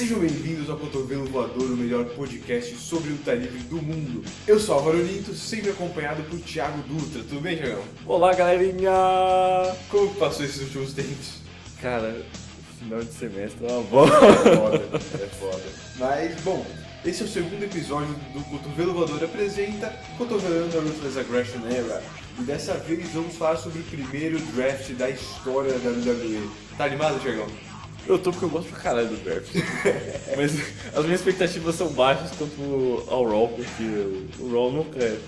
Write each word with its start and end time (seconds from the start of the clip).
Sejam 0.00 0.18
bem-vindos 0.18 0.70
ao 0.70 0.78
Cotovelo 0.78 1.26
Voador, 1.26 1.72
o 1.72 1.76
melhor 1.76 2.06
podcast 2.06 2.74
sobre 2.76 3.10
luta 3.10 3.34
livre 3.34 3.58
do 3.64 3.82
mundo. 3.82 4.24
Eu 4.46 4.58
sou 4.58 4.76
Álvaro 4.76 5.02
Linto, 5.02 5.34
sempre 5.34 5.68
acompanhado 5.68 6.22
por 6.22 6.40
Thiago 6.40 6.80
Dutra. 6.88 7.22
Tudo 7.22 7.42
bem, 7.42 7.58
Thiagão? 7.58 7.82
Olá, 8.06 8.32
galerinha! 8.32 8.90
Como 9.90 10.08
que 10.08 10.18
passou 10.18 10.46
esses 10.46 10.62
últimos 10.62 10.94
tempos? 10.94 11.42
Cara, 11.82 12.24
final 12.78 13.00
de 13.00 13.12
semestre 13.12 13.66
é 13.66 13.72
uma 13.72 13.82
bola. 13.82 14.10
É 14.10 14.56
foda, 14.56 14.98
é 15.22 15.26
foda. 15.38 15.64
Mas, 15.98 16.40
bom, 16.40 16.64
esse 17.04 17.20
é 17.22 17.26
o 17.26 17.28
segundo 17.28 17.62
episódio 17.62 18.14
do 18.32 18.42
Cotovelo 18.44 18.94
Voador 18.94 19.22
apresenta 19.22 19.94
Cotovelando 20.16 20.78
a 20.78 20.80
Ruthless 20.80 21.18
Aggression 21.18 21.60
Era. 21.66 22.02
E 22.38 22.42
dessa 22.44 22.72
vez 22.72 23.06
vamos 23.10 23.36
falar 23.36 23.58
sobre 23.58 23.80
o 23.80 23.84
primeiro 23.84 24.38
draft 24.54 24.92
da 24.92 25.10
história 25.10 25.78
da 25.78 25.90
WWE. 25.90 26.48
Tá 26.78 26.86
animado, 26.86 27.20
Thiagão? 27.20 27.69
Eu 28.06 28.18
tô 28.18 28.30
porque 28.30 28.46
eu 28.46 28.50
gosto 28.50 28.70
pra 28.70 28.80
caralho 28.80 29.08
do 29.08 29.16
draft. 29.22 29.50
Mas 30.36 30.52
as 30.94 31.04
minhas 31.04 31.20
expectativas 31.20 31.74
são 31.74 31.92
baixas 31.92 32.30
quanto 32.32 33.04
ao 33.08 33.28
Raw, 33.28 33.48
porque 33.48 33.84
o 34.38 34.50
Raw 34.52 34.72
nunca 34.72 34.98
é 34.98 35.18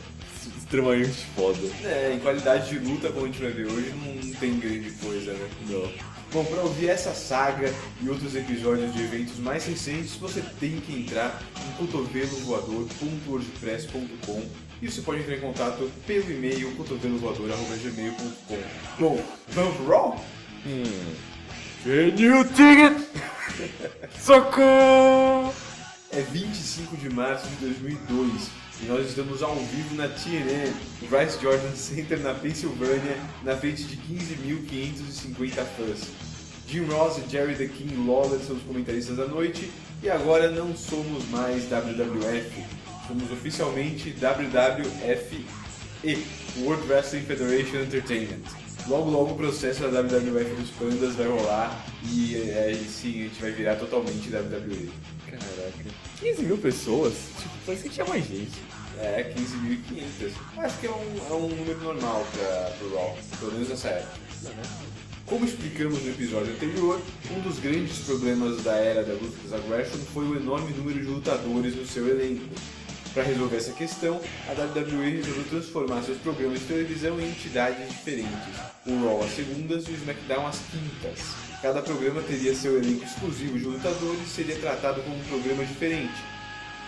extremamente 0.56 1.26
foda. 1.36 1.58
É, 1.84 2.14
em 2.14 2.20
qualidade 2.20 2.70
de 2.70 2.78
luta, 2.78 3.10
como 3.10 3.26
a 3.26 3.28
gente 3.28 3.42
vai 3.42 3.52
ver 3.52 3.66
hoje, 3.66 3.92
não 3.94 4.32
tem 4.34 4.58
grande 4.58 4.90
coisa, 4.92 5.34
né? 5.34 5.50
Não. 5.68 5.86
Bom, 6.32 6.44
para 6.46 6.62
ouvir 6.62 6.88
essa 6.88 7.12
saga 7.12 7.70
e 8.00 8.08
outros 8.08 8.34
episódios 8.34 8.94
de 8.94 9.02
eventos 9.02 9.38
mais 9.38 9.66
recentes, 9.66 10.16
você 10.16 10.42
tem 10.58 10.80
que 10.80 10.98
entrar 10.98 11.42
em 11.58 11.72
cotovelovoador.wordpress.com 11.76 14.42
e 14.80 14.90
você 14.90 15.02
pode 15.02 15.20
entrar 15.20 15.36
em 15.36 15.40
contato 15.40 15.90
pelo 16.06 16.32
e-mail 16.32 16.74
cotovelovoador.gmail.com 16.74 18.58
Bom, 18.98 19.22
vamos 19.48 19.76
pro 19.76 19.86
Raw? 19.86 20.24
Hum. 20.66 21.12
Dig 21.84 22.80
it? 22.80 23.08
Socorro! 24.20 25.52
É 26.12 26.20
25 26.20 26.96
de 26.96 27.10
março 27.10 27.48
de 27.48 27.56
2002 27.56 28.50
e 28.82 28.86
nós 28.86 29.08
estamos 29.08 29.42
ao 29.42 29.56
vivo 29.56 29.96
na 29.96 30.06
TNN, 30.06 30.72
no 31.00 31.18
Rice 31.18 31.42
Jordan 31.42 31.74
Center 31.74 32.20
na 32.20 32.34
Pensilvânia, 32.34 33.16
na 33.42 33.56
frente 33.56 33.82
de 33.82 33.96
15.550 33.96 35.50
fãs. 35.76 36.08
Jim 36.68 36.84
Ross 36.84 37.18
e 37.18 37.28
Jerry 37.28 37.56
the 37.56 37.66
King 37.66 37.96
Lawler 38.06 38.38
são 38.38 38.54
os 38.54 38.62
comentaristas 38.62 39.16
da 39.16 39.26
noite 39.26 39.68
e 40.04 40.08
agora 40.08 40.52
não 40.52 40.76
somos 40.76 41.28
mais 41.30 41.64
WWF, 41.68 42.64
somos 43.08 43.32
oficialmente 43.32 44.14
WWFE, 44.20 45.46
World 46.58 46.86
Wrestling 46.86 47.22
Federation 47.22 47.80
Entertainment. 47.80 48.71
Logo, 48.88 49.10
logo 49.10 49.32
o 49.32 49.36
processo 49.36 49.82
da 49.82 50.00
WWF 50.00 50.54
dos 50.56 50.70
Pandas 50.70 51.14
vai 51.14 51.26
rolar 51.28 51.86
e 52.10 52.34
é, 52.36 52.74
sim, 52.88 53.20
a 53.20 53.22
gente 53.28 53.40
vai 53.40 53.52
virar 53.52 53.76
totalmente 53.76 54.28
WWE. 54.28 54.90
Caraca. 55.30 55.90
15 56.18 56.42
mil 56.42 56.58
pessoas? 56.58 57.14
Tipo, 57.38 57.54
parece 57.64 57.82
que 57.84 57.90
tinha 57.90 58.06
mais 58.06 58.26
gente. 58.26 58.60
É, 58.98 59.32
15.500. 59.34 60.32
Acho 60.58 60.78
que 60.78 60.86
é 60.86 60.90
um, 60.90 61.16
é 61.30 61.32
um 61.32 61.48
número 61.48 61.80
normal 61.80 62.26
para 62.32 62.86
o 62.86 62.94
Raw, 62.94 63.18
pelo 63.38 63.52
menos 63.52 63.68
nessa 63.68 63.88
época. 63.88 64.20
Como 65.26 65.44
explicamos 65.44 66.02
no 66.02 66.10
episódio 66.10 66.52
anterior, 66.52 67.00
um 67.34 67.40
dos 67.40 67.58
grandes 67.60 67.98
problemas 68.00 68.62
da 68.64 68.74
era 68.74 69.02
da 69.04 69.14
Ruthless 69.14 69.54
Aggression 69.54 69.98
foi 70.12 70.24
o 70.24 70.36
enorme 70.36 70.72
número 70.74 70.98
de 70.98 71.06
lutadores 71.06 71.76
no 71.76 71.86
seu 71.86 72.08
elenco. 72.08 72.44
Para 73.14 73.24
resolver 73.24 73.58
essa 73.58 73.72
questão, 73.72 74.18
a 74.48 74.52
WWE 74.52 75.16
resolveu 75.16 75.44
transformar 75.44 76.02
seus 76.02 76.16
programas 76.16 76.60
de 76.60 76.64
televisão 76.64 77.20
em 77.20 77.28
entidades 77.28 77.86
diferentes, 77.90 78.30
o 78.86 79.04
Raw 79.04 79.22
às 79.22 79.32
segundas 79.32 79.86
e 79.86 79.90
o 79.90 79.94
SmackDown 79.94 80.46
às 80.46 80.58
quintas. 80.70 81.18
Cada 81.60 81.82
programa 81.82 82.22
teria 82.22 82.54
seu 82.54 82.78
elenco 82.78 83.04
exclusivo 83.04 83.58
de 83.58 83.66
lutadores 83.66 84.22
e 84.22 84.30
seria 84.30 84.56
tratado 84.56 85.02
como 85.02 85.14
um 85.14 85.24
programa 85.24 85.62
diferente. 85.62 86.14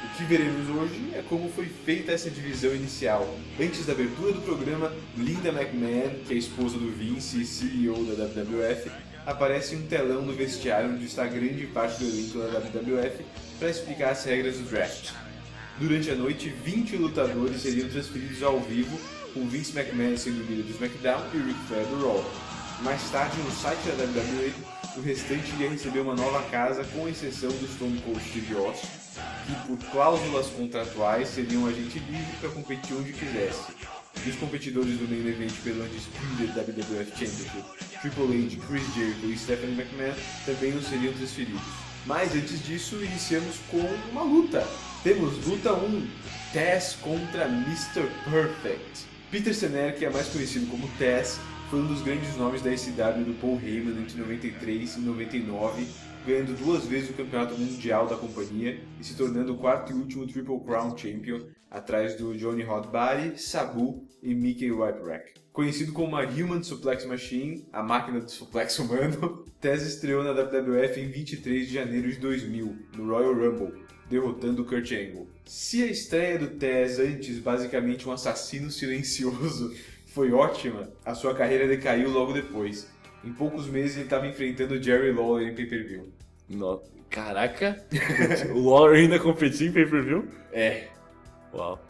O 0.03 0.17
que 0.17 0.25
veremos 0.25 0.67
hoje 0.71 1.11
é 1.15 1.23
como 1.29 1.51
foi 1.51 1.67
feita 1.67 2.13
essa 2.13 2.31
divisão 2.31 2.75
inicial. 2.75 3.29
Antes 3.61 3.85
da 3.85 3.93
abertura 3.93 4.33
do 4.33 4.41
programa, 4.41 4.91
Linda 5.19 5.51
McMahon, 5.51 6.25
que 6.27 6.33
é 6.33 6.37
esposa 6.39 6.79
do 6.79 6.91
Vince 6.91 7.43
e 7.43 7.45
CEO 7.45 8.03
da 8.07 8.25
WWF, 8.25 8.91
aparece 9.27 9.75
em 9.75 9.81
um 9.81 9.87
telão 9.87 10.23
no 10.23 10.33
vestiário 10.33 10.91
onde 10.91 11.05
está 11.05 11.27
grande 11.27 11.67
parte 11.67 12.03
do 12.03 12.09
elenco 12.09 12.39
da 12.39 12.59
WWF 12.61 13.25
para 13.59 13.69
explicar 13.69 14.11
as 14.13 14.25
regras 14.25 14.57
do 14.57 14.71
draft. 14.71 15.13
Durante 15.79 16.09
a 16.09 16.15
noite, 16.15 16.49
20 16.49 16.97
lutadores 16.99 17.61
seriam 17.61 17.89
transferidos 17.89 18.43
ao 18.45 18.61
vivo, 18.61 18.97
com 19.33 19.49
Vince 19.49 19.77
McMahon 19.77 20.17
sendo 20.17 20.41
o 20.41 20.47
líder 20.47 20.63
do 20.63 20.71
SmackDown 20.71 21.21
e 21.35 21.39
Ric 21.39 21.59
Flair 21.67 21.85
do 21.87 22.07
Raw. 22.07 22.25
Mais 22.83 23.03
tarde, 23.11 23.37
no 23.39 23.51
site 23.51 23.81
da 23.89 24.05
WWE, 24.05 24.53
o 24.97 25.01
restante 25.01 25.53
iria 25.55 25.71
receber 25.71 25.99
uma 25.99 26.15
nova 26.15 26.43
casa, 26.49 26.85
com 26.85 27.09
exceção 27.09 27.51
do 27.51 27.67
Stone 27.75 28.01
Cold 28.03 28.23
Steve 28.23 28.55
Austin, 28.55 28.87
que 29.47 29.67
por 29.67 29.91
cláusulas 29.91 30.47
contratuais 30.47 31.29
seria 31.29 31.59
um 31.59 31.67
agente 31.67 31.99
livre 31.99 32.37
para 32.41 32.51
competir 32.51 32.95
onde 32.95 33.13
quisesse. 33.13 33.73
E 34.25 34.31
os 34.31 34.37
competidores 34.37 34.97
do 34.97 35.09
main 35.09 35.27
event 35.27 35.53
pelo 35.65 35.83
Undisputed 35.83 36.53
WWF 36.55 37.11
Championship, 37.11 37.65
Triple 38.01 38.47
H, 38.47 38.67
Chris 38.69 38.95
Jericho 38.95 39.27
e 39.27 39.37
Stephanie 39.37 39.75
McMahon 39.75 40.15
também 40.47 40.71
não 40.71 40.83
seriam 40.83 41.13
transferidos. 41.15 41.63
Mas 42.07 42.33
antes 42.33 42.65
disso, 42.65 43.03
iniciamos 43.03 43.57
com 43.71 43.81
uma 44.13 44.23
luta. 44.23 44.65
Temos 45.05 45.47
luta 45.47 45.75
1, 45.75 46.07
Tess 46.51 46.97
contra 47.03 47.45
Mr. 47.45 48.09
Perfect. 48.25 49.05
Peter 49.31 49.55
Senner, 49.55 49.95
que 49.99 50.07
é 50.07 50.09
mais 50.09 50.29
conhecido 50.29 50.67
como 50.71 50.89
Tess, 50.97 51.39
foi 51.69 51.81
um 51.81 51.87
dos 51.87 52.01
grandes 52.01 52.35
nomes 52.39 52.63
da 52.63 52.75
SW 52.75 53.23
do 53.23 53.39
Paul 53.39 53.61
Heyman 53.63 54.01
entre 54.01 54.17
93 54.17 54.97
e 54.97 55.01
99, 55.01 55.87
ganhando 56.27 56.57
duas 56.57 56.87
vezes 56.87 57.11
o 57.11 57.13
campeonato 57.13 57.53
mundial 57.53 58.07
da 58.07 58.17
companhia 58.17 58.81
e 58.99 59.05
se 59.05 59.15
tornando 59.15 59.53
o 59.53 59.59
quarto 59.59 59.93
e 59.93 59.95
último 59.95 60.27
Triple 60.27 60.61
Crown 60.61 60.97
Champion, 60.97 61.41
atrás 61.71 62.17
do 62.17 62.35
Johnny 62.35 62.65
Hot 62.65 62.89
Body, 62.89 63.39
Sabu 63.39 64.09
e 64.23 64.35
Mickey 64.35 64.73
Whipwreck. 64.73 65.35
Conhecido 65.53 65.93
como 65.93 66.17
a 66.17 66.25
Human 66.25 66.63
Suplex 66.63 67.05
Machine, 67.05 67.69
a 67.75 67.83
máquina 67.83 68.21
do 68.21 68.31
suplex 68.31 68.79
humano, 68.79 69.45
Tess 69.61 69.83
estreou 69.83 70.25
na 70.25 70.33
WWF 70.33 70.99
em 70.99 71.11
23 71.11 71.69
de 71.69 71.75
janeiro 71.75 72.11
de 72.11 72.17
2000, 72.17 72.77
no 72.97 73.07
Royal 73.07 73.35
Rumble, 73.35 73.84
derrotando 74.09 74.65
Kurt 74.65 74.91
Angle. 74.93 75.29
Se 75.45 75.83
a 75.83 75.87
estreia 75.87 76.39
do 76.39 76.49
Tess 76.49 76.99
antes 76.99 77.39
basicamente 77.39 78.09
um 78.09 78.13
assassino 78.13 78.71
silencioso 78.71 79.75
foi 80.07 80.33
ótima, 80.33 80.91
a 81.05 81.15
sua 81.15 81.35
carreira 81.35 81.67
decaiu 81.67 82.11
logo 82.11 82.33
depois. 82.33 82.89
Em 83.25 83.33
poucos 83.33 83.67
meses 83.67 83.97
ele 83.97 84.05
estava 84.05 84.27
enfrentando 84.27 84.83
Jerry 84.83 85.13
Lawler 85.13 85.49
em 85.49 85.55
pay-per-view. 85.55 86.13
No... 86.49 86.83
Caraca! 87.11 87.85
o 88.55 88.69
Lawler 88.69 89.01
ainda 89.01 89.19
competia 89.19 89.69
em 89.69 89.73
pay-per-view? 89.73 90.29
É. 90.53 90.89
Uau. 91.53 91.81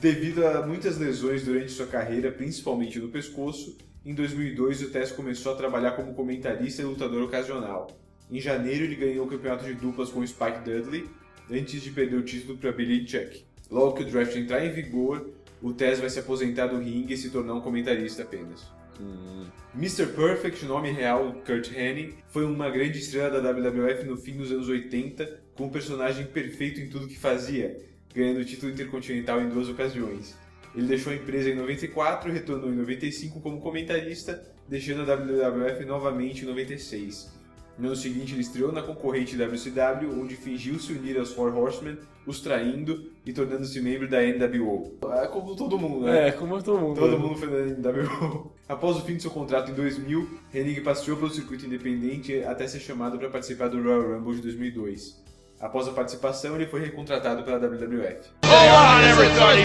Devido 0.00 0.46
a 0.46 0.66
muitas 0.66 0.98
lesões 0.98 1.44
durante 1.44 1.72
sua 1.72 1.86
carreira, 1.86 2.32
principalmente 2.32 2.98
no 2.98 3.08
pescoço, 3.08 3.76
em 4.04 4.14
2002 4.14 4.82
o 4.82 4.90
Tess 4.90 5.12
começou 5.12 5.52
a 5.52 5.56
trabalhar 5.56 5.90
como 5.92 6.14
comentarista 6.14 6.80
e 6.80 6.86
lutador 6.86 7.22
ocasional. 7.22 7.88
Em 8.30 8.40
janeiro 8.40 8.84
ele 8.84 8.94
ganhou 8.94 9.26
o 9.26 9.28
campeonato 9.28 9.64
de 9.64 9.74
duplas 9.74 10.10
com 10.10 10.24
Spike 10.24 10.60
Dudley, 10.64 11.08
antes 11.50 11.82
de 11.82 11.90
perder 11.90 12.16
o 12.16 12.22
título 12.22 12.56
para 12.58 12.70
Billy 12.70 13.06
Chuck. 13.06 13.44
Logo 13.70 13.94
que 13.94 14.02
o 14.02 14.06
draft 14.06 14.36
entrar 14.36 14.64
em 14.64 14.72
vigor, 14.72 15.30
o 15.60 15.72
Tess 15.72 15.98
vai 15.98 16.08
se 16.08 16.18
aposentar 16.20 16.68
do 16.68 16.78
ringue 16.78 17.14
e 17.14 17.16
se 17.16 17.30
tornar 17.30 17.54
um 17.54 17.60
comentarista 17.60 18.22
apenas. 18.22 18.66
Hum. 19.00 19.46
Mr. 19.74 20.06
Perfect, 20.06 20.64
nome 20.64 20.90
real 20.90 21.32
Kurt 21.46 21.72
Hennig, 21.72 22.16
foi 22.28 22.44
uma 22.44 22.68
grande 22.70 22.98
estrela 22.98 23.40
da 23.40 23.52
WWF 23.52 24.04
no 24.04 24.16
fim 24.16 24.36
dos 24.36 24.50
anos 24.50 24.68
80, 24.68 25.40
com 25.54 25.64
um 25.64 25.70
personagem 25.70 26.26
perfeito 26.26 26.80
em 26.80 26.88
tudo 26.88 27.08
que 27.08 27.18
fazia, 27.18 27.78
ganhando 28.14 28.40
o 28.40 28.44
título 28.44 28.72
intercontinental 28.72 29.40
em 29.40 29.48
duas 29.48 29.68
ocasiões. 29.68 30.36
Ele 30.74 30.86
deixou 30.86 31.12
a 31.12 31.16
empresa 31.16 31.50
em 31.50 31.56
94 31.56 32.30
e 32.30 32.32
retornou 32.32 32.70
em 32.70 32.76
95 32.76 33.40
como 33.40 33.60
comentarista, 33.60 34.42
deixando 34.68 35.02
a 35.02 35.16
WWF 35.16 35.84
novamente 35.84 36.44
em 36.44 36.46
96. 36.46 37.39
No 37.80 37.86
ano 37.86 37.96
seguinte, 37.96 38.34
ele 38.34 38.42
estreou 38.42 38.70
na 38.70 38.82
concorrente 38.82 39.34
WCW, 39.36 40.20
onde 40.20 40.36
fingiu 40.36 40.78
se 40.78 40.92
unir 40.92 41.18
aos 41.18 41.32
Four 41.32 41.56
Horsemen, 41.56 41.96
os 42.26 42.40
traindo 42.40 43.10
e 43.24 43.32
tornando-se 43.32 43.80
membro 43.80 44.06
da 44.06 44.18
NWO. 44.20 44.98
É 45.22 45.26
como 45.26 45.56
todo 45.56 45.78
mundo, 45.78 46.04
né? 46.04 46.28
É, 46.28 46.32
como 46.32 46.62
todo 46.62 46.78
mundo. 46.78 47.00
Todo 47.00 47.18
mundo 47.18 47.38
foi 47.38 47.48
da 47.48 47.90
NWO. 47.90 48.52
Após 48.68 48.98
o 48.98 49.00
fim 49.00 49.16
de 49.16 49.22
seu 49.22 49.30
contrato 49.30 49.70
em 49.70 49.74
2000, 49.74 50.28
Hennig 50.52 50.82
passeou 50.82 51.16
pelo 51.16 51.30
circuito 51.30 51.64
independente 51.64 52.44
até 52.44 52.68
ser 52.68 52.80
chamado 52.80 53.18
para 53.18 53.30
participar 53.30 53.68
do 53.68 53.82
Royal 53.82 54.18
Rumble 54.18 54.36
de 54.36 54.42
2002. 54.42 55.18
Após 55.58 55.88
a 55.88 55.92
participação, 55.92 56.56
ele 56.56 56.66
foi 56.66 56.80
recontratado 56.80 57.42
pela 57.44 57.58
WWF. 57.58 58.28
Hold 58.44 58.70
on, 58.74 59.00
everybody. 59.08 59.62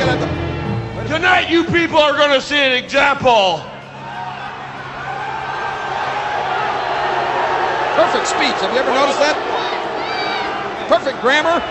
Tonight, 1.09 1.51
you 1.51 1.65
people 1.65 1.99
are 1.99 2.33
to 2.33 2.41
see 2.41 2.55
an 2.55 2.77
example. 2.77 3.59
Perfect 7.95 8.27
speech. 8.27 8.57
Have 8.61 8.73
you 8.73 8.79
ever 8.79 8.93
noticed 8.93 9.19
that? 9.19 9.35
Perfect 10.89 11.21
grammar. 11.21 11.61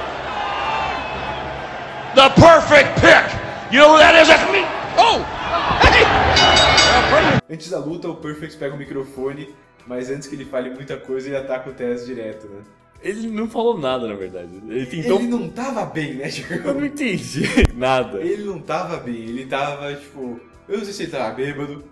The 2.15 2.31
perfect 2.41 3.01
pick. 3.01 3.25
You 3.73 3.81
know 3.81 3.93
who 3.93 3.99
that 3.99 4.15
is? 4.21 4.29
That's 4.29 4.51
me. 4.51 4.63
Oh! 4.97 5.19
Hey! 5.83 6.05
Antes 7.51 7.71
da 7.71 7.79
luta, 7.79 8.09
o 8.09 8.17
Perfect 8.17 8.57
pega 8.57 8.75
o 8.75 8.79
microfone, 8.79 9.55
mas 9.87 10.11
antes 10.11 10.29
que 10.29 10.35
ele 10.35 10.45
fale 10.45 10.71
muita 10.71 10.97
coisa, 10.97 11.29
ele 11.29 11.37
ataca 11.37 11.71
o 11.71 11.75
Tess 11.75 12.07
direto, 12.07 12.47
né? 12.47 12.63
Ele 13.03 13.29
não 13.29 13.49
falou 13.49 13.79
nada, 13.79 14.09
na 14.09 14.15
verdade. 14.15 14.49
Ele 14.67 14.87
tentou. 14.87 15.19
Ele 15.19 15.29
não 15.29 15.49
tava 15.51 15.85
bem, 15.85 16.15
né, 16.15 16.29
tipo, 16.31 16.55
Eu 16.55 16.75
não 16.75 16.87
entendi 16.87 17.45
nada. 17.77 18.19
Ele 18.21 18.45
não 18.45 18.59
tava 18.59 18.97
bem, 18.97 19.15
ele 19.15 19.45
tava, 19.47 19.95
tipo. 19.95 20.41
Eu 20.67 20.79
não 20.79 20.85
sei 20.85 20.95
se 20.95 21.03
ele 21.03 21.13
tava 21.13 21.35
bêbado, 21.35 21.85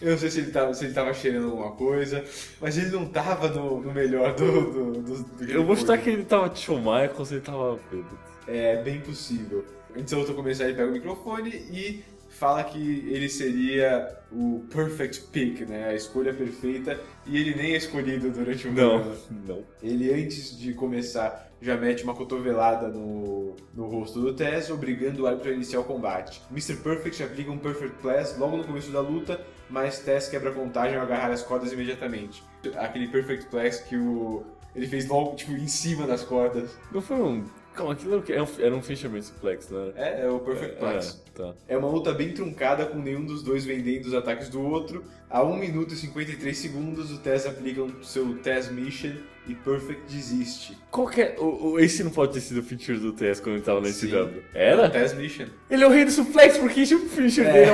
eu 0.00 0.12
não 0.12 0.18
sei 0.18 0.30
se 0.30 0.40
ele 0.40 0.50
tava, 0.50 0.72
se 0.72 0.84
ele 0.84 0.94
tava 0.94 1.12
cheirando 1.12 1.50
alguma 1.50 1.72
coisa, 1.72 2.24
mas 2.60 2.78
ele 2.78 2.90
não 2.90 3.06
tava 3.06 3.48
no, 3.48 3.80
no 3.80 3.92
melhor 3.92 4.34
do. 4.34 4.70
do, 4.70 4.92
do, 4.92 5.22
do 5.22 5.44
Eu 5.44 5.64
vou 5.64 5.76
chutar 5.76 5.98
que 5.98 6.10
ele 6.10 6.24
tava 6.24 6.48
de 6.48 6.58
Shawn 6.60 6.78
Michaels, 6.78 7.32
ele 7.32 7.40
tava 7.40 7.78
bêbado. 7.90 8.18
É 8.46 8.82
bem 8.82 9.00
possível. 9.00 9.64
Antes 9.96 10.12
eu 10.12 10.34
começar, 10.34 10.64
ele 10.64 10.74
pega 10.74 10.88
o 10.88 10.92
microfone 10.92 11.50
e 11.50 12.04
fala 12.40 12.64
que 12.64 13.06
ele 13.10 13.28
seria 13.28 14.16
o 14.32 14.64
perfect 14.72 15.20
pick, 15.30 15.68
né? 15.68 15.90
A 15.90 15.94
escolha 15.94 16.32
perfeita, 16.32 16.98
e 17.26 17.36
ele 17.36 17.54
nem 17.54 17.74
é 17.74 17.76
escolhido 17.76 18.30
durante 18.30 18.66
o 18.66 18.72
Não, 18.72 18.90
programa. 18.98 19.16
não. 19.46 19.64
Ele, 19.82 20.10
antes 20.10 20.58
de 20.58 20.72
começar, 20.72 21.52
já 21.60 21.76
mete 21.76 22.02
uma 22.02 22.14
cotovelada 22.14 22.88
no, 22.88 23.54
no 23.74 23.86
rosto 23.88 24.22
do 24.22 24.32
Tess, 24.32 24.70
obrigando 24.70 25.22
o 25.24 25.26
árbitro 25.26 25.50
a 25.50 25.54
iniciar 25.54 25.80
o 25.80 25.84
combate. 25.84 26.40
Mr. 26.50 26.76
Perfect 26.76 27.22
aplica 27.22 27.50
um 27.50 27.58
Perfect 27.58 27.98
Plus 28.00 28.38
logo 28.38 28.56
no 28.56 28.64
começo 28.64 28.90
da 28.90 29.00
luta, 29.00 29.38
mas 29.68 29.98
Tess 29.98 30.28
quebra 30.30 30.48
a 30.48 30.54
contagem 30.54 30.96
ao 30.96 31.02
agarrar 31.02 31.30
as 31.30 31.42
cordas 31.42 31.70
imediatamente. 31.74 32.42
Aquele 32.78 33.06
Perfect 33.08 33.50
Plus 33.50 33.80
que 33.80 33.96
o... 33.96 34.42
ele 34.74 34.86
fez 34.86 35.06
logo, 35.06 35.36
tipo, 35.36 35.52
em 35.52 35.68
cima 35.68 36.06
das 36.06 36.22
cordas. 36.24 36.70
Não 36.90 37.02
foi 37.02 37.20
um. 37.20 37.44
Calma, 37.74 37.92
aquilo 37.92 38.14
era 38.14 38.20
o? 38.20 38.32
Era 38.32 38.42
um, 38.42 38.48
era 38.58 38.74
um 38.74 38.82
Fisherman 38.82 39.22
Suplex, 39.22 39.68
né? 39.70 39.92
É, 39.96 40.22
é 40.24 40.28
o 40.28 40.40
Perfect 40.40 40.76
Plus. 40.76 41.22
É, 41.34 41.38
tá. 41.38 41.54
É 41.68 41.76
uma 41.76 41.88
luta 41.88 42.12
bem 42.12 42.32
truncada, 42.32 42.84
com 42.86 42.98
nenhum 42.98 43.24
dos 43.24 43.42
dois 43.42 43.64
vendendo 43.64 44.06
os 44.06 44.14
ataques 44.14 44.48
do 44.48 44.60
outro. 44.60 45.04
A 45.30 45.42
1 45.44 45.56
minuto 45.56 45.94
e 45.94 45.96
53 45.96 46.56
segundos, 46.58 47.12
o 47.12 47.18
Tess 47.18 47.46
aplica 47.46 47.82
o 47.82 48.02
seu 48.04 48.34
Tess 48.38 48.68
Mission 48.70 49.12
e 49.46 49.54
Perfect 49.54 50.02
desiste. 50.12 50.76
Qual 50.90 51.06
que 51.06 51.22
é. 51.22 51.36
O, 51.38 51.70
o, 51.72 51.78
esse 51.80 52.02
não 52.02 52.10
pode 52.10 52.32
ter 52.32 52.40
sido 52.40 52.58
o 52.58 52.62
feature 52.62 52.98
do 52.98 53.12
TS 53.12 53.38
quando 53.40 53.54
ele 53.56 53.64
tava 53.64 53.80
na 53.80 53.86
Sim. 53.88 54.08
SW. 54.08 54.40
Era? 54.52 54.90
Tess 54.90 55.14
Mission. 55.14 55.46
Ele 55.70 55.84
é 55.84 55.86
o 55.86 55.90
rei 55.90 56.04
do 56.04 56.10
suplex, 56.10 56.58
porque 56.58 56.82
o 56.82 57.08
feature 57.08 57.46
É. 57.46 57.52
dele 57.52 57.70
é 57.70 57.72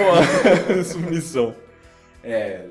uma 0.76 0.84
submissão. 0.84 1.56
É. 2.22 2.66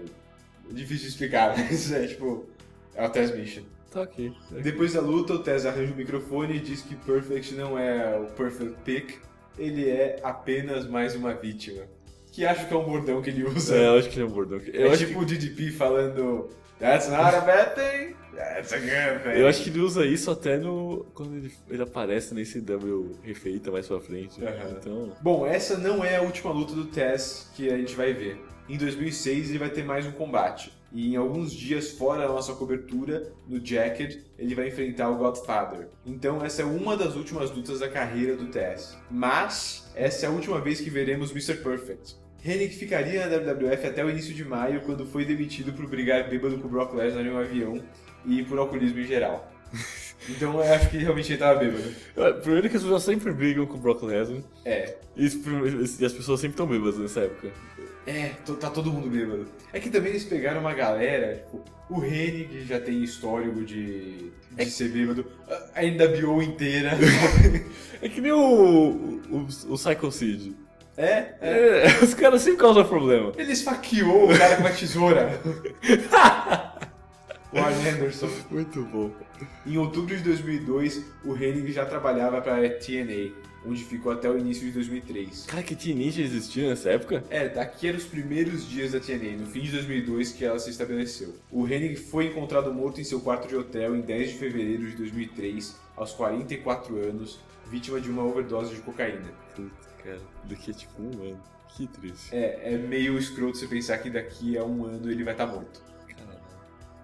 difícil 0.69 1.05
de 1.05 1.07
explicar, 1.09 1.55
mas 1.57 1.91
é 1.91 2.05
tipo. 2.07 2.45
É 2.93 3.05
o 3.05 3.09
Tess 3.09 3.35
Mission. 3.35 3.63
Tá 3.95 4.01
ok. 4.01 4.29
Depois 4.61 4.91
da 4.91 4.99
luta, 4.99 5.33
o 5.33 5.39
Tess 5.39 5.65
arranja 5.65 5.93
o 5.93 5.95
microfone 5.95 6.57
e 6.57 6.59
diz 6.59 6.81
que 6.81 6.95
Perfect 6.95 7.55
não 7.55 7.79
é 7.79 8.19
o 8.19 8.25
Perfect 8.25 8.75
Pick, 8.83 9.19
ele 9.57 9.89
é 9.89 10.19
apenas 10.21 10.85
mais 10.85 11.15
uma 11.15 11.33
vítima. 11.33 11.83
Que 12.29 12.45
acho 12.45 12.67
que 12.67 12.73
é 12.73 12.77
um 12.77 12.83
bordão 12.83 13.21
que 13.21 13.29
ele 13.29 13.45
usa. 13.45 13.73
É, 13.73 13.87
eu 13.87 13.97
acho 13.97 14.09
que 14.09 14.15
ele 14.15 14.23
é 14.23 14.29
um 14.29 14.33
bordão. 14.33 14.59
Eu, 14.73 14.87
é 14.87 14.91
acho 14.91 15.07
tipo 15.07 15.21
o 15.21 15.25
DDP 15.25 15.71
falando 15.71 16.49
That's 16.77 17.07
not 17.07 17.33
a 17.33 17.39
bad 17.39 17.73
thing, 17.73 18.15
that's 18.35 18.73
a 18.73 18.79
good 18.79 18.89
que, 18.89 19.29
thing. 19.29 19.39
eu 19.39 19.47
acho 19.47 19.63
que 19.63 19.69
ele 19.69 19.79
usa 19.79 20.05
isso 20.05 20.29
até 20.29 20.57
no. 20.57 21.05
quando 21.13 21.37
ele, 21.37 21.53
ele 21.69 21.81
aparece 21.81 22.33
nesse 22.33 22.59
W 22.59 23.13
refeita 23.23 23.71
mais 23.71 23.87
pra 23.87 24.01
frente. 24.01 24.43
Aham. 24.43 24.75
Então. 24.77 25.13
Bom, 25.21 25.47
essa 25.47 25.77
não 25.77 26.03
é 26.03 26.17
a 26.17 26.21
última 26.21 26.51
luta 26.51 26.75
do 26.75 26.83
Tess 26.83 27.49
que 27.55 27.69
a 27.69 27.77
gente 27.77 27.95
vai 27.95 28.11
ver. 28.11 28.43
Em 28.67 28.77
2006 28.77 29.51
ele 29.51 29.59
vai 29.59 29.69
ter 29.69 29.85
mais 29.85 30.05
um 30.05 30.11
combate. 30.11 30.73
E 30.95 31.13
em 31.13 31.17
alguns 31.17 31.51
dias 31.51 31.91
fora 31.91 32.21
da 32.21 32.29
nossa 32.29 32.53
cobertura, 32.53 33.33
no 33.45 33.63
Jacket, 33.63 34.17
ele 34.39 34.55
vai 34.55 34.69
enfrentar 34.69 35.09
o 35.09 35.17
Godfather. 35.17 35.89
Então 36.05 36.43
essa 36.43 36.61
é 36.61 36.65
uma 36.65 36.95
das 36.95 37.17
últimas 37.17 37.51
lutas 37.51 37.81
da 37.81 37.89
carreira 37.89 38.37
do 38.37 38.47
Tess. 38.47 38.97
Mas 39.11 39.91
essa 39.93 40.25
é 40.25 40.29
a 40.29 40.31
última 40.31 40.61
vez 40.61 40.79
que 40.79 40.89
veremos 40.89 41.31
Mr. 41.31 41.61
Perfect. 41.61 42.15
Hennig 42.45 42.75
ficaria 42.75 43.27
na 43.27 43.35
WWF 43.35 43.87
até 43.87 44.05
o 44.05 44.09
início 44.09 44.33
de 44.33 44.45
maio, 44.45 44.81
quando 44.81 45.05
foi 45.05 45.25
demitido 45.25 45.73
por 45.73 45.85
brigar 45.85 46.29
bêbado 46.29 46.57
com 46.59 46.67
o 46.67 46.71
Brock 46.71 46.93
Lesnar 46.93 47.25
em 47.25 47.31
um 47.31 47.39
avião 47.39 47.83
e 48.25 48.41
por 48.43 48.57
alcoolismo 48.57 48.99
em 48.99 49.05
geral. 49.05 49.51
Então 50.29 50.53
eu 50.61 50.73
acho 50.73 50.89
que 50.89 50.97
realmente 50.97 51.31
ele 51.31 51.39
tava 51.39 51.59
bêbado. 51.59 51.83
É, 52.17 52.31
Primeiro 52.33 52.69
que 52.69 52.77
as 52.77 52.83
pessoas 52.83 53.03
sempre 53.03 53.31
brigam 53.31 53.65
com 53.65 53.75
o 53.75 53.79
Brock 53.79 54.03
Lesnar. 54.03 54.41
É, 54.63 54.95
E, 55.15 55.25
e 55.25 56.05
as 56.05 56.13
pessoas 56.13 56.39
sempre 56.39 56.53
estão 56.53 56.65
bêbadas 56.67 56.97
nessa 56.97 57.21
época. 57.21 57.49
É, 58.07 58.31
tá 58.59 58.69
todo 58.69 58.91
mundo 58.91 59.09
bêbado. 59.09 59.47
É 59.73 59.79
que 59.79 59.89
também 59.89 60.11
eles 60.11 60.23
pegaram 60.23 60.59
uma 60.61 60.73
galera, 60.73 61.35
tipo, 61.35 61.63
o 61.89 61.99
Rene, 61.99 62.45
que 62.45 62.65
já 62.65 62.79
tem 62.79 63.03
histórico 63.03 63.63
de, 63.63 64.31
de 64.51 64.65
ser 64.65 64.89
bêbado, 64.89 65.25
a 65.73 65.81
NWO 65.81 66.41
inteira. 66.41 66.91
É 68.01 68.09
que 68.09 68.21
nem 68.21 68.31
o. 68.31 68.37
o, 69.31 69.47
o 69.69 69.75
Psycho 69.75 70.11
Sid. 70.11 70.53
é, 70.95 71.33
é. 71.41 71.87
É, 71.87 72.03
os 72.03 72.13
caras 72.13 72.41
sempre 72.41 72.59
causam 72.59 72.83
problema. 72.85 73.31
Ele 73.35 73.51
esfaqueou 73.53 74.25
o 74.31 74.37
cara 74.37 74.57
com 74.57 74.61
uma 74.61 74.69
tesoura. 74.69 75.39
o 77.55 77.63
Arn 77.63 77.89
Anderson. 77.89 78.29
Muito 78.51 78.83
bom. 78.83 79.11
Em 79.65 79.77
outubro 79.77 80.15
de 80.15 80.23
2002, 80.23 81.05
o 81.23 81.35
Hennig 81.35 81.71
já 81.71 81.85
trabalhava 81.85 82.41
para 82.41 82.65
a 82.65 82.69
TNA, 82.69 83.31
onde 83.65 83.83
ficou 83.83 84.11
até 84.11 84.29
o 84.29 84.37
início 84.37 84.65
de 84.65 84.71
2003. 84.71 85.45
Cara, 85.45 85.63
que 85.63 85.75
Teen 85.75 85.95
Ninja 85.95 86.21
existia 86.21 86.69
nessa 86.69 86.89
época? 86.89 87.23
É, 87.29 87.47
daqui 87.47 87.87
eram 87.87 87.97
os 87.97 88.05
primeiros 88.05 88.67
dias 88.67 88.91
da 88.91 88.99
TNA, 88.99 89.37
no 89.39 89.47
fim 89.47 89.61
de 89.61 89.71
2002 89.71 90.33
que 90.33 90.43
ela 90.43 90.59
se 90.59 90.69
estabeleceu. 90.69 91.33
O 91.49 91.65
Hennig 91.67 91.95
foi 91.95 92.27
encontrado 92.27 92.73
morto 92.73 92.99
em 92.99 93.03
seu 93.03 93.21
quarto 93.21 93.47
de 93.47 93.55
hotel 93.55 93.95
em 93.95 94.01
10 94.01 94.31
de 94.31 94.37
fevereiro 94.37 94.89
de 94.89 94.97
2003, 94.97 95.75
aos 95.95 96.11
44 96.11 96.97
anos, 96.97 97.39
vítima 97.71 98.01
de 98.01 98.09
uma 98.09 98.23
overdose 98.23 98.75
de 98.75 98.81
cocaína. 98.81 99.31
Puta, 99.55 99.69
cara, 100.03 100.19
daqui 100.43 100.71
é 100.71 100.73
tipo 100.73 101.01
um 101.01 101.23
ano. 101.23 101.55
Que 101.69 101.87
triste. 101.87 102.33
É, 102.33 102.73
é 102.73 102.77
meio 102.77 103.17
escroto 103.17 103.57
você 103.57 103.67
pensar 103.67 103.97
que 103.97 104.09
daqui 104.09 104.57
a 104.57 104.63
um 104.63 104.85
ano 104.85 105.11
ele 105.11 105.25
vai 105.25 105.33
estar 105.33 105.45
morto. 105.45 105.81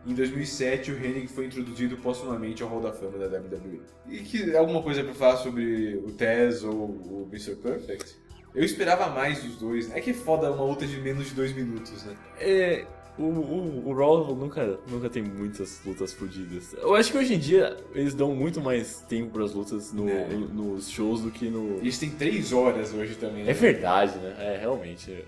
Em 0.06 0.14
2007, 0.16 0.92
o 0.92 0.96
Hennig 0.98 1.28
foi 1.28 1.46
introduzido 1.46 1.96
postumamente 1.98 2.64
ao 2.64 2.70
Hall 2.70 2.82
da 2.82 2.92
Fama 2.92 3.18
da 3.20 3.28
WWE. 3.38 3.82
E 4.10 4.18
que 4.20 4.56
alguma 4.56 4.82
coisa 4.82 5.04
pra 5.04 5.14
falar 5.14 5.38
sobre 5.38 6.02
o 6.04 6.12
Tez 6.12 6.64
ou 6.64 6.74
o 6.74 7.28
Mr. 7.32 7.56
Perfect? 7.56 8.16
Eu 8.54 8.64
esperava 8.64 9.08
mais 9.14 9.44
dos 9.44 9.56
dois. 9.58 9.92
É 9.96 10.02
que 10.02 10.10
é 10.10 10.14
foda 10.14 10.52
uma 10.52 10.64
luta 10.66 10.86
de 10.88 11.00
menos 11.00 11.28
de 11.30 11.36
dois 11.36 11.54
minutos, 11.54 12.04
né? 12.04 12.16
É. 12.40 12.86
O, 13.20 13.24
o, 13.24 13.90
o 13.90 13.94
Raw 13.94 14.34
nunca, 14.36 14.80
nunca 14.90 15.10
tem 15.10 15.22
muitas 15.22 15.82
lutas 15.86 16.14
fodidas. 16.14 16.74
Eu 16.74 16.96
acho 16.96 17.12
que 17.12 17.18
hoje 17.18 17.36
em 17.36 17.40
dia 17.40 17.78
eles 17.94 18.14
dão 18.16 18.34
muito 18.34 18.60
mais 18.62 19.02
tempo 19.08 19.32
pras 19.32 19.54
lutas 19.54 19.92
no, 19.94 20.10
É. 20.10 20.28
no- 20.30 20.48
nos 20.48 20.90
shows 20.90 21.22
do 21.22 21.30
que 21.30 21.50
no. 21.50 21.78
Eles 21.80 22.00
têm 22.00 22.10
três 22.10 22.52
horas 22.54 22.94
hoje 22.94 23.16
também. 23.16 23.44
né? 23.44 23.52
É 23.52 23.54
verdade, 23.54 24.18
né? 24.18 24.36
É, 24.40 24.58
realmente. 24.60 25.24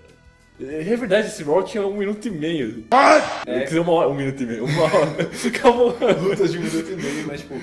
É 0.60 0.92
é 0.92 0.96
verdade, 0.96 1.26
esse 1.26 1.42
Raw 1.42 1.62
tinha 1.64 1.84
um 1.84 1.96
minuto 1.96 2.26
e 2.28 2.30
meio. 2.30 2.84
É. 2.92 3.20
Quer 3.44 3.64
dizer, 3.64 3.80
uma 3.80 3.92
hora, 3.92 4.08
um 4.08 4.14
minuto 4.14 4.40
e 4.42 4.46
meio. 4.46 4.64
Uma 4.64 4.82
hora. 4.84 5.28
Acabou. 5.46 5.96
Lutas 6.22 6.52
de 6.52 6.58
um 6.58 6.62
minuto 6.62 6.92
e 6.92 6.96
meio, 6.96 7.26
mas 7.26 7.40
tipo. 7.40 7.54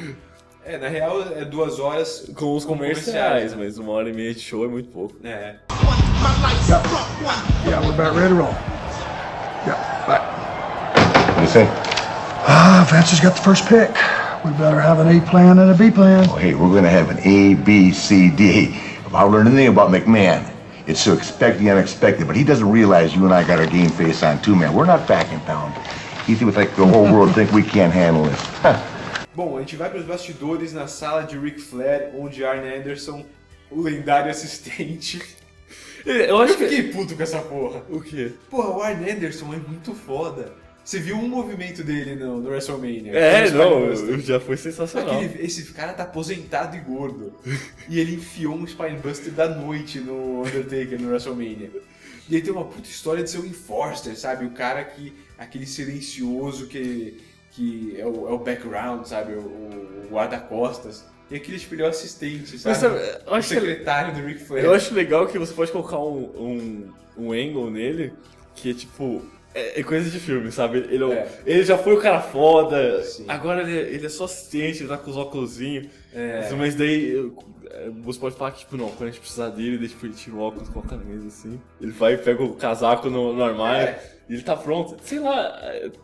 É, 0.64 0.78
na 0.78 0.90
real 0.90 1.22
é 1.36 1.44
duas 1.44 1.80
horas 1.80 2.30
Com 2.36 2.56
os 2.56 2.64
com 2.64 2.76
comerciais, 2.76 3.52
né? 3.54 3.64
mas 3.64 3.80
uma 3.80 3.94
hora 3.94 4.10
e 4.10 4.14
meia 4.14 4.32
de 4.32 4.42
show 4.42 4.64
é 4.64 4.68
muito 4.68 4.90
pouco. 4.90 5.16
É. 5.24 5.56
Yeah, 7.66 7.80
we're 7.82 7.94
about 7.94 8.16
ready 8.16 8.30
to 8.30 8.36
roll. 8.36 8.54
Yeah, 9.66 10.06
back. 10.06 10.22
What 11.28 11.36
do 11.38 11.42
you 11.42 11.48
think? 11.48 11.70
Ah, 12.48 12.86
Vance 12.92 13.10
has 13.12 13.20
got 13.20 13.36
the 13.36 13.42
first 13.42 13.68
pick. 13.68 13.90
We 14.46 14.52
better 14.52 14.80
have 14.80 15.00
an 15.00 15.08
A 15.08 15.22
plan 15.22 15.58
and 15.58 15.72
a 15.72 15.74
B 15.74 15.90
plan. 15.90 16.28
Oh, 16.30 16.36
hey, 16.36 16.54
we're 16.54 16.74
gonna 16.74 16.90
have 16.90 17.10
an 17.10 17.20
A, 17.24 17.56
B, 17.56 17.92
C, 17.92 18.30
D. 18.30 18.76
If 19.06 19.16
I 19.16 19.24
anything 19.42 19.68
about 19.68 19.90
McMahon, 19.92 20.44
it's 20.88 21.04
to 21.04 21.14
expect 21.14 21.60
the 21.60 21.70
unexpected. 21.70 22.28
But 22.28 22.36
he 22.36 22.44
doesn't 22.44 22.70
realize 22.70 23.16
you 23.16 23.26
and 23.26 23.34
I 23.34 23.44
got 23.44 23.60
our 23.60 23.68
game 23.68 23.90
face 23.90 24.24
on 24.24 24.42
too, 24.42 24.56
man. 24.56 24.74
We're 24.74 24.86
not 24.86 25.08
backing 25.08 25.40
down. 25.46 25.72
He 26.26 26.36
thinks 26.36 26.56
like 26.56 26.76
the 26.76 26.86
whole 26.86 27.12
world 27.12 27.34
think 27.34 27.52
we 27.52 27.64
can't 27.64 27.94
handle 27.94 28.24
this. 28.24 28.42
Bom, 29.36 29.58
a 29.58 29.60
gente 29.62 29.78
vai 29.78 29.90
para 29.90 30.00
os 30.00 30.06
bastidores 30.06 30.74
na 30.74 30.88
sala 30.88 31.24
de 31.24 31.38
Ric 31.38 31.60
Flair, 31.62 32.12
onde 32.18 32.44
Arn 32.44 32.68
Anderson, 32.68 33.26
o 33.72 33.82
lendário 33.82 34.30
assistente. 34.30 35.22
Eu 36.06 36.40
acho 36.40 36.54
Eu 36.54 36.58
que. 36.58 36.68
fiquei 36.68 36.92
puto 36.92 37.16
com 37.16 37.24
essa 37.24 37.40
porra. 37.40 37.82
O 37.90 38.02
quê? 38.02 38.34
Porra, 38.50 38.70
o 38.70 38.82
Arn 38.82 39.10
Anderson 39.10 39.54
é 39.54 39.58
muito 39.58 39.94
foda. 39.94 40.52
Você 40.84 41.00
viu 41.00 41.16
um 41.16 41.28
movimento 41.28 41.84
dele 41.84 42.16
no, 42.16 42.40
no 42.42 42.50
WrestleMania? 42.50 43.12
É, 43.14 43.50
não, 43.52 44.20
já 44.20 44.40
foi 44.40 44.58
sensacional. 44.58 45.16
Aquele- 45.16 45.46
esse 45.46 45.64
cara 45.74 45.94
tá 45.94 46.04
aposentado 46.04 46.76
e 46.76 46.80
gordo. 46.80 47.34
e 47.88 48.00
ele 48.00 48.16
enfiou 48.16 48.56
um 48.56 48.66
Spinebuster 48.66 49.32
da 49.32 49.48
noite 49.48 50.00
no 50.00 50.42
Undertaker 50.42 51.00
no 51.00 51.10
WrestleMania. 51.10 51.70
E 52.28 52.36
ele 52.36 52.42
tem 52.44 52.52
uma 52.54 52.66
puta 52.66 52.88
história 52.90 53.24
de 53.24 53.30
ser 53.30 53.40
um 53.40 53.46
enforcer, 53.46 54.18
sabe? 54.18 54.46
O 54.46 54.52
cara 54.52 54.84
que. 54.84 55.14
aquele 55.38 55.66
silencioso 55.68 56.68
que, 56.68 57.22
que 57.52 57.96
é, 58.00 58.06
o, 58.06 58.28
é 58.30 58.32
o 58.32 58.40
background, 58.40 59.06
sabe? 59.06 59.34
O, 59.34 59.40
o 59.40 60.08
guarda-costas. 60.12 61.06
E 61.30 61.36
aquele 61.36 61.60
tipo, 61.60 61.76
ele 61.76 61.84
é 61.84 61.86
o 61.86 61.90
assistente, 61.90 62.58
sabe? 62.58 62.76
Mas, 62.76 62.84
eu 62.84 63.32
o 63.32 63.36
acho 63.36 63.48
que- 63.50 63.56
secretário 63.56 64.14
do 64.16 64.28
Ric 64.28 64.44
Flair. 64.44 64.66
Eu 64.66 64.74
acho 64.74 64.94
legal 64.94 65.28
que 65.28 65.38
você 65.38 65.54
pode 65.54 65.72
colocar 65.72 66.00
um, 66.00 66.24
um, 66.36 66.94
um 67.18 67.32
angle 67.32 67.70
nele 67.70 68.14
que 68.56 68.72
é 68.72 68.74
tipo. 68.74 69.22
É, 69.54 69.80
é 69.80 69.84
coisa 69.84 70.10
de 70.10 70.20
filme, 70.20 70.52
sabe? 70.52 70.78
Ele, 70.90 71.04
é 71.04 71.14
É. 71.14 71.40
ele 71.46 71.64
já 71.64 71.78
foi 71.78 71.94
o 71.94 72.00
cara 72.02 72.22
foda, 72.22 73.04
Sim. 73.04 73.26
agora 73.28 73.62
ele, 73.62 73.78
é- 73.78 73.94
ele 73.94 74.06
é 74.06 74.10
só 74.10 74.24
assistente, 74.26 74.80
ele 74.82 74.90
tá 74.90 74.98
com 74.98 75.12
os 75.12 75.18
óculos. 75.18 75.60
É. 76.14 76.50
Mas 76.58 76.76
daí 76.76 77.32
é, 77.70 77.90
você 78.02 78.20
pode 78.20 78.36
falar 78.36 78.52
que, 78.52 78.60
tipo, 78.60 78.78
não, 78.78 78.90
quando 78.92 79.10
a 79.10 79.12
gente 79.12 79.20
precisar 79.20 79.50
dele, 79.50 79.78
deixa 79.78 79.94
tipo, 79.94 80.06
ele 80.06 80.14
tira 80.14 80.36
o 80.36 80.40
óculos, 80.40 80.70
coloca 80.70 80.96
na 80.96 81.04
mesa 81.04 81.28
assim. 81.28 81.60
Ele 81.82 81.92
vai 81.92 82.14
e 82.14 82.18
pega 82.18 82.42
o 82.44 82.54
casaco 82.56 83.10
no, 83.10 83.34
no 83.34 83.44
armário 83.44 83.96
e 84.30 84.34
ele 84.36 84.42
tá 84.44 84.56
pronto. 84.56 84.96
Sei 85.04 85.20
lá. 85.20 85.60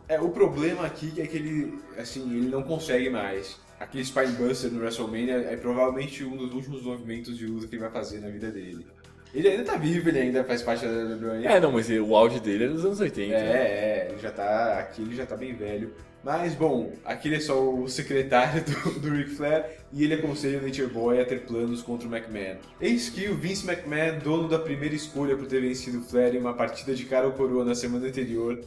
é- 0.09 0.19
o 0.19 0.29
problema 0.29 0.85
aqui 0.85 1.13
é 1.17 1.25
que 1.25 1.37
ele, 1.37 1.79
assim, 1.97 2.21
ele 2.29 2.49
não 2.49 2.63
consegue 2.63 3.09
mais. 3.09 3.57
aquele 3.79 4.03
Spinebuster 4.03 4.71
no 4.71 4.79
WrestleMania 4.79 5.35
é 5.51 5.55
provavelmente 5.55 6.23
um 6.23 6.35
dos 6.35 6.51
últimos 6.51 6.81
movimentos 6.81 7.37
de 7.37 7.45
luta 7.45 7.67
que 7.67 7.75
ele 7.75 7.81
vai 7.83 7.91
fazer 7.91 8.19
na 8.19 8.27
vida 8.27 8.49
dele. 8.49 8.87
Ele 9.33 9.49
ainda 9.49 9.63
tá 9.63 9.75
vivo, 9.75 10.09
ele 10.09 10.19
ainda 10.19 10.43
faz 10.43 10.61
parte 10.61 10.85
da 10.85 10.91
WWE. 10.91 11.45
É, 11.45 11.59
não, 11.59 11.71
mas 11.71 11.89
o 11.89 12.15
auge 12.15 12.39
dele 12.39 12.65
é 12.65 12.67
dos 12.67 12.85
anos 12.85 12.99
80. 12.99 13.33
É, 13.33 13.37
é, 13.37 14.07
ele 14.09 14.19
já 14.19 14.31
tá. 14.31 14.79
Aqui 14.79 15.01
ele 15.01 15.15
já 15.15 15.25
tá 15.25 15.35
bem 15.35 15.53
velho. 15.53 15.93
Mas, 16.23 16.55
bom, 16.55 16.91
aqui 17.05 17.29
ele 17.29 17.37
é 17.37 17.39
só 17.39 17.57
o 17.57 17.87
secretário 17.87 18.61
do, 18.65 18.99
do 18.99 19.15
Ric 19.15 19.29
Flair 19.29 19.65
e 19.93 20.03
ele 20.03 20.15
aconselha 20.15 20.59
o 20.59 20.61
Nature 20.61 20.87
Boy 20.87 21.21
a 21.21 21.25
ter 21.25 21.45
planos 21.45 21.81
contra 21.81 22.07
o 22.07 22.13
McMahon. 22.13 22.57
Eis 22.81 23.09
que 23.09 23.29
o 23.29 23.35
Vince 23.35 23.65
McMahon, 23.65 24.19
dono 24.19 24.49
da 24.49 24.59
primeira 24.59 24.95
escolha 24.95 25.37
por 25.37 25.47
ter 25.47 25.61
vencido 25.61 25.99
o 25.99 26.03
Flair 26.03 26.35
em 26.35 26.39
uma 26.39 26.53
partida 26.53 26.93
de 26.93 27.05
cara 27.05 27.27
ou 27.27 27.33
coroa 27.33 27.63
na 27.63 27.75
semana 27.75 28.07
anterior, 28.07 28.59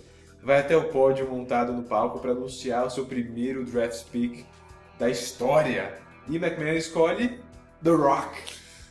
vai 0.43 0.61
até 0.61 0.77
o 0.77 0.85
pódio 0.85 1.29
montado 1.29 1.73
no 1.73 1.83
palco 1.83 2.19
para 2.21 2.31
anunciar 2.31 2.87
o 2.87 2.91
seu 2.91 3.05
primeiro 3.05 3.65
draft 3.65 4.07
pick 4.11 4.47
da 4.99 5.11
história. 5.11 5.93
E 6.29 6.37
McMahon 6.37 6.75
escolhe 6.75 7.41
The 7.83 7.91
Rock, 7.91 8.39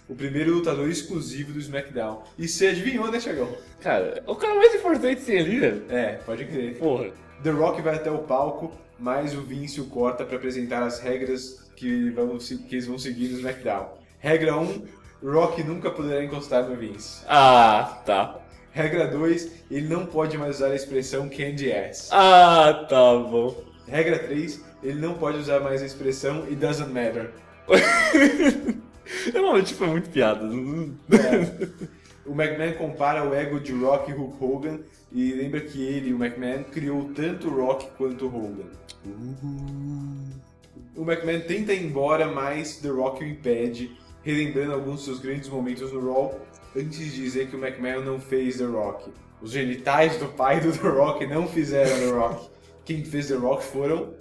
o 0.10 0.16
primeiro 0.16 0.56
lutador 0.56 0.90
exclusivo 0.90 1.54
do 1.54 1.60
SmackDown. 1.60 2.24
E 2.38 2.48
você 2.48 2.68
adivinhou, 2.68 3.12
né, 3.12 3.20
Chagão? 3.20 3.56
Cara, 3.80 4.24
o 4.26 4.36
cara 4.36 4.56
mais 4.56 4.74
importante 4.74 5.22
tem 5.22 5.40
ali, 5.40 5.60
velho. 5.60 5.86
É, 5.88 6.14
pode 6.26 6.46
crer. 6.46 6.78
Porra. 6.78 7.12
The 7.44 7.52
Rock 7.52 7.82
vai 7.82 7.96
até 7.96 8.12
o 8.12 8.18
palco, 8.18 8.72
mas 8.98 9.34
o 9.36 9.42
Vince 9.42 9.80
o 9.80 9.86
corta 9.86 10.26
para 10.26 10.36
apresentar 10.36 10.84
as 10.84 11.00
regras 11.00 11.70
que, 11.76 12.10
vão, 12.10 12.38
que 12.38 12.76
eles 12.76 12.88
vão 12.88 12.98
seguir 12.98 13.30
no 13.30 13.38
SmackDown. 13.38 13.88
Regra 14.20 14.58
1, 14.58 14.84
Rock 15.24 15.64
nunca 15.64 15.92
poderá 15.92 16.24
encostar 16.24 16.68
no 16.68 16.76
Vince. 16.76 17.24
Ah, 17.28 18.02
tá. 18.06 18.40
Regra 18.72 19.08
2, 19.08 19.52
ele 19.72 19.88
não 19.88 20.06
pode 20.06 20.38
mais 20.38 20.58
usar 20.58 20.72
a 20.72 20.76
expressão 20.76 21.30
candy 21.30 21.72
ass. 21.72 22.10
Ah, 22.12 22.86
tá 22.90 23.16
bom. 23.16 23.56
Regra 23.88 24.20
3, 24.20 24.62
ele 24.84 25.00
não 25.00 25.14
pode 25.14 25.38
usar 25.38 25.60
mais 25.60 25.82
a 25.82 25.86
expressão 25.86 26.44
it 26.44 26.56
doesn't 26.56 26.92
matter. 26.92 27.32
Não, 29.34 29.62
tipo, 29.62 29.84
é 29.84 29.88
muito 29.88 30.10
piada. 30.10 30.46
É. 30.46 31.90
O 32.26 32.34
McMahon 32.34 32.74
compara 32.74 33.28
o 33.28 33.34
ego 33.34 33.60
de 33.60 33.74
Rock 33.74 34.12
e 34.12 34.14
Hulk 34.14 34.44
Hogan 34.44 34.80
e 35.12 35.32
lembra 35.32 35.62
que 35.62 35.84
ele, 35.84 36.14
o 36.14 36.24
McMahon, 36.24 36.64
criou 36.66 37.12
tanto 37.16 37.50
Rock 37.50 37.88
quanto 37.98 38.28
Hogan. 38.28 38.70
O 40.96 41.02
McMahon 41.04 41.40
tenta 41.42 41.74
ir 41.74 41.84
embora, 41.84 42.28
mas 42.28 42.78
The 42.78 42.90
Rock 42.90 43.24
o 43.24 43.28
impede, 43.28 43.98
relembrando 44.22 44.74
alguns 44.74 44.98
dos 44.98 45.06
seus 45.06 45.20
grandes 45.20 45.50
momentos 45.50 45.92
no 45.92 46.14
Raw, 46.14 46.40
antes 46.76 47.00
de 47.00 47.12
dizer 47.12 47.48
que 47.48 47.56
o 47.56 47.60
McMahon 47.66 48.02
não 48.02 48.20
fez 48.20 48.58
The 48.58 48.66
Rock. 48.66 49.12
Os 49.42 49.52
genitais 49.52 50.18
do 50.18 50.28
pai 50.28 50.60
do 50.60 50.72
The 50.72 50.88
Rock 50.88 51.26
não 51.26 51.48
fizeram 51.48 51.98
The 51.98 52.12
Rock. 52.12 52.50
Quem 52.86 53.04
fez 53.04 53.28
The 53.30 53.36
Rock 53.36 53.64
foram 53.64 54.14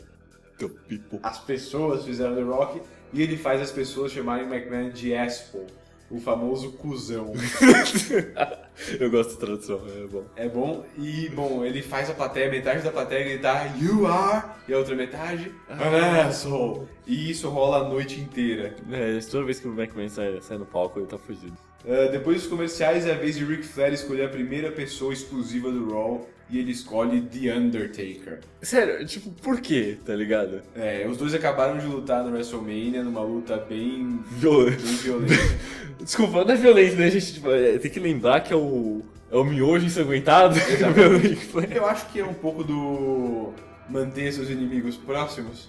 The 0.59 0.69
people. 0.89 1.21
as 1.23 1.39
pessoas 1.41 2.05
fizeram 2.05 2.35
The 2.35 2.43
Rock 2.43 2.81
e 3.13 3.23
ele 3.23 3.37
faz 3.37 3.61
as 3.61 3.71
pessoas 3.71 4.13
chamarem 4.13 4.47
o 4.47 4.53
McMahon 4.53 4.91
de 4.91 5.15
asshole, 5.15 5.67
o 6.11 6.19
famoso 6.19 6.73
cuzão. 6.73 7.33
Eu 9.01 9.11
gosto 9.11 9.35
da 9.35 9.47
tradução, 9.47 9.81
é 9.87 10.07
bom. 10.07 10.25
É 10.37 10.49
bom. 10.49 10.87
E, 10.97 11.29
bom, 11.31 11.65
ele 11.65 11.83
faz 11.83 12.09
a 12.09 12.15
plateia, 12.15 12.51
metade 12.51 12.83
da 12.83 12.91
plateia 12.91 13.25
gritar 13.25 13.77
You 13.83 14.07
are! 14.07 14.45
E 14.69 14.73
a 14.73 14.79
outra 14.79 14.95
metade 14.95 15.53
An 15.69 16.29
asshole! 16.29 16.87
E 17.07 17.31
isso 17.31 17.49
rola 17.49 17.87
a 17.87 17.89
noite 17.89 18.21
inteira. 18.21 18.77
É, 18.91 19.19
toda 19.21 19.45
vez 19.45 19.59
que 19.59 19.69
o 19.69 19.73
McMahon 19.73 20.09
sai, 20.09 20.39
sai 20.41 20.59
no 20.59 20.67
palco, 20.67 20.99
ele 20.99 21.07
tá 21.07 21.19
fugido. 21.19 21.57
Uh, 21.85 22.11
depois 22.11 22.39
dos 22.39 22.47
comerciais, 22.49 23.07
é 23.07 23.13
a 23.13 23.17
vez 23.17 23.37
de 23.37 23.45
Ric 23.45 23.65
Flair 23.65 23.93
escolher 23.93 24.25
a 24.27 24.29
primeira 24.29 24.71
pessoa 24.71 25.13
exclusiva 25.13 25.71
do 25.71 25.93
Raw 25.93 26.27
e 26.51 26.59
ele 26.59 26.73
escolhe 26.73 27.21
The 27.21 27.55
Undertaker. 27.57 28.41
Sério, 28.63 29.05
tipo, 29.07 29.31
por 29.31 29.61
quê, 29.61 29.99
tá 30.05 30.15
ligado? 30.15 30.63
É, 30.75 31.07
os 31.09 31.17
dois 31.19 31.35
acabaram 31.35 31.79
de 31.79 31.87
lutar 31.87 32.25
no 32.25 32.31
WrestleMania 32.33 33.03
numa 33.03 33.21
luta 33.23 33.57
bem, 33.57 34.21
Violento. 34.31 34.83
bem 34.83 34.95
violenta. 34.97 35.35
Desculpa, 36.03 36.45
não 36.45 36.53
é 36.53 36.57
violento, 36.57 36.97
né, 36.97 37.11
gente? 37.11 37.35
Tipo, 37.35 37.51
é, 37.51 37.79
tem 37.79 37.91
que 37.91 38.01
lembrar 38.01 38.41
que 38.41 38.53
é 38.53 38.57
o. 38.57 39.03
É 39.31 39.37
o 39.37 39.45
miojo 39.45 39.85
ensanguentado. 39.85 40.57
Eu 41.75 41.87
acho 41.87 42.07
que 42.11 42.21
é 42.21 42.25
um 42.25 42.33
pouco 42.33 42.65
do 42.65 43.53
manter 43.89 44.33
seus 44.33 44.49
inimigos 44.49 44.97
próximos. 44.97 45.69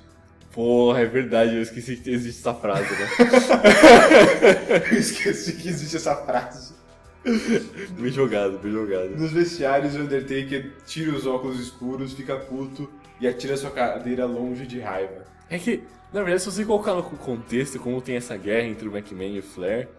Porra, 0.54 1.02
é 1.02 1.06
verdade, 1.06 1.56
eu 1.56 1.62
esqueci 1.62 1.96
que 1.98 2.10
existe 2.10 2.40
essa 2.40 2.54
frase, 2.56 2.90
né? 2.90 3.08
Eu 4.92 4.98
esqueci 4.98 5.54
que 5.54 5.70
existe 5.70 5.96
essa 5.98 6.16
frase. 6.16 6.74
bem 8.00 8.12
jogado, 8.12 8.60
bem 8.60 8.72
jogado. 8.72 9.10
Nos 9.18 9.32
vestiários, 9.32 9.96
o 9.96 10.00
Undertaker 10.00 10.74
tira 10.86 11.16
os 11.16 11.26
óculos 11.26 11.60
escuros, 11.60 12.14
fica 12.14 12.36
puto 12.38 12.90
e 13.20 13.28
atira 13.28 13.58
sua 13.58 13.72
cadeira 13.72 14.26
longe 14.26 14.66
de 14.66 14.80
raiva. 14.80 15.26
É 15.50 15.58
que, 15.60 15.84
na 16.14 16.22
verdade, 16.22 16.42
se 16.42 16.52
você 16.52 16.66
colocar 16.66 16.94
no 16.94 17.04
contexto 17.04 17.80
como 17.80 18.02
tem 18.02 18.16
essa 18.16 18.38
guerra 18.38 18.68
entre 18.68 18.88
o 18.88 18.96
McMahon 18.96 19.36
e 19.36 19.40
o 19.40 19.44
Flair, 19.44 19.90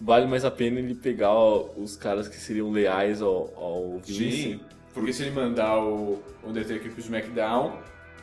vale 0.00 0.26
mais 0.26 0.44
a 0.44 0.50
pena 0.50 0.78
ele 0.78 0.94
pegar 0.94 1.34
os 1.34 1.96
caras 1.96 2.28
que 2.28 2.36
seriam 2.36 2.70
leais 2.70 3.20
ao, 3.20 3.52
ao 3.56 3.98
Vince. 3.98 4.42
Sim, 4.42 4.60
porque 4.94 5.12
se 5.12 5.22
ele 5.22 5.32
mandar 5.32 5.78
o 5.78 6.22
Undertaker 6.44 6.90
pro 6.90 7.00
SmackDown, 7.00 7.78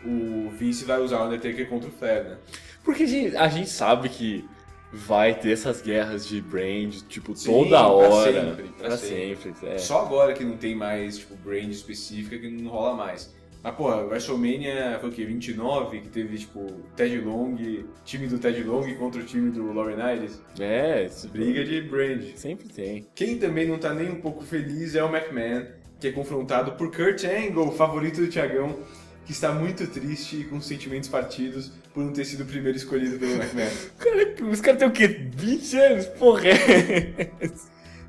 o 0.06 0.50
Vince 0.52 0.86
vai 0.86 1.02
usar 1.02 1.22
o 1.22 1.26
Undertaker 1.26 1.68
contra 1.68 1.90
o 1.90 1.92
Flair, 1.92 2.24
né? 2.24 2.38
Porque 2.84 3.04
a 3.04 3.08
gente, 3.08 3.36
a 3.36 3.48
gente 3.48 3.70
sabe 3.70 4.08
que 4.08 4.48
vai 4.92 5.34
ter 5.36 5.52
essas 5.52 5.82
guerras 5.82 6.28
de 6.28 6.42
brand, 6.42 6.94
tipo, 7.08 7.36
Sim, 7.36 7.52
toda 7.52 7.70
pra 7.70 7.88
hora. 7.88 8.34
sempre, 8.34 8.64
pra 8.70 8.88
pra 8.88 8.98
sempre. 8.98 9.54
sempre. 9.54 9.68
é. 9.70 9.78
Só 9.78 10.02
agora 10.06 10.34
que 10.34 10.44
não 10.44 10.58
tem 10.58 10.76
mais, 10.76 11.18
tipo, 11.20 11.36
brand 11.36 11.70
específica 11.70 12.38
que 12.38 12.50
não 12.50 12.70
rola 12.72 12.96
mais. 12.96 13.38
Mas, 13.62 13.76
porra, 13.76 13.98
WrestleMania 14.06 14.98
foi 15.02 15.10
o 15.10 15.12
quê? 15.12 15.26
29, 15.26 16.00
que 16.00 16.08
teve, 16.08 16.38
tipo, 16.38 16.66
Ted 16.96 17.20
Long, 17.20 17.58
time 18.06 18.26
do 18.28 18.40
Ted 18.40 18.64
Long 18.64 18.96
contra 18.96 19.22
o 19.22 19.26
time 19.26 19.52
do 19.52 19.74
Lauren 19.74 19.98
Iris. 20.16 20.42
É, 20.58 21.06
isso- 21.06 21.28
Briga 21.28 21.64
de 21.66 21.82
brand. 21.82 22.24
Sempre 22.36 22.70
tem. 22.70 23.06
Quem 23.14 23.38
também 23.38 23.68
não 23.68 23.78
tá 23.78 23.94
nem 23.94 24.10
um 24.10 24.22
pouco 24.22 24.44
feliz 24.46 24.96
é 24.96 25.04
o 25.04 25.14
McMahon, 25.14 25.66
que 26.00 26.08
é 26.08 26.12
confrontado 26.14 26.72
por 26.74 26.90
Kurt 26.90 27.26
Angle, 27.26 27.68
o 27.68 27.72
favorito 27.72 28.22
do 28.22 28.28
Thiagão, 28.30 28.78
que 29.26 29.34
está 29.34 29.52
muito 29.52 29.86
triste 29.88 30.38
e 30.38 30.44
com 30.46 30.62
sentimentos 30.62 31.10
partidos 31.10 31.74
por 31.94 32.04
não 32.04 32.14
ter 32.14 32.26
sido 32.26 32.44
o 32.44 32.46
primeiro 32.46 32.78
escolhido 32.78 33.18
pelo 33.18 33.34
McMahon. 33.34 33.70
Cara, 33.98 34.50
os 34.52 34.62
caras 34.62 34.80
têm 34.80 34.88
o 34.88 34.92
quê? 34.92 35.08
20 35.08 35.78
anos? 35.78 36.06
Porra, 36.08 36.48
é. 36.50 37.30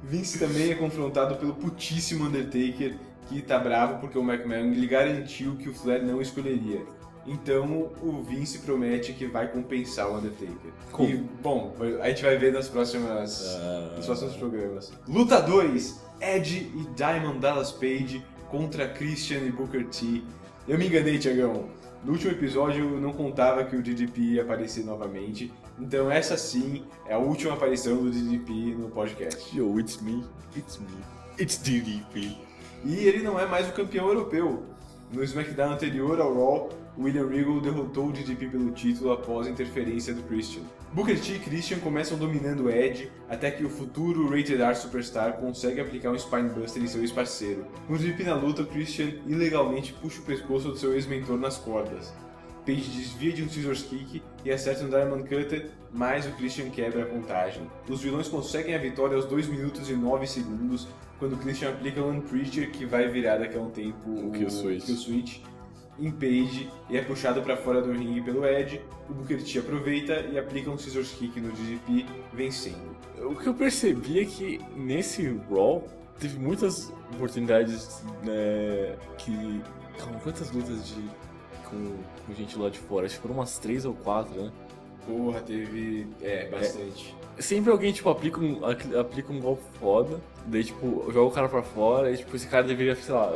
Vince 0.02 0.38
também 0.38 0.70
é 0.70 0.74
confrontado 0.74 1.36
pelo 1.36 1.54
putíssimo 1.54 2.24
Undertaker, 2.26 2.94
que 3.28 3.40
tá 3.42 3.58
bravo 3.58 3.98
porque 4.00 4.18
o 4.18 4.22
McMahon 4.22 4.72
lhe 4.72 4.86
garantiu 4.86 5.56
que 5.56 5.68
o 5.68 5.74
Flair 5.74 6.02
não 6.04 6.20
escolheria. 6.20 6.80
Então 7.26 7.90
o 8.02 8.22
Vince 8.22 8.58
promete 8.60 9.12
que 9.12 9.26
vai 9.26 9.46
compensar 9.46 10.10
o 10.10 10.16
Undertaker. 10.18 10.72
Como? 10.90 11.08
E, 11.08 11.16
bom, 11.42 11.76
a 12.02 12.08
gente 12.08 12.22
vai 12.22 12.36
ver 12.36 12.52
nas 12.52 12.66
próximas, 12.68 13.56
Ah. 13.60 13.92
nos 13.96 14.06
próximos 14.06 14.34
programas. 14.36 14.92
Luta 15.06 15.40
2: 15.40 16.00
Edge 16.20 16.72
e 16.74 16.86
Diamond 16.96 17.38
Dallas 17.38 17.70
Page 17.72 18.24
contra 18.50 18.88
Christian 18.88 19.40
e 19.40 19.52
Booker 19.52 19.86
T. 19.86 20.22
Eu 20.66 20.78
me 20.78 20.86
enganei, 20.86 21.18
Tiagão. 21.18 21.68
No 22.02 22.12
último 22.12 22.32
episódio 22.32 22.94
eu 22.94 23.00
não 23.00 23.12
contava 23.12 23.62
que 23.62 23.76
o 23.76 23.82
DDP 23.82 24.20
ia 24.20 24.42
aparecer 24.42 24.84
novamente. 24.84 25.52
Então 25.78 26.10
essa 26.10 26.36
sim 26.36 26.82
é 27.06 27.12
a 27.12 27.18
última 27.18 27.52
aparição 27.52 27.96
do 27.96 28.10
DDP 28.10 28.74
no 28.74 28.88
podcast. 28.88 29.56
Yo, 29.56 29.78
it's 29.78 30.00
me. 30.00 30.24
It's 30.56 30.78
me. 30.78 30.86
It's 31.38 31.58
DDP. 31.58 32.38
E 32.84 32.94
ele 32.94 33.22
não 33.22 33.38
é 33.38 33.44
mais 33.46 33.68
o 33.68 33.72
campeão 33.72 34.08
europeu. 34.08 34.62
No 35.12 35.22
SmackDown 35.22 35.72
anterior 35.72 36.18
ao 36.20 36.32
Raw, 36.32 36.70
William 36.98 37.26
Regal 37.26 37.60
derrotou 37.60 38.08
o 38.08 38.12
DDP 38.12 38.48
pelo 38.48 38.70
título 38.70 39.12
após 39.12 39.46
a 39.46 39.50
interferência 39.50 40.14
do 40.14 40.22
Christian. 40.22 40.62
Booker 40.92 41.16
T 41.20 41.34
e 41.34 41.38
Christian 41.38 41.78
começam 41.78 42.18
dominando 42.18 42.68
Edge 42.68 43.12
até 43.28 43.48
que 43.48 43.64
o 43.64 43.70
futuro 43.70 44.28
Rated 44.28 44.60
R 44.60 44.74
Superstar 44.74 45.34
consegue 45.34 45.80
aplicar 45.80 46.10
um 46.10 46.18
Spinebuster 46.18 46.82
em 46.82 46.88
seu 46.88 47.00
ex-parceiro. 47.00 47.64
DDP 47.88 48.24
na 48.24 48.34
luta, 48.34 48.62
o 48.62 48.66
Christian 48.66 49.12
ilegalmente 49.24 49.92
puxa 49.92 50.20
o 50.20 50.24
pescoço 50.24 50.68
do 50.68 50.76
seu 50.76 50.92
ex-mentor 50.92 51.38
nas 51.38 51.56
cordas. 51.58 52.12
Page 52.66 52.90
desvia 52.90 53.32
de 53.32 53.44
um 53.44 53.48
Scissors 53.48 53.84
Kick 53.84 54.20
e 54.44 54.50
acerta 54.50 54.84
um 54.84 54.90
Diamond 54.90 55.22
Cutter, 55.22 55.70
mas 55.92 56.26
o 56.26 56.32
Christian 56.32 56.70
quebra 56.70 57.04
a 57.04 57.06
contagem. 57.06 57.62
Os 57.88 58.02
vilões 58.02 58.26
conseguem 58.26 58.74
a 58.74 58.78
vitória 58.78 59.14
aos 59.14 59.26
2 59.26 59.46
minutos 59.46 59.88
e 59.88 59.94
9 59.94 60.26
segundos, 60.26 60.88
quando 61.20 61.34
o 61.34 61.38
Christian 61.38 61.70
aplica 61.70 62.02
um 62.02 62.20
Preacher 62.20 62.68
que 62.72 62.84
vai 62.84 63.06
virar 63.08 63.36
daqui 63.36 63.56
a 63.56 63.60
um 63.60 63.70
tempo 63.70 64.10
O 64.10 64.32
Kill 64.32 64.50
Switch. 64.50 64.84
Kill 64.84 64.96
Switch 64.96 65.40
em 66.00 66.10
Page 66.10 66.70
e 66.88 66.96
é 66.96 67.02
puxado 67.02 67.42
para 67.42 67.56
fora 67.56 67.82
do 67.82 67.92
ringue 67.92 68.22
pelo 68.22 68.44
Edge. 68.44 68.80
O 69.08 69.12
Booker 69.12 69.42
T 69.42 69.58
aproveita 69.58 70.20
e 70.32 70.38
aplica 70.38 70.70
um 70.70 70.78
Scissors 70.78 71.12
Kick 71.12 71.40
no 71.40 71.52
DDP, 71.52 72.06
vencendo. 72.32 72.96
O 73.18 73.34
que 73.34 73.46
eu 73.46 73.54
percebi 73.54 74.20
é 74.20 74.24
que 74.24 74.60
nesse 74.74 75.28
Raw 75.50 75.84
teve 76.18 76.38
muitas 76.38 76.92
oportunidades 77.14 78.02
né, 78.24 78.96
que. 79.18 79.62
Calma, 79.98 80.18
quantas 80.20 80.50
lutas 80.50 80.88
de. 80.88 81.02
Com, 81.68 81.96
com 82.26 82.34
gente 82.34 82.58
lá 82.58 82.68
de 82.68 82.78
fora? 82.78 83.06
Acho 83.06 83.16
que 83.16 83.22
foram 83.22 83.36
umas 83.36 83.58
três 83.58 83.84
ou 83.84 83.94
quatro, 83.94 84.42
né? 84.42 84.50
Porra, 85.06 85.40
teve. 85.40 86.06
É, 86.22 86.48
bastante. 86.48 87.14
Sempre 87.38 87.70
alguém, 87.70 87.90
tipo, 87.92 88.08
aplica 88.10 88.38
um, 88.38 88.60
aplica 89.00 89.32
um 89.32 89.40
golpe 89.40 89.62
foda, 89.80 90.20
daí, 90.46 90.62
tipo, 90.62 91.04
joga 91.10 91.22
o 91.22 91.30
cara 91.30 91.48
pra 91.48 91.62
fora, 91.62 92.10
e, 92.12 92.16
tipo, 92.18 92.36
esse 92.36 92.46
cara 92.46 92.64
deveria, 92.64 92.94
sei 92.94 93.14
lá, 93.14 93.32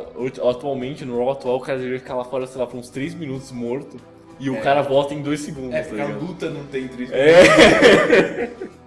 atualmente, 0.47 1.03
no 1.03 1.17
Raw 1.17 1.31
atual, 1.31 1.57
o 1.57 1.59
cara 1.59 1.77
deveria 1.79 1.99
ficar 1.99 2.13
lá 2.15 2.23
fora, 2.23 2.45
sei 2.45 2.61
lá, 2.61 2.67
por 2.67 2.77
uns 2.77 2.89
3 2.89 3.15
minutos 3.15 3.51
morto, 3.51 3.97
e 4.39 4.49
o 4.49 4.61
cara 4.61 4.83
volta 4.83 5.13
em 5.15 5.23
dois 5.23 5.39
segundos, 5.39 5.73
É, 5.73 5.81
tá 5.81 5.87
porque 5.89 6.01
a 6.01 6.05
ligado? 6.05 6.23
luta 6.25 6.49
não 6.51 6.65
tem 6.65 6.87
três 6.87 7.09
É. 7.11 8.51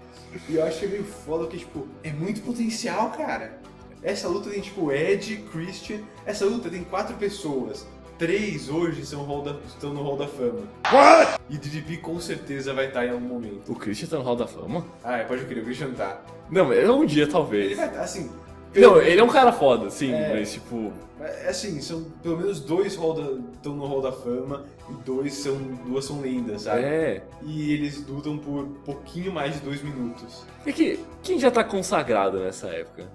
E 0.49 0.55
eu 0.57 0.65
acho 0.65 0.79
que 0.81 0.85
é 0.85 0.89
meio 0.89 1.05
foda 1.05 1.47
que, 1.49 1.59
tipo, 1.59 1.89
é 2.03 2.13
muito 2.13 2.41
potencial, 2.43 3.11
cara. 3.11 3.59
Essa 4.03 4.29
luta 4.29 4.49
tem, 4.51 4.61
tipo, 4.61 4.93
Ed, 4.93 5.37
Christian. 5.51 5.99
Essa 6.25 6.45
luta 6.45 6.69
tem 6.71 6.85
quatro 6.85 7.17
pessoas. 7.17 7.87
Três 8.19 8.69
hoje 8.69 9.07
são 9.07 9.23
hall 9.23 9.43
da- 9.43 9.57
estão 9.67 9.95
no 9.95 10.03
Hall 10.03 10.17
da 10.17 10.27
Fama. 10.27 10.63
What? 10.93 11.41
E 11.49 11.57
DDP 11.57 11.99
com 11.99 12.19
certeza 12.19 12.75
vai 12.75 12.89
estar 12.89 13.07
em 13.07 13.11
algum 13.11 13.25
momento. 13.29 13.71
O 13.71 13.77
Christian 13.77 14.09
tá 14.09 14.17
no 14.17 14.25
Hall 14.25 14.35
da 14.37 14.47
Fama? 14.47 14.85
Ah, 15.05 15.19
é, 15.19 15.25
pode 15.25 15.45
crer, 15.45 15.63
o 15.63 15.65
Christian 15.65 15.93
tá. 15.93 16.21
Não, 16.51 16.73
é 16.73 16.91
um 16.91 17.07
dia 17.07 17.23
Ele 17.25 17.31
talvez. 17.33 17.77
vai 17.77 17.87
estar, 17.87 18.01
assim. 18.01 18.29
Não, 18.75 19.01
ele 19.01 19.21
é 19.21 19.25
um 19.25 19.29
cara 19.29 19.53
foda, 19.53 19.89
sim, 19.89 20.13
É. 20.13 20.35
mas 20.35 20.53
tipo. 20.53 20.93
É 21.21 21.49
assim, 21.49 21.81
são 21.81 22.05
pelo 22.23 22.37
menos 22.39 22.61
dois 22.61 22.93
estão 22.93 23.75
no 23.75 23.87
Hall 23.87 24.01
da 24.03 24.13
Fama 24.13 24.65
e 24.91 24.93
dois 25.05 25.35
são, 25.35 25.57
duas 25.87 26.05
são 26.05 26.21
lendas, 26.21 26.63
sabe? 26.63 26.83
É. 26.83 27.23
E 27.43 27.73
eles 27.73 28.05
lutam 28.07 28.37
por 28.37 28.67
pouquinho 28.85 29.33
mais 29.33 29.55
de 29.55 29.61
dois 29.61 29.83
minutos. 29.83 30.45
É 30.67 30.73
que 30.73 30.99
quem 31.23 31.39
já 31.39 31.51
tá 31.51 31.63
consagrado 31.65 32.39
nessa 32.41 32.67
época? 32.69 33.09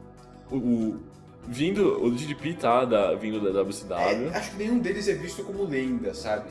O. 0.50 0.55
o- 0.57 1.12
vindo. 1.47 2.03
O 2.03 2.12
DDP 2.12 2.53
tá 2.53 2.85
da, 2.85 3.13
vindo 3.15 3.39
da 3.39 3.62
WCW. 3.62 4.29
É, 4.29 4.38
acho 4.38 4.51
que 4.51 4.57
nenhum 4.57 4.79
deles 4.79 5.07
é 5.07 5.13
visto 5.13 5.43
como 5.43 5.63
lenda, 5.65 6.13
sabe? 6.13 6.50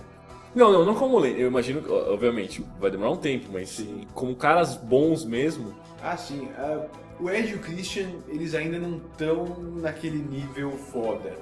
Não, 0.54 0.70
não, 0.70 0.84
não 0.84 0.94
como 0.94 1.18
lenda. 1.18 1.38
Eu 1.38 1.48
imagino 1.48 1.82
obviamente, 2.10 2.64
vai 2.78 2.90
demorar 2.90 3.10
um 3.12 3.16
tempo, 3.16 3.46
mas 3.52 3.70
Sim. 3.70 4.06
como 4.14 4.34
caras 4.34 4.76
bons 4.76 5.24
mesmo. 5.24 5.74
Ah, 6.02 6.16
sim. 6.16 6.48
ah, 6.58 6.86
o 7.20 7.30
Ed 7.30 7.52
e 7.52 7.54
o 7.54 7.58
Christian, 7.60 8.08
eles 8.28 8.54
ainda 8.54 8.78
não 8.78 8.96
estão 8.96 9.46
naquele 9.80 10.18
nível 10.18 10.72
foda. 10.72 11.36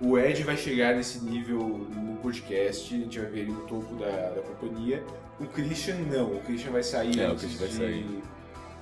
O 0.00 0.18
Ed 0.18 0.42
vai 0.44 0.56
chegar 0.56 0.94
nesse 0.94 1.24
nível 1.24 1.58
no 1.58 2.16
podcast, 2.16 2.94
a 2.94 2.98
gente 2.98 3.18
vai 3.18 3.30
ver 3.30 3.40
ele 3.40 3.52
no 3.52 3.62
topo 3.62 3.94
da, 3.96 4.06
da 4.06 4.42
companhia. 4.42 5.02
O 5.40 5.46
Christian 5.46 5.96
não, 6.10 6.32
o 6.34 6.40
Christian 6.42 6.70
vai 6.70 6.82
sair 6.82 7.18
É, 7.18 7.28
o 7.28 7.32
antes 7.32 7.44
Christian 7.44 7.66
vai 7.66 7.68
de, 7.68 7.74
sair. 7.76 8.22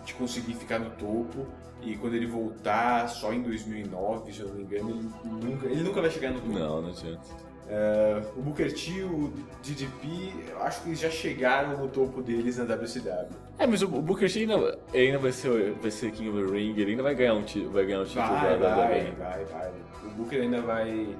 De 0.04 0.14
conseguir 0.14 0.54
ficar 0.54 0.78
no 0.78 0.90
topo. 0.90 1.46
E 1.82 1.96
quando 1.96 2.14
ele 2.14 2.26
voltar, 2.26 3.08
só 3.08 3.32
em 3.32 3.42
2009, 3.42 4.32
se 4.32 4.40
eu 4.40 4.48
não 4.48 4.54
me 4.54 4.62
engano, 4.62 4.90
ele 4.90 5.10
nunca, 5.44 5.66
ele 5.66 5.82
nunca 5.82 6.00
vai 6.00 6.10
chegar 6.10 6.30
no 6.30 6.40
topo. 6.40 6.52
Não, 6.52 6.82
não 6.82 6.88
adianta. 6.90 7.20
Ah, 7.68 8.22
o 8.36 8.42
Booker 8.42 8.72
T, 8.72 9.02
o 9.04 9.32
DDP, 9.62 10.32
eu 10.50 10.62
acho 10.62 10.82
que 10.82 10.88
eles 10.90 11.00
já 11.00 11.10
chegaram 11.10 11.78
no 11.78 11.88
topo 11.88 12.22
deles 12.22 12.58
na 12.58 12.64
WCW. 12.64 13.28
É, 13.58 13.66
mas 13.66 13.82
o 13.82 13.86
o 13.86 14.02
Booker 14.02 14.30
T 14.30 14.40
ainda, 14.40 14.78
ainda 14.92 15.18
vai, 15.18 15.32
ser, 15.32 15.72
vai 15.74 15.90
ser 15.90 16.10
King 16.12 16.28
of 16.30 16.46
the 16.46 16.52
Ring, 16.52 16.74
ele 16.76 16.92
ainda 16.92 17.02
vai 17.02 17.14
ganhar 17.14 17.34
um, 17.34 17.44
vai 17.70 17.86
ganhar 17.86 18.00
um 18.00 18.04
título 18.04 18.26
Vai, 18.26 18.58
da 18.58 18.74
vai, 18.74 19.12
vai, 19.12 19.44
vai. 19.44 19.72
O 20.04 20.10
Booker 20.10 20.40
ainda 20.40 20.60
vai. 20.60 21.16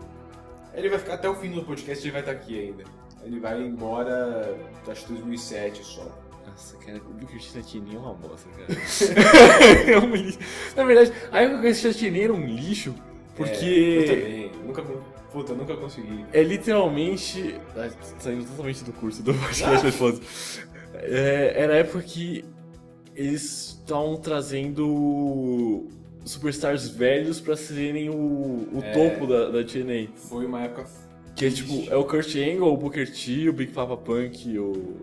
Ele 0.74 0.88
vai 0.88 0.98
ficar 0.98 1.14
até 1.14 1.28
o 1.28 1.34
fim 1.34 1.50
do 1.50 1.62
podcast, 1.62 2.04
ele 2.04 2.12
vai 2.12 2.20
estar 2.20 2.32
aqui 2.32 2.60
ainda. 2.60 2.84
Ele 3.22 3.40
vai 3.40 3.62
embora, 3.62 4.54
acho 4.86 5.06
que 5.06 5.12
2007 5.14 5.82
só. 5.82 6.06
Nossa, 6.54 6.76
cara, 6.76 6.98
o 6.98 7.12
Booker 7.14 7.38
T 7.40 7.46
Santini 7.48 7.96
é 7.96 7.98
uma 7.98 8.14
bosta, 8.14 8.48
cara. 8.50 8.78
é 9.90 9.98
um 9.98 10.14
lixo. 10.14 10.38
Na 10.76 10.84
verdade, 10.84 11.12
a 11.32 11.40
época 11.42 11.60
que 11.62 11.66
esse 11.68 11.80
Santini 11.92 12.20
era 12.20 12.32
um 12.32 12.46
lixo, 12.46 12.90
É, 12.90 12.92
eu 12.92 13.34
porque 13.34 14.04
também. 14.06 14.50
Nunca, 14.64 14.82
puta, 15.32 15.52
nunca 15.54 15.76
consegui. 15.76 16.24
é, 16.32 16.42
literalmente. 16.42 17.56
Tô 17.74 18.20
saindo 18.20 18.44
totalmente 18.44 18.84
do 18.84 18.92
curso 18.92 19.22
do 19.22 19.34
podcast, 19.34 19.84
mas 19.84 19.94
foda 19.96 20.20
é, 20.94 21.54
Era 21.56 21.72
a 21.74 21.76
época 21.78 22.00
que 22.02 22.44
eles 23.16 23.42
estavam 23.80 24.16
trazendo 24.16 25.88
superstars 26.24 26.88
velhos 26.88 27.40
pra 27.40 27.56
serem 27.56 28.08
o, 28.10 28.14
o 28.72 28.80
É. 28.82 28.92
topo 28.92 29.26
da, 29.26 29.50
da 29.50 29.64
TNA. 29.64 30.08
Foi 30.14 30.46
uma 30.46 30.62
época. 30.62 30.86
Que 31.34 31.46
é 31.46 31.50
tipo, 31.50 31.90
é 31.92 31.96
o 31.96 32.04
Kurt 32.04 32.36
Angle, 32.36 32.68
o 32.72 32.76
Booker 32.76 33.10
T, 33.12 33.48
o 33.48 33.52
Big 33.52 33.72
Papa 33.72 33.96
Punk, 33.96 34.56
o. 34.56 34.94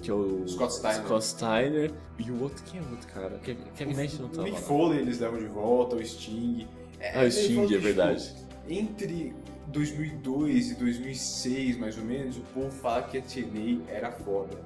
O 0.00 0.02
Que 0.02 0.10
é 0.10 0.14
o. 0.14 0.48
Scott 0.48 0.72
Steiner. 0.72 1.04
Scott 1.04 1.24
Steiner. 1.24 1.90
E 2.18 2.30
o 2.30 2.42
outro, 2.42 2.62
quem 2.64 2.80
é 2.80 2.82
o 2.82 2.90
outro 2.90 3.08
cara? 3.08 3.38
Kevin, 3.42 3.62
Kevin 3.76 3.94
Nash 3.94 4.18
não 4.18 4.26
o 4.26 4.30
tava. 4.30 4.42
Mick 4.44 4.56
lá. 4.56 4.62
Foley 4.62 4.98
eles 5.00 5.20
levam 5.20 5.38
de 5.38 5.46
volta, 5.46 5.96
o 5.96 6.04
Sting. 6.04 6.66
É, 6.98 7.18
Ah, 7.18 7.22
o 7.22 7.26
é 7.26 7.30
Sting, 7.30 7.66
que, 7.66 7.74
é 7.74 7.78
verdade. 7.78 8.26
tipo, 8.34 8.40
entre 8.68 9.34
2002 9.68 10.70
e 10.72 10.74
2006, 10.74 11.78
mais 11.78 11.96
ou 11.98 12.04
menos, 12.04 12.36
o 12.36 12.40
povo 12.54 12.70
fala 12.70 13.02
que 13.02 13.18
a 13.18 13.22
TNA 13.22 13.82
era 13.88 14.10
foda. 14.12 14.56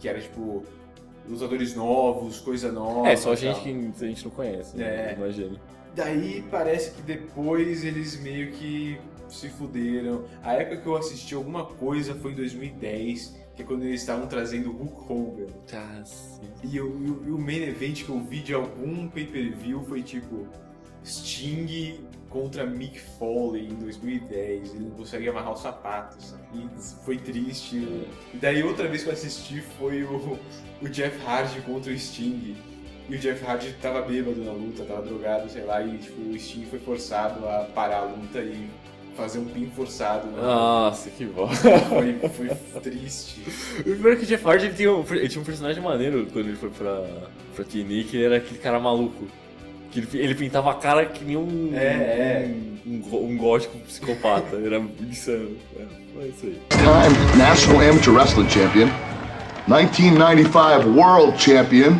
Que 0.00 0.08
era 0.08 0.20
tipo. 0.20 0.64
Lutadores 1.28 1.74
novos, 1.76 2.40
coisa 2.40 2.72
nova. 2.72 3.06
É, 3.06 3.14
só 3.14 3.34
gente 3.34 3.60
que 3.60 3.68
a 3.68 4.08
gente 4.08 4.24
não 4.24 4.30
conhece, 4.30 4.74
né? 4.78 5.12
É. 5.12 5.14
Imagina. 5.14 5.60
Daí 5.94 6.42
parece 6.50 6.92
que 6.92 7.02
depois 7.02 7.84
eles 7.84 8.18
meio 8.20 8.50
que 8.52 8.98
se 9.28 9.50
fuderam. 9.50 10.24
A 10.42 10.54
época 10.54 10.78
que 10.78 10.86
eu 10.86 10.96
assisti 10.96 11.34
alguma 11.34 11.66
coisa 11.66 12.14
foi 12.14 12.32
em 12.32 12.34
2010, 12.36 13.36
que 13.58 13.62
é 13.64 13.66
quando 13.66 13.82
eles 13.82 14.00
estavam 14.00 14.28
trazendo 14.28 14.70
o 14.70 14.72
Hulk 14.72 15.12
Hogan. 15.12 15.46
Ah, 15.74 16.00
sim. 16.04 16.40
E, 16.62 16.80
o- 16.80 16.86
e 17.04 17.10
o- 17.10 17.22
e 17.26 17.30
o 17.32 17.38
main 17.38 17.62
event 17.64 18.04
que 18.04 18.08
eu 18.08 18.20
vi 18.20 18.38
de 18.38 18.54
algum 18.54 19.08
pay-per-view 19.08 19.82
foi 19.82 20.00
tipo 20.00 20.46
Sting 21.04 21.98
contra 22.30 22.64
Mick 22.64 23.00
Foley 23.18 23.66
em 23.68 23.74
2010. 23.74 24.74
Ele 24.74 24.84
não 24.84 24.90
consegue 24.92 25.28
amarrar 25.28 25.52
os 25.54 25.60
sapatos. 25.60 26.26
sabe? 26.26 26.42
E 26.54 26.82
foi 27.04 27.18
triste. 27.18 27.76
E 28.32 28.36
daí 28.40 28.62
outra 28.62 28.86
vez 28.86 29.02
que 29.02 29.08
eu 29.08 29.12
assisti 29.12 29.60
foi 29.76 30.04
o, 30.04 30.38
o 30.80 30.88
Jeff 30.88 31.18
Hardy 31.26 31.60
contra 31.62 31.92
o 31.92 31.98
Sting. 31.98 32.56
E 33.08 33.14
o 33.14 33.18
Jeff 33.18 33.44
Hardy 33.44 33.72
tava 33.82 34.02
bêbado 34.02 34.44
na 34.44 34.52
luta, 34.52 34.84
tava 34.84 35.02
drogado, 35.02 35.50
sei 35.50 35.64
lá, 35.64 35.82
e 35.82 35.98
tipo, 35.98 36.20
o 36.20 36.38
Sting 36.38 36.66
foi 36.66 36.78
forçado 36.78 37.44
a 37.48 37.64
parar 37.74 38.00
a 38.00 38.04
luta 38.04 38.38
e 38.40 38.70
fazer 39.18 39.40
um 39.40 39.44
pin 39.46 39.68
forçado. 39.74 40.28
Né? 40.28 40.40
Nossa, 40.40 41.10
que 41.10 41.24
bosta. 41.24 41.78
Foi, 41.80 42.14
foi 42.28 42.80
triste. 42.80 43.42
O 43.80 43.96
pior 43.96 44.12
é 44.12 44.16
que 44.16 44.22
o 44.22 44.26
Jeff 44.26 44.46
Hardy 44.46 44.66
ele 44.66 44.74
tinha, 44.74 44.92
um, 44.92 45.04
ele 45.10 45.28
tinha 45.28 45.42
um 45.42 45.44
personagem 45.44 45.82
maneiro 45.82 46.26
quando 46.32 46.46
ele 46.46 46.56
foi 46.56 46.70
pra, 46.70 47.04
pra 47.54 47.64
TNA, 47.64 48.04
que 48.04 48.16
ele 48.16 48.24
era 48.24 48.36
aquele 48.36 48.60
cara 48.60 48.78
maluco. 48.78 49.26
Que 49.90 49.98
ele, 50.00 50.08
ele 50.14 50.34
pintava 50.34 50.70
a 50.70 50.74
cara 50.74 51.04
que 51.06 51.24
nem 51.24 51.36
um, 51.36 51.72
É, 51.74 51.78
é. 51.84 52.54
um, 52.86 53.02
um, 53.12 53.24
um 53.32 53.36
gótico 53.36 53.76
psicopata. 53.78 54.56
Era 54.56 54.80
insano. 55.00 55.56
É, 55.76 55.82
foi 56.14 56.28
isso 56.28 56.46
aí. 56.46 56.60
Time 56.70 57.38
National 57.38 57.80
Amateur 57.90 58.14
Wrestling 58.14 58.48
Champion, 58.48 58.88
1995 59.66 60.88
World 60.96 61.42
Champion, 61.42 61.92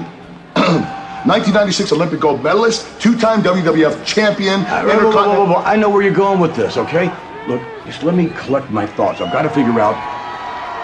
1996 1.27 1.93
Olympic 1.93 2.21
gold 2.21 2.43
medalist, 2.45 2.87
two-time 3.01 3.43
WWF 3.43 4.05
champion, 4.05 4.61
Uh, 4.61 4.85
whoa, 4.85 5.11
whoa, 5.11 5.45
whoa. 5.47 5.63
I 5.65 5.75
know 5.75 5.91
where 5.91 6.03
you're 6.03 6.13
going 6.15 6.39
with 6.39 6.55
this, 6.55 6.77
okay? 6.77 7.11
Look, 7.49 7.61
just 7.87 8.05
let 8.05 8.15
me 8.15 8.31
collect 8.37 8.71
my 8.71 8.87
thoughts. 8.87 9.21
I've 9.21 9.33
got 9.33 9.43
to 9.43 9.51
figure 9.51 9.81
out 9.81 9.97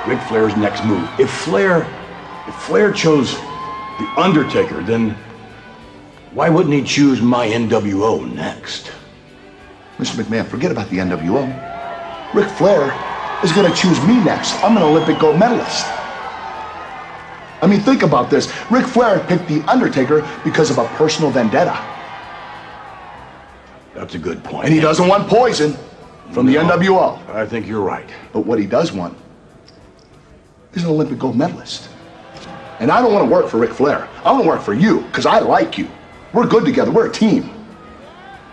Ric 0.09 0.21
Flair's 0.23 0.57
next 0.57 0.85
move. 0.85 1.09
If 1.21 1.31
Flair, 1.31 1.87
if 2.49 2.55
Flair 2.57 2.91
chose 2.93 3.35
the 3.35 4.13
Undertaker, 4.17 4.83
then 4.83 5.17
why 6.33 6.49
wouldn't 6.49 6.75
he 6.75 6.83
choose 6.83 7.23
my 7.23 7.47
NWO 7.47 8.31
next? 8.35 8.91
Mr. 9.99 10.21
McMahon, 10.21 10.47
forget 10.47 10.73
about 10.73 10.89
the 10.91 10.99
NWO. 10.99 11.47
Ric 12.35 12.49
Flair 12.49 12.93
is 13.45 13.53
going 13.53 13.71
to 13.71 13.77
choose 13.77 14.01
me 14.05 14.17
next. 14.25 14.55
I'm 14.65 14.77
an 14.77 14.83
Olympic 14.83 15.21
gold 15.21 15.39
medalist. 15.39 15.87
I 17.65 17.67
mean, 17.67 17.81
think 17.81 18.03
about 18.03 18.29
this. 18.29 18.53
Ric 18.71 18.85
Flair 18.87 19.21
picked 19.21 19.49
The 19.49 19.63
Undertaker 19.63 20.21
because 20.45 20.71
of 20.71 20.77
a 20.77 20.85
personal 20.99 21.31
vendetta. 21.31 21.75
That's 23.95 24.15
a 24.15 24.19
good 24.19 24.45
point. 24.45 24.67
And 24.67 24.75
he 24.75 24.81
doesn't 24.81 25.09
want 25.09 25.29
poison 25.29 25.75
from 26.33 26.45
the 26.45 26.53
No. 26.55 26.77
NWO. 26.77 27.27
I 27.35 27.47
think 27.47 27.67
you're 27.67 27.81
right. 27.81 28.07
But 28.35 28.41
what 28.41 28.59
he 28.59 28.67
does 28.67 28.93
want 28.93 29.17
is 30.75 30.85
an 30.85 30.91
Olympic 30.91 31.19
gold 31.19 31.39
medalist. 31.39 31.89
And 32.81 32.91
I 32.91 33.01
don't 33.01 33.15
want 33.15 33.27
to 33.27 33.33
work 33.33 33.49
for 33.49 33.57
Ric 33.57 33.71
Flair. 33.73 34.11
I 34.27 34.33
want 34.33 34.43
to 34.45 34.49
work 34.49 34.61
for 34.61 34.75
you 34.75 35.01
because 35.03 35.25
I 35.25 35.39
like 35.39 35.79
you. 35.79 35.89
We're 36.35 36.47
good 36.47 36.67
together. 36.67 36.91
We're 36.91 37.07
a 37.09 37.13
team. 37.13 37.49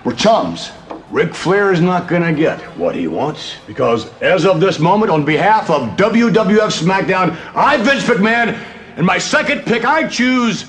We're 0.06 0.16
chums. 0.16 0.72
Ric 1.10 1.36
Flair 1.36 1.74
is 1.74 1.82
not 1.82 2.08
gonna 2.08 2.32
get 2.32 2.62
what 2.78 2.96
he 2.96 3.08
wants 3.08 3.56
because, 3.68 4.10
as 4.22 4.46
of 4.46 4.62
this 4.62 4.80
moment, 4.80 5.12
on 5.12 5.26
behalf 5.26 5.70
of 5.70 5.98
WWF 5.98 6.72
SmackDown, 6.72 7.38
I'm 7.54 7.84
Vince 7.84 8.04
McMahon, 8.04 8.58
and 8.98 9.06
my 9.06 9.18
second 9.18 9.66
pick, 9.66 9.86
I 9.86 10.08
choose 10.08 10.66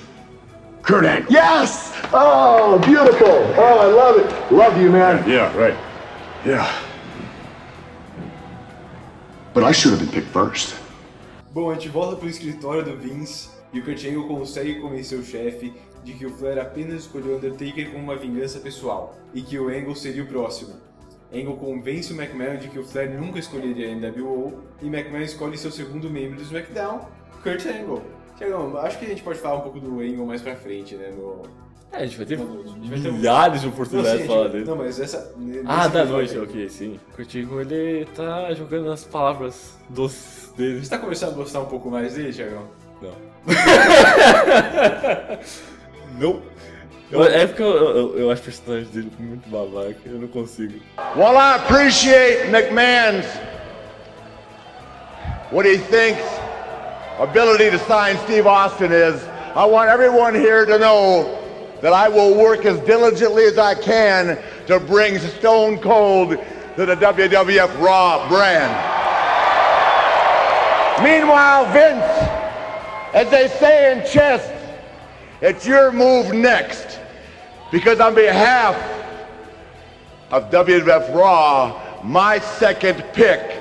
Kurt 0.82 1.04
Angle. 1.04 1.32
Yes! 1.32 1.92
Oh, 2.12 2.78
beautiful. 2.78 3.28
Oh, 3.28 3.78
I 3.80 3.86
love 3.86 4.18
it. 4.18 4.52
Love 4.52 4.80
you, 4.80 4.90
man. 4.90 5.28
Yeah, 5.28 5.56
right. 5.56 5.76
Yeah. 6.44 6.70
But 9.54 9.64
I 9.64 9.72
should 9.72 9.92
have 9.92 10.00
been 10.00 10.10
picked 10.10 10.28
first. 10.28 10.74
Bom, 11.52 11.70
a 11.70 11.74
gente 11.74 11.88
volta 11.88 12.16
pro 12.16 12.28
escritório 12.28 12.82
do 12.82 12.96
Vince 12.96 13.50
e 13.72 13.78
o 13.78 13.84
Kurt 13.84 14.04
Angle 14.04 14.26
consegue 14.26 14.80
convencer 14.80 15.18
o 15.18 15.24
chefe 15.24 15.72
de 16.02 16.14
que 16.14 16.26
o 16.26 16.30
Flair 16.30 16.58
apenas 16.58 17.02
escolheu 17.02 17.36
Undertaker 17.36 17.90
como 17.90 18.04
uma 18.04 18.16
vingança 18.16 18.58
pessoal 18.58 19.16
e 19.34 19.42
que 19.42 19.58
o 19.58 19.68
Angle 19.68 19.94
seria 19.94 20.22
o 20.22 20.26
próximo. 20.26 20.74
Angle 21.32 21.56
convence 21.56 22.12
o 22.12 22.16
McMahon 22.20 22.56
de 22.56 22.68
que 22.68 22.78
o 22.78 22.84
Flair 22.84 23.10
nunca 23.10 23.38
escolheria 23.38 23.88
a 23.88 23.94
NWO 23.94 24.62
e 24.82 24.86
McMahon 24.86 25.22
escolhe 25.22 25.56
seu 25.56 25.70
segundo 25.70 26.10
membro 26.10 26.36
do 26.36 26.42
SmackDown, 26.42 27.06
Kurt 27.42 27.66
Angle. 27.66 28.02
Tiagão, 28.38 28.76
acho 28.78 28.98
que 28.98 29.04
a 29.04 29.08
gente 29.08 29.22
pode 29.22 29.38
falar 29.38 29.56
um 29.56 29.60
pouco 29.60 29.78
do 29.80 30.00
Angle 30.00 30.26
mais 30.26 30.40
pra 30.42 30.54
frente, 30.56 30.94
né? 30.94 31.10
No, 31.16 31.42
É, 31.92 31.98
a 31.98 32.06
gente 32.06 32.16
vai 32.16 32.24
ter 32.26 32.40
um- 32.40 32.64
milhares 32.88 33.60
de 33.60 33.68
oportunidades 33.68 34.22
de 34.22 34.26
falar 34.26 34.44
tipo, 34.44 34.52
dele. 34.54 34.64
não, 34.64 34.76
mas 34.76 34.98
essa. 34.98 35.34
Ah, 35.66 35.86
da 35.88 36.04
noite, 36.06 36.38
ok, 36.38 36.68
sim. 36.70 36.98
O 37.18 37.24
Tigo, 37.24 37.60
ele 37.60 38.06
tá 38.16 38.52
jogando 38.54 38.90
as 38.90 39.04
palavras 39.04 39.76
doces 39.90 40.50
dele. 40.56 40.82
Você 40.82 40.88
tá 40.90 40.98
começando 40.98 41.32
a 41.32 41.34
gostar 41.34 41.60
um 41.60 41.66
pouco 41.66 41.90
mais 41.90 42.14
dele, 42.14 42.32
Thiagão? 42.32 42.66
Não. 43.02 43.12
não. 46.18 46.42
Eu- 47.10 47.24
é 47.24 47.46
porque 47.46 47.62
eu, 47.62 47.66
eu, 47.68 48.18
eu 48.20 48.30
acho 48.30 48.40
o 48.40 48.44
personagem 48.46 48.88
dele 48.90 49.12
muito 49.18 49.46
babaca, 49.50 49.96
eu 50.06 50.18
não 50.18 50.28
consigo. 50.28 50.80
While 51.14 51.36
I 51.36 51.56
appreciate 51.56 52.46
McMahon's 52.48 53.26
what 55.52 55.68
he 55.68 55.76
thinks 55.76 56.24
ability 57.18 57.70
to 57.70 57.78
sign 57.80 58.16
Steve 58.18 58.46
Austin 58.46 58.92
is, 58.92 59.22
I 59.54 59.64
want 59.64 59.90
everyone 59.90 60.34
here 60.34 60.64
to 60.64 60.78
know 60.78 61.38
that 61.82 61.92
I 61.92 62.08
will 62.08 62.36
work 62.36 62.64
as 62.64 62.78
diligently 62.80 63.44
as 63.44 63.58
I 63.58 63.74
can 63.74 64.38
to 64.66 64.80
bring 64.80 65.18
Stone 65.18 65.78
Cold 65.78 66.30
to 66.76 66.86
the 66.86 66.96
WWF 66.96 67.80
Raw 67.80 68.28
brand. 68.28 68.72
Meanwhile, 71.02 71.72
Vince, 71.72 72.30
as 73.14 73.30
they 73.30 73.48
say 73.58 73.92
in 73.92 74.06
chess, 74.06 74.48
it's 75.40 75.66
your 75.66 75.90
move 75.90 76.32
next. 76.32 77.00
Because 77.70 78.00
on 78.00 78.14
behalf 78.14 78.76
of 80.30 80.50
WWF 80.50 81.14
Raw, 81.14 82.00
my 82.04 82.38
second 82.38 83.04
pick 83.12 83.58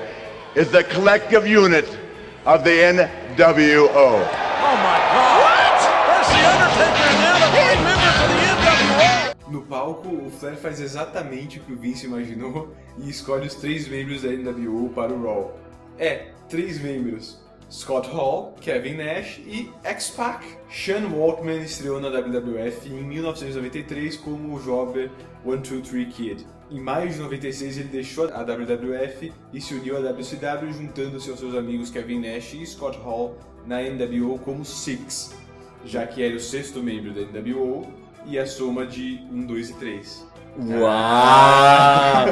is 0.55 0.71
the 0.71 0.83
collective 0.83 1.47
unit 1.47 1.97
of 2.45 2.63
the 2.63 2.83
NWO. 3.31 3.87
Oh 3.87 4.75
my 4.83 4.99
God! 5.13 5.37
What? 5.41 5.79
There's 6.07 6.27
the 6.27 6.43
Undertaker 6.51 7.05
and 7.07 7.19
now 7.21 7.35
the 7.39 7.49
three 7.55 7.77
members 7.87 8.15
of 8.19 8.27
the 8.27 8.43
NWO. 8.59 9.51
No 9.51 9.61
palco, 9.61 10.09
o 10.09 10.29
Flair 10.29 10.57
faz 10.57 10.81
exatamente 10.81 11.59
o 11.59 11.63
que 11.63 11.71
o 11.71 11.77
Vince 11.77 12.05
imaginou 12.05 12.75
e 12.97 13.09
escolhe 13.09 13.47
os 13.47 13.55
três 13.55 13.87
membros 13.87 14.23
da 14.23 14.29
NWO 14.29 14.89
para 14.89 15.13
o 15.13 15.23
Raw. 15.23 15.57
É, 15.97 16.31
três 16.49 16.81
membros. 16.81 17.39
Scott 17.71 18.09
Hall, 18.09 18.53
Kevin 18.59 18.95
Nash 18.95 19.39
e 19.39 19.71
X-Pac. 19.81 20.45
Sean 20.69 21.07
Waltman 21.07 21.61
estreou 21.61 22.01
na 22.01 22.09
WWF 22.09 22.89
em 22.89 23.01
1993 23.01 24.17
como 24.17 24.55
o 24.55 24.61
jobber 24.61 25.09
123 25.45 26.13
Kid. 26.13 26.45
Em 26.71 26.79
maio 26.79 27.09
de 27.09 27.17
96 27.17 27.79
ele 27.79 27.89
deixou 27.89 28.29
a 28.33 28.43
WWF 28.43 29.33
e 29.51 29.59
se 29.59 29.73
uniu 29.73 29.97
à 29.97 29.99
WCW 29.99 30.71
juntando-se 30.71 31.29
aos 31.29 31.37
seus 31.37 31.53
amigos 31.53 31.89
Kevin 31.89 32.21
Nash 32.21 32.53
e 32.53 32.65
Scott 32.65 32.97
Hall 32.99 33.37
na 33.65 33.81
NWO 33.81 34.39
como 34.39 34.63
Six, 34.63 35.35
já 35.83 36.07
que 36.07 36.23
era 36.23 36.33
o 36.33 36.39
sexto 36.39 36.81
membro 36.81 37.13
da 37.13 37.21
NWO 37.23 37.85
e 38.25 38.39
a 38.39 38.45
soma 38.45 38.85
de 38.85 39.19
1, 39.29 39.45
2 39.47 39.69
e 39.69 39.73
3. 39.73 40.27
Uau! 40.59 42.25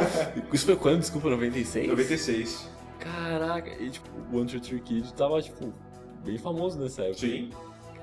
Isso 0.50 0.64
foi 0.64 0.76
quando? 0.76 1.00
Desculpa, 1.00 1.28
96? 1.28 1.88
96. 1.88 2.70
Caraca, 2.98 3.70
e 3.78 3.90
tipo, 3.90 4.08
o 4.32 4.38
One 4.38 4.50
Two 4.50 4.60
Three 4.60 4.80
Kid 4.80 5.12
tava, 5.12 5.42
tipo, 5.42 5.70
bem 6.24 6.38
famoso 6.38 6.78
nessa 6.78 7.02
época. 7.02 7.18
Sim. 7.18 7.50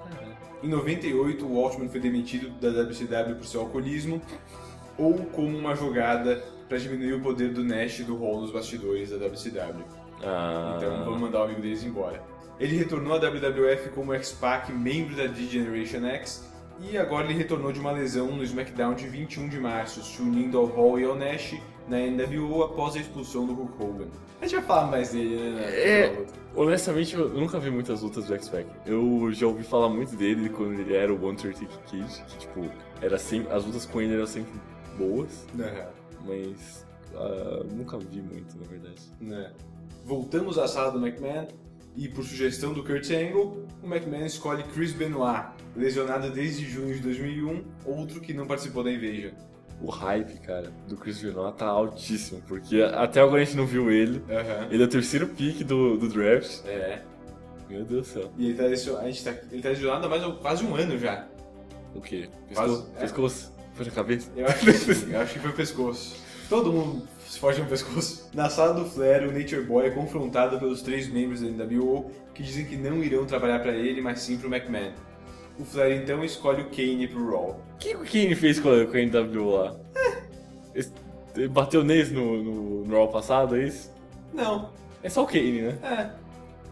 Caraca. 0.04 0.38
Em 0.62 0.69
98, 0.69 1.45
o 1.45 1.60
Waltman 1.60 1.89
foi 1.89 2.00
demitido 2.00 2.50
da 2.60 2.69
WCW 2.69 3.36
por 3.38 3.45
seu 3.45 3.62
alcoolismo 3.62 4.21
ou 4.97 5.13
como 5.31 5.57
uma 5.57 5.75
jogada 5.75 6.43
para 6.67 6.77
diminuir 6.77 7.13
o 7.13 7.21
poder 7.21 7.53
do 7.53 7.63
Nash 7.63 7.99
e 7.99 8.03
do 8.03 8.15
Hall 8.17 8.41
nos 8.41 8.51
bastidores 8.51 9.10
da 9.12 9.17
WCW. 9.17 9.83
Ah, 10.23 10.73
Então 10.77 11.05
vamos 11.05 11.21
mandar 11.21 11.41
o 11.41 11.43
amigo 11.43 11.62
deles 11.62 11.83
embora. 11.83 12.21
Ele 12.60 12.75
retornou 12.75 13.13
à 13.13 13.17
WWF 13.19 13.89
como 13.89 14.13
X-Pac, 14.15 14.71
membro 14.71 15.15
da 15.15 15.27
D-Generation 15.27 16.05
X, 16.07 16.47
e 16.79 16.97
agora 16.97 17.25
ele 17.25 17.33
retornou 17.38 17.71
de 17.71 17.79
uma 17.79 17.91
lesão 17.91 18.27
no 18.36 18.43
SmackDown 18.43 18.95
de 18.95 19.07
21 19.07 19.47
de 19.47 19.60
março, 19.60 20.01
se 20.03 20.21
unindo 20.21 20.57
ao 20.57 20.65
Hall 20.65 20.99
e 20.99 21.03
ao 21.05 21.15
Nash 21.15 21.55
na 21.88 21.97
NWO 21.99 22.63
após 22.63 22.95
a 22.95 22.99
expulsão 22.99 23.45
do 23.45 23.53
Hulk 23.53 23.73
Hogan. 23.83 24.07
A 24.41 24.45
gente 24.45 24.55
vai 24.57 24.65
falar 24.65 24.88
mais 24.91 25.12
dele, 25.12 25.36
né? 25.38 25.49
na- 25.51 25.62
É. 25.65 26.25
honestamente, 26.55 27.15
eu 27.15 27.29
nunca 27.29 27.60
vi 27.60 27.69
muitas 27.71 28.01
lutas 28.01 28.25
do 28.25 28.33
X-Pac. 28.36 28.65
Eu 28.86 29.29
já 29.31 29.47
ouvi 29.47 29.63
falar 29.63 29.89
muito 29.89 30.15
dele 30.15 30.49
quando 30.49 30.79
ele 30.79 30.95
era 30.95 31.13
o 31.13 31.23
One 31.25 31.38
Kid, 31.38 31.67
que 31.86 32.03
tipo, 32.38 32.65
era 33.01 33.17
sempre, 33.17 33.53
as 33.53 33.63
lutas 33.65 33.86
com 33.86 34.01
ele 34.01 34.15
eram 34.15 34.27
sempre 34.27 34.51
boas, 34.97 35.45
mas 36.25 36.86
ah, 37.15 37.63
nunca 37.71 37.97
vi 37.97 38.21
muito, 38.21 38.57
na 38.57 38.65
verdade. 38.67 39.01
né? 39.19 39.51
Voltamos 40.05 40.57
à 40.57 40.67
sala 40.67 40.91
do 40.91 41.05
McMahon 41.05 41.47
e, 41.95 42.07
por 42.07 42.23
sugestão 42.23 42.73
do 42.73 42.83
Kurt 42.83 43.10
Angle, 43.12 43.65
o 43.83 43.88
McMahon 43.88 44.25
escolhe 44.25 44.63
Chris 44.63 44.93
Benoit, 44.93 45.47
lesionado 45.75 46.29
desde 46.31 46.65
junho 46.65 46.93
de 46.93 46.99
2001, 47.01 47.63
outro 47.86 48.21
que 48.21 48.33
não 48.33 48.45
participou 48.45 48.83
da 48.83 48.91
Invasion. 48.91 49.31
O 49.81 49.89
hype, 49.91 50.39
cara, 50.39 50.71
do 50.88 50.95
Chris 50.97 51.21
Benoit 51.21 51.55
tá 51.57 51.65
altíssimo, 51.67 52.41
porque 52.47 52.81
até 52.81 53.21
agora 53.21 53.41
a 53.41 53.45
gente 53.45 53.57
não 53.57 53.65
viu 53.65 53.91
ele. 53.91 54.23
Aham. 54.29 54.67
Ele 54.71 54.81
é 54.83 54.86
o 54.86 54.89
terceiro 54.89 55.27
pick 55.27 55.63
do, 55.63 55.97
do 55.97 56.07
draft. 56.10 56.65
É. 56.65 57.01
Meu 57.69 57.83
Deus 57.83 58.07
do 58.07 58.13
céu. 58.13 58.31
E 58.38 58.47
ele 58.49 58.57
tá, 58.57 58.63
lesionado, 58.63 59.05
a 59.05 59.12
gente 59.12 59.23
tá, 59.23 59.31
ele 59.51 59.62
tá 59.62 59.69
lesionado 59.69 60.05
há 60.05 60.10
mais 60.10 60.23
quase 60.39 60.63
um 60.63 60.73
ano 60.75 60.97
já. 60.97 61.27
O 61.93 61.99
quê? 62.01 62.29
Quase- 62.53 62.73
Pescoço? 62.75 62.91
é. 62.95 62.99
Pescoço? 63.01 63.56
Foi 63.77 63.85
na 63.85 63.91
cabeça? 63.91 64.29
Eu 64.35 64.45
acho 64.47 64.65
que 64.65 64.73
sim, 64.73 65.11
eu 65.13 65.21
acho 65.21 65.33
que 65.33 65.39
foi 65.39 65.51
o 65.51 65.53
pescoço. 65.53 66.15
Todo 66.49 66.73
mundo 66.73 67.07
se 67.27 67.37
foge 67.39 67.61
no 67.61 67.67
pescoço. 67.67 68.29
Na 68.33 68.49
sala 68.49 68.73
do 68.73 68.85
Flair, 68.89 69.27
o 69.27 69.31
Nature 69.31 69.61
Boy 69.63 69.85
é 69.85 69.89
confrontado 69.91 70.57
pelos 70.59 70.81
três 70.81 71.07
membros 71.11 71.41
da 71.41 71.47
NWO 71.47 72.09
que 72.33 72.41
dizem 72.43 72.65
que 72.65 72.75
não 72.75 73.03
irão 73.03 73.25
trabalhar 73.25 73.59
pra 73.59 73.71
ele, 73.73 74.01
mas 74.01 74.19
sim 74.21 74.37
pro 74.37 74.53
McMahon. 74.53 74.91
O 75.59 75.63
Flair 75.65 76.01
então 76.01 76.23
escolhe 76.23 76.61
o 76.63 76.69
Kane 76.69 77.07
pro 77.07 77.29
Raw. 77.29 77.49
O 77.75 77.77
que 77.77 77.95
o 77.95 77.99
Kane 77.99 78.35
fez 78.35 78.59
com 78.59 78.69
a, 78.69 78.85
com 78.85 78.97
a 78.97 79.01
NWO 79.05 79.49
lá? 79.57 79.75
Esse- 80.73 80.91
Ele 81.35 81.47
bateu 81.47 81.83
neles 81.83 82.11
no, 82.11 82.41
no, 82.43 82.85
no 82.85 82.95
Raw 82.95 83.07
passado, 83.09 83.55
é 83.55 83.63
isso? 83.67 83.91
Não, 84.33 84.71
É 85.03 85.09
só 85.09 85.23
o 85.23 85.27
Kane, 85.27 85.61
né? 85.61 85.77
é. 85.83 86.09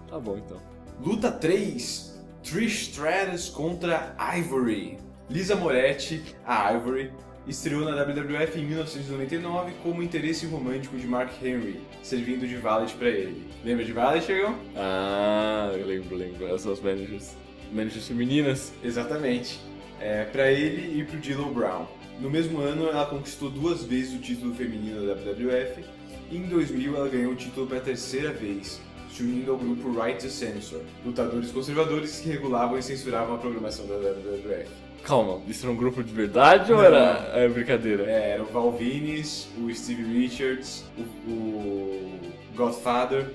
Tá 0.10 0.20
bom, 0.20 0.38
então. 0.38 0.58
Luta 1.04 1.32
3: 1.32 2.16
Trish 2.44 2.90
Stratus 2.90 3.50
contra 3.50 4.16
Ivory. 4.38 4.98
Lisa 5.30 5.56
Moretti, 5.56 6.22
a 6.46 6.72
Ivory, 6.74 7.12
estreou 7.48 7.84
na 7.84 7.96
WWF 8.04 8.60
em 8.60 8.66
1999 8.66 9.74
como 9.82 10.04
interesse 10.04 10.46
romântico 10.46 10.96
de 10.98 11.08
Mark 11.08 11.32
Henry, 11.42 11.82
servindo 12.04 12.48
de 12.48 12.56
valet 12.58 12.94
pra 12.94 13.10
ele. 13.10 13.48
Lembra 13.64 13.84
de 13.84 13.92
valet, 13.92 14.24
Chegão? 14.24 14.56
Ah, 14.76 15.72
eu 15.74 15.88
lembro, 15.88 16.16
lembro. 16.16 16.46
Elas 16.46 16.62
são 16.62 16.72
as 16.72 16.80
managers. 16.80 17.36
Managers 17.74 18.08
femininas. 18.08 18.72
Exatamente. 18.84 19.60
É, 20.00 20.26
para 20.26 20.52
ele 20.52 21.00
e 21.00 21.04
pro 21.04 21.18
D'Lo 21.18 21.52
Brown. 21.52 21.88
No 22.20 22.30
mesmo 22.30 22.60
ano, 22.60 22.88
ela 22.88 23.06
conquistou 23.08 23.50
duas 23.50 23.84
vezes 23.84 24.14
o 24.14 24.22
título 24.22 24.54
feminino 24.54 25.08
da 25.08 25.14
WWF 25.14 25.84
e 26.30 26.38
em 26.38 26.44
2000 26.44 26.96
ela 26.96 27.10
ganhou 27.10 27.34
o 27.34 27.36
título 27.36 27.66
pela 27.66 27.82
terceira 27.82 28.32
vez, 28.32 28.80
se 29.12 29.24
unindo 29.24 29.52
ao 29.52 29.58
grupo 29.58 29.92
Right 29.92 30.24
to 30.24 30.30
Censor, 30.32 30.82
lutadores 31.04 31.52
conservadores 31.52 32.20
que 32.20 32.30
regulavam 32.30 32.78
e 32.78 32.84
censuravam 32.84 33.36
a 33.36 33.38
programação 33.38 33.88
da 33.88 33.96
WWF. 33.96 34.85
Calma, 35.06 35.40
isso 35.48 35.66
era 35.66 35.72
um 35.72 35.78
grupo 35.78 36.04
de 36.04 36.12
verdade 36.12 36.72
ou 36.74 36.80
Não. 36.80 36.86
era 36.86 37.30
é, 37.36 37.48
brincadeira? 37.48 38.04
É, 38.10 38.32
era 38.32 38.44
o 38.44 38.48
Val 38.48 38.72
Venis, 38.72 39.48
o 39.58 39.72
Steve 39.74 40.04
Richards, 40.04 40.84
o, 40.98 41.02
o 41.32 42.20
Godfather, 42.56 43.32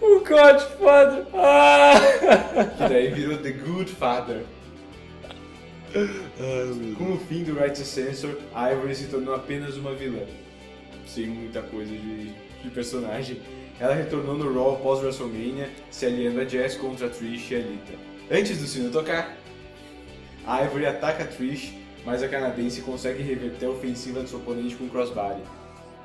O 0.00 0.20
Godfather! 0.20 1.26
Ah! 1.34 1.94
que 2.76 2.88
daí 2.88 3.10
virou 3.10 3.38
The 3.38 3.50
Good 3.50 3.90
Father. 3.90 4.44
Ai. 5.94 6.94
Com 6.96 7.14
o 7.14 7.18
fim 7.18 7.42
do 7.42 7.54
Right 7.54 7.74
to 7.74 7.84
Censor, 7.84 8.38
a 8.54 8.70
Ivory 8.70 8.94
se 8.94 9.06
tornou 9.08 9.34
apenas 9.34 9.76
uma 9.76 9.92
vilã. 9.92 10.22
Sem 11.06 11.26
muita 11.26 11.60
coisa 11.62 11.92
de, 11.92 12.32
de 12.62 12.70
personagem. 12.72 13.40
Ela 13.80 13.94
retornou 13.94 14.36
no 14.36 14.54
Raw 14.54 14.74
após 14.74 15.00
WrestleMania, 15.00 15.68
se 15.90 16.06
aliando 16.06 16.40
a 16.40 16.44
Jazz 16.44 16.76
contra 16.76 17.06
a 17.08 17.10
Trish 17.10 17.50
e 17.50 17.56
a 17.56 17.58
Lita. 17.58 17.94
Antes 18.30 18.58
do 18.58 18.66
sino 18.66 18.90
tocar, 18.92 19.36
a 20.50 20.64
Ivory 20.64 20.84
ataca 20.84 21.22
a 21.22 21.26
Trish, 21.28 21.78
mas 22.04 22.24
a 22.24 22.28
canadense 22.28 22.80
consegue 22.80 23.22
reverter 23.22 23.66
a 23.66 23.70
ofensiva 23.70 24.20
do 24.20 24.28
seu 24.28 24.40
oponente 24.40 24.74
com 24.74 24.82
um 24.82 24.88
crossbody. 24.88 25.42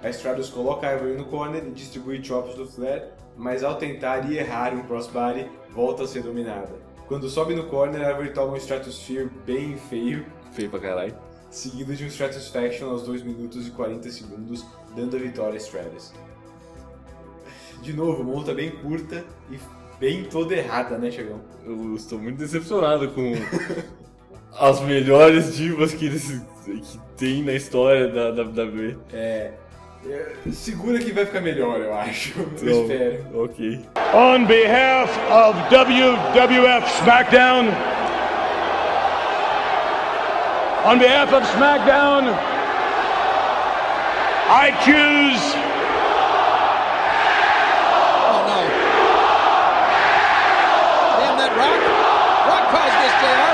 A 0.03 0.09
Stratus 0.11 0.51
coloca 0.51 0.87
a 0.87 0.93
Ivory 0.93 1.17
no 1.17 1.25
corner 1.25 1.65
e 1.65 1.71
distribui 1.71 2.23
chops 2.23 2.53
do 2.53 2.67
Flair, 2.67 3.09
mas 3.35 3.63
ao 3.63 3.73
tentar 3.75 4.31
e 4.31 4.37
errar 4.37 4.71
um 4.75 4.83
crossbody, 4.83 5.49
volta 5.71 6.03
a 6.03 6.07
ser 6.07 6.21
dominada. 6.21 6.75
Quando 7.07 7.27
sobe 7.27 7.55
no 7.55 7.63
corner, 7.63 8.05
a 8.05 8.11
Ivory 8.11 8.33
toma 8.33 8.53
um 8.53 8.57
Stratosphere 8.57 9.31
bem 9.47 9.77
feio, 9.89 10.23
Feio 10.51 10.69
pra 10.69 10.79
caralho. 10.79 11.17
seguido 11.49 11.95
de 11.95 12.03
um 12.03 12.07
Stratusfaction 12.07 12.87
aos 12.87 13.01
2 13.01 13.23
minutos 13.23 13.67
e 13.67 13.71
40 13.71 14.07
segundos, 14.11 14.63
dando 14.95 15.15
a 15.15 15.19
vitória 15.19 15.55
a 15.55 15.57
Stratus. 15.57 16.13
De 17.81 17.93
novo, 17.93 18.21
luta 18.21 18.53
bem 18.53 18.69
curta 18.69 19.25
e 19.49 19.57
bem 19.99 20.23
toda 20.25 20.53
errada, 20.53 20.99
né, 20.99 21.09
Chegão? 21.09 21.41
Eu 21.65 21.95
estou 21.95 22.19
muito 22.19 22.37
decepcionado 22.37 23.09
com 23.09 23.33
as 24.59 24.79
melhores 24.81 25.55
divas 25.55 25.93
que, 25.93 26.05
eles, 26.05 26.41
que 26.65 26.99
tem 27.17 27.43
na 27.43 27.53
história 27.53 28.07
da 28.07 28.29
WWE. 28.31 28.97
É, 29.13 29.51
segura 30.51 30.99
que 30.99 31.11
vai 31.11 31.25
ficar 31.25 31.41
melhor, 31.41 31.79
eu 31.79 31.93
acho. 31.93 32.33
Eu 32.39 32.51
Então, 32.55 32.81
espero. 32.83 33.43
Ok. 33.43 33.81
On 34.13 34.45
behalf 34.45 35.09
of 35.31 35.57
WWF 35.73 36.87
SmackDown, 37.03 37.65
On 40.87 40.99
behalf 40.99 41.33
of 41.33 41.43
SmackDown, 41.57 42.29
I 44.47 44.69
choose 44.85 45.55
Oh 48.21 48.45
no. 48.45 48.59
Damn 51.17 51.37
that 51.41 51.53
Rock. 51.57 51.81
Rock 52.45 52.65
caused 52.69 52.97
this, 53.01 53.15
JR. 53.17 53.53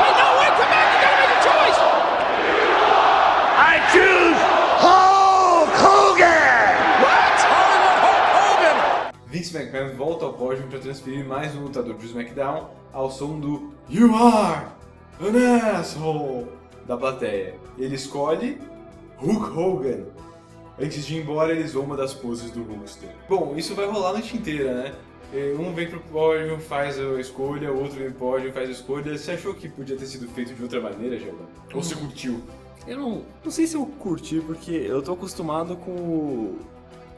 Wait, 0.00 0.14
no, 0.16 0.26
wait, 0.40 0.52
come 0.56 0.70
back. 0.72 0.88
You 0.88 0.98
gotta 1.04 1.20
make 1.20 1.36
a 1.36 1.40
choice. 1.44 1.78
I 3.60 3.74
choose 3.92 4.40
Hulk 4.80 5.68
Hogan! 5.84 6.72
What? 7.04 7.36
Hollywood 7.52 7.98
Hulk 8.00 8.24
Hogan. 8.40 8.76
Vince 9.28 9.52
Pódio 10.38 10.64
para 10.68 10.78
transferir 10.78 11.24
mais 11.26 11.54
um 11.54 11.62
lutador 11.62 11.94
do 11.94 12.04
SmackDown 12.04 12.68
ao 12.92 13.10
som 13.10 13.38
do 13.38 13.72
You 13.88 14.14
Are 14.14 14.66
an 15.20 15.78
Asshole 15.78 16.46
da 16.86 16.96
plateia. 16.96 17.54
Ele 17.78 17.94
escolhe 17.94 18.58
Hulk 19.18 19.56
Hogan. 19.58 20.04
Antes 20.80 21.06
de 21.06 21.16
ir 21.16 21.22
embora, 21.22 21.52
ele 21.52 21.66
zoa 21.68 21.84
uma 21.84 21.96
das 21.96 22.12
poses 22.12 22.50
do 22.50 22.62
Hulkster. 22.64 23.10
Bom, 23.28 23.54
isso 23.56 23.74
vai 23.74 23.86
rolar 23.86 24.10
a 24.10 24.12
noite 24.14 24.36
inteira, 24.36 24.74
né? 24.74 24.94
Eh, 25.32 25.54
Um 25.58 25.72
vem 25.72 25.88
pro 25.88 26.00
pódio, 26.00 26.58
faz 26.58 26.98
a 26.98 27.20
escolha, 27.20 27.72
o 27.72 27.80
outro 27.80 27.96
vem 27.98 28.10
pro 28.10 28.18
pódio, 28.30 28.52
faz 28.52 28.68
a 28.68 28.72
escolha. 28.72 29.16
Você 29.16 29.32
achou 29.32 29.54
que 29.54 29.68
podia 29.68 29.96
ter 29.96 30.06
sido 30.06 30.26
feito 30.28 30.52
de 30.52 30.62
outra 30.62 30.80
maneira, 30.80 31.16
Giovanni? 31.18 31.46
Ou 31.72 31.82
você 31.82 31.94
curtiu? 31.94 32.40
Eu 32.86 32.98
não, 32.98 33.22
não 33.44 33.50
sei 33.52 33.66
se 33.68 33.76
eu 33.76 33.86
curti, 33.86 34.40
porque 34.44 34.72
eu 34.72 35.00
tô 35.00 35.12
acostumado 35.12 35.76
com. 35.76 35.92
o- 35.92 36.58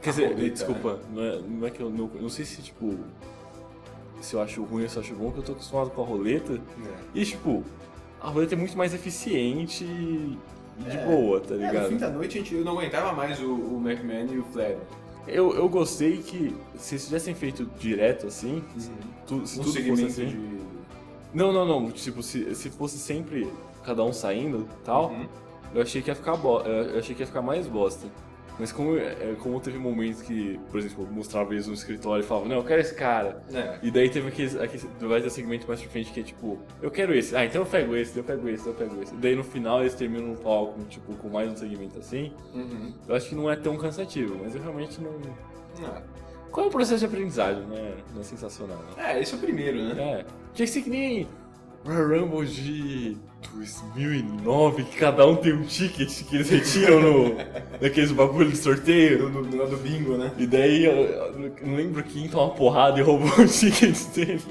Quer 0.01 0.09
dizer, 0.11 0.51
desculpa, 0.51 0.99
não, 1.13 1.21
é, 1.23 1.39
não 1.41 1.67
é 1.67 1.69
que 1.71 1.81
eu 1.81 1.89
não, 1.89 2.07
não 2.21 2.29
sei 2.29 2.45
se, 2.45 2.61
tipo. 2.61 2.95
Se 4.21 4.33
eu 4.35 4.41
acho 4.41 4.63
ruim 4.63 4.83
ou 4.83 4.89
se 4.89 4.95
eu 4.97 5.01
acho 5.03 5.13
bom, 5.13 5.31
que 5.31 5.37
eu 5.39 5.43
tô 5.43 5.51
acostumado 5.51 5.89
com 5.91 6.01
a 6.01 6.05
roleta. 6.05 6.59
E, 7.13 7.23
tipo, 7.25 7.63
a 8.19 8.29
roleta 8.29 8.55
é 8.55 8.57
muito 8.57 8.75
mais 8.77 8.93
eficiente 8.93 9.83
e 9.83 10.37
de 10.89 10.97
boa, 10.99 11.39
tá 11.39 11.53
É, 11.53 11.57
no 11.57 11.65
ligado? 11.65 11.89
fim 11.89 11.97
da 11.97 12.09
noite 12.09 12.37
a 12.37 12.41
gente, 12.41 12.55
eu 12.55 12.63
não 12.65 12.73
aguentava 12.79 13.13
mais 13.13 13.39
o, 13.39 13.51
o 13.53 13.81
McMahon 13.83 14.27
e 14.33 14.39
o 14.39 14.43
Flair. 14.45 14.77
Eu, 15.27 15.53
eu 15.55 15.67
gostei 15.69 16.17
que 16.17 16.55
se 16.75 16.95
eles 16.95 17.05
tivessem 17.05 17.35
feito 17.35 17.65
direto 17.79 18.27
assim, 18.27 18.63
tu- 19.27 19.45
se 19.45 19.59
Um 19.59 19.63
tudo 19.63 19.83
fosse 19.83 20.05
assim. 20.05 20.25
de. 20.27 20.57
Não, 21.33 21.51
não, 21.51 21.65
não. 21.65 21.91
Tipo, 21.91 22.23
se, 22.23 22.55
se 22.55 22.69
fosse 22.69 22.97
sempre 22.97 23.51
cada 23.83 24.03
um 24.03 24.13
saindo 24.13 24.67
tal, 24.85 25.09
Uhum. 25.09 25.27
eu 25.75 25.81
achei 25.81 26.01
que 26.01 26.09
ia 26.09 26.15
ficar 26.15 26.37
bo... 26.37 26.59
eu 26.61 26.97
achei 26.99 27.13
que 27.13 27.21
ia 27.21 27.27
ficar 27.27 27.41
mais 27.41 27.67
bosta. 27.67 28.07
Mas 28.59 28.71
como, 28.71 28.97
é, 28.97 29.35
como 29.39 29.59
teve 29.59 29.77
momentos 29.77 30.21
que, 30.21 30.59
por 30.71 30.79
exemplo, 30.79 31.05
eu 31.05 31.11
mostrava 31.11 31.53
eles 31.53 31.67
no 31.67 31.73
escritório 31.73 32.23
e 32.23 32.27
falava, 32.27 32.47
não, 32.47 32.55
eu 32.57 32.63
quero 32.63 32.81
esse 32.81 32.95
cara. 32.95 33.41
É. 33.53 33.77
E 33.83 33.91
daí 33.91 34.09
teve 34.09 34.27
aqueles, 34.27 34.55
aqueles 34.55 34.87
vai 34.99 35.21
ter 35.21 35.29
segmento 35.29 35.67
mais 35.67 35.79
pra 35.79 35.89
frente 35.89 36.11
que 36.11 36.19
é 36.19 36.23
tipo, 36.23 36.57
eu 36.81 36.89
quero 36.89 37.13
esse, 37.13 37.35
ah, 37.35 37.45
então 37.45 37.61
eu 37.61 37.65
pego 37.65 37.95
esse, 37.95 38.17
eu 38.17 38.23
pego 38.23 38.49
esse, 38.49 38.65
eu 38.65 38.73
pego 38.73 39.01
esse. 39.01 39.13
E 39.13 39.17
daí 39.17 39.35
no 39.35 39.43
final 39.43 39.81
eles 39.81 39.93
terminam 39.93 40.29
no 40.29 40.37
palco, 40.37 40.81
tipo, 40.85 41.13
com 41.15 41.29
mais 41.29 41.51
um 41.51 41.55
segmento 41.55 41.99
assim. 41.99 42.31
Uhum. 42.53 42.93
Eu 43.07 43.15
acho 43.15 43.29
que 43.29 43.35
não 43.35 43.49
é 43.49 43.55
tão 43.55 43.77
cansativo, 43.77 44.37
mas 44.41 44.55
eu 44.55 44.61
realmente 44.61 44.99
não. 45.01 45.11
Ah. 45.83 46.01
Qual 46.51 46.65
é 46.65 46.69
o 46.69 46.71
processo 46.71 46.99
de 46.99 47.05
aprendizagem, 47.05 47.63
né? 47.65 47.93
Não 48.13 48.21
é 48.21 48.23
sensacional, 48.23 48.77
né? 48.77 49.13
É, 49.13 49.21
esse 49.21 49.33
é 49.33 49.37
o 49.37 49.39
primeiro, 49.39 49.77
né? 49.77 50.01
É. 50.01 50.25
Tinha 50.53 50.65
que 50.65 50.67
ser 50.67 50.81
que 50.81 50.89
nem 50.89 51.27
Rumble 51.85 52.45
de 52.47 53.17
2009, 53.53 54.83
que 54.83 54.97
cada 54.97 55.25
um 55.25 55.35
tem 55.35 55.53
um 55.53 55.63
ticket 55.63 56.23
que 56.23 56.35
eles 56.35 56.49
retiram 56.49 57.01
no, 57.01 57.35
naqueles 57.81 58.11
bagulho 58.11 58.49
de 58.49 58.57
sorteio. 58.57 59.29
Do, 59.29 59.43
do, 59.43 59.67
do 59.67 59.77
bingo, 59.77 60.17
né? 60.17 60.31
E 60.37 60.45
daí 60.45 60.85
eu, 60.85 60.93
eu 60.93 61.55
não 61.63 61.75
lembro 61.75 62.03
quem 62.03 62.27
toma 62.27 62.45
uma 62.45 62.53
porrada 62.53 62.99
e 62.99 63.03
roubou 63.03 63.29
o 63.29 63.45
ticket 63.47 63.97
dele. 64.13 64.41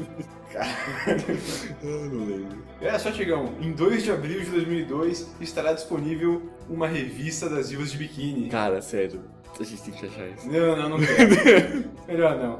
eu 1.82 2.10
não 2.10 2.24
lembro. 2.26 2.66
É, 2.80 2.98
só 2.98 3.10
Tigão, 3.10 3.54
em 3.60 3.72
2 3.72 4.04
de 4.04 4.10
abril 4.10 4.40
de 4.40 4.50
2002 4.50 5.34
estará 5.40 5.72
disponível 5.72 6.42
uma 6.68 6.86
revista 6.86 7.48
das 7.48 7.68
divas 7.70 7.90
de 7.90 7.98
biquíni. 7.98 8.48
Cara, 8.48 8.82
sério, 8.82 9.22
a 9.58 9.62
gente 9.64 9.82
tem 9.82 9.94
que 9.94 10.06
achar 10.06 10.28
isso. 10.28 10.46
Não, 10.50 10.76
não, 10.76 10.88
não 10.90 10.98
quero. 11.04 11.84
Melhor 12.06 12.36
não. 12.36 12.58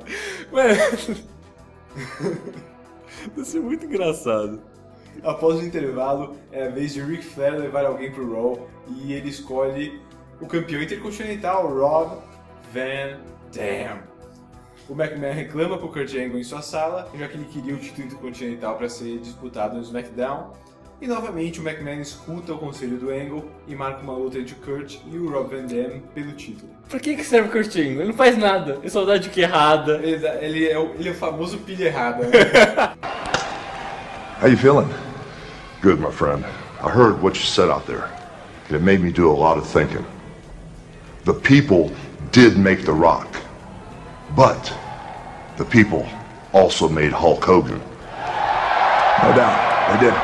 Mano, 0.51 0.77
vai 3.37 3.45
ser 3.45 3.61
muito 3.61 3.85
engraçado. 3.85 4.61
Após 5.23 5.61
o 5.61 5.65
intervalo, 5.65 6.37
é 6.53 6.67
a 6.67 6.71
vez 6.71 6.95
de 6.95 7.01
Ric 7.01 7.25
Flair 7.25 7.55
levar 7.59 7.85
alguém 7.85 8.11
pro 8.11 8.33
Raw 8.33 8.69
e 8.89 9.13
ele 9.13 9.29
escolhe 9.29 10.01
o 10.41 10.47
campeão 10.47 10.83
intercontinental, 10.83 11.67
Rob 11.69 12.19
Van 12.73 13.19
Dam. 13.53 13.99
O 14.89 14.93
McMahon 14.93 15.33
reclama 15.33 15.79
pro 15.79 15.89
Kurt 15.89 16.15
Angle 16.15 16.39
em 16.39 16.45
sua 16.45 16.63
sala, 16.63 17.11
já 17.19 17.27
que 17.27 17.37
ele 17.37 17.47
queria 17.47 17.75
o 17.75 17.79
título 17.79 18.07
intercontinental 18.07 18.77
para 18.77 18.89
ser 18.89 19.19
disputado 19.19 19.77
no 19.77 19.83
SmackDown. 19.83 20.53
E 21.01 21.07
novamente 21.07 21.61
o 21.61 21.69
McMahon 21.69 22.01
escuta 22.01 22.55
o 22.55 22.59
conselho 22.59 22.97
do 22.97 23.11
Angle 23.11 23.45
e 23.67 23.75
marca 23.75 24.01
uma 24.03 24.15
luta 24.15 24.39
entre 24.39 24.55
o 24.55 24.57
Kurt 24.57 24.99
e 25.13 25.19
o 25.19 25.29
Rob 25.31 25.55
Van 25.55 25.67
Dam 25.67 26.01
pelo 26.15 26.33
título. 26.33 26.71
Pra 26.89 27.01
que, 27.01 27.17
que 27.17 27.25
serve 27.25 27.49
o 27.49 27.53
Curtinho? 27.53 28.01
Ele 28.01 28.07
não 28.07 28.15
faz 28.15 28.39
nada. 28.39 28.79
É 28.83 28.89
saudade 28.89 29.25
de 29.25 29.31
que 29.31 29.41
errada. 29.41 29.97
Ele, 30.03 30.27
ele 30.41 30.69
é, 30.69 30.79
o, 30.79 30.95
ele 30.95 31.09
é 31.09 31.13
o 31.13 31.15
famoso 31.15 31.59
pilha 31.59 31.87
errada. 31.87 32.27
How 34.41 34.49
you 34.49 34.57
feeling? 34.57 35.06
Good, 35.81 36.01
my 36.01 36.11
friend. 36.11 36.45
I 36.81 36.91
heard 36.91 37.23
what 37.23 37.35
you 37.37 37.43
said 37.43 37.69
out 37.69 37.87
there. 37.87 38.11
and 38.67 38.77
It 38.77 38.83
made 38.83 39.01
me 39.01 39.13
do 39.13 39.31
a 39.31 39.33
lot 39.33 39.59
of 39.59 39.67
thinking. 39.67 40.05
The 41.25 41.35
people 41.35 41.93
did 42.33 42.57
make 42.57 42.85
The 42.85 42.93
Rock, 42.93 43.29
but 44.35 44.73
the 45.57 45.65
people 45.65 46.09
also 46.53 46.89
made 46.89 47.13
Hulk 47.13 47.45
Hogan. 47.45 47.79
No 47.79 49.33
doubt, 49.35 50.01
they 50.01 50.07
did. 50.07 50.15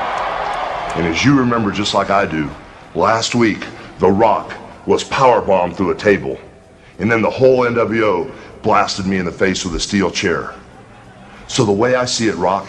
And 0.96 1.06
as 1.06 1.24
you 1.24 1.38
remember, 1.38 1.70
just 1.70 1.94
like 1.94 2.10
I 2.10 2.24
do, 2.26 2.50
last 2.94 3.34
week, 3.34 3.64
The 3.98 4.10
Rock 4.10 4.54
was 4.86 5.04
powerbombed 5.04 5.76
through 5.76 5.90
a 5.90 5.94
table, 5.94 6.38
and 6.98 7.10
then 7.10 7.22
the 7.22 7.30
whole 7.30 7.60
NWO 7.60 8.30
blasted 8.62 9.06
me 9.06 9.18
in 9.18 9.24
the 9.24 9.32
face 9.32 9.64
with 9.64 9.74
a 9.74 9.80
steel 9.80 10.10
chair. 10.10 10.54
So 11.46 11.64
the 11.64 11.72
way 11.72 11.94
I 11.94 12.04
see 12.04 12.28
it, 12.28 12.36
Rock, 12.36 12.68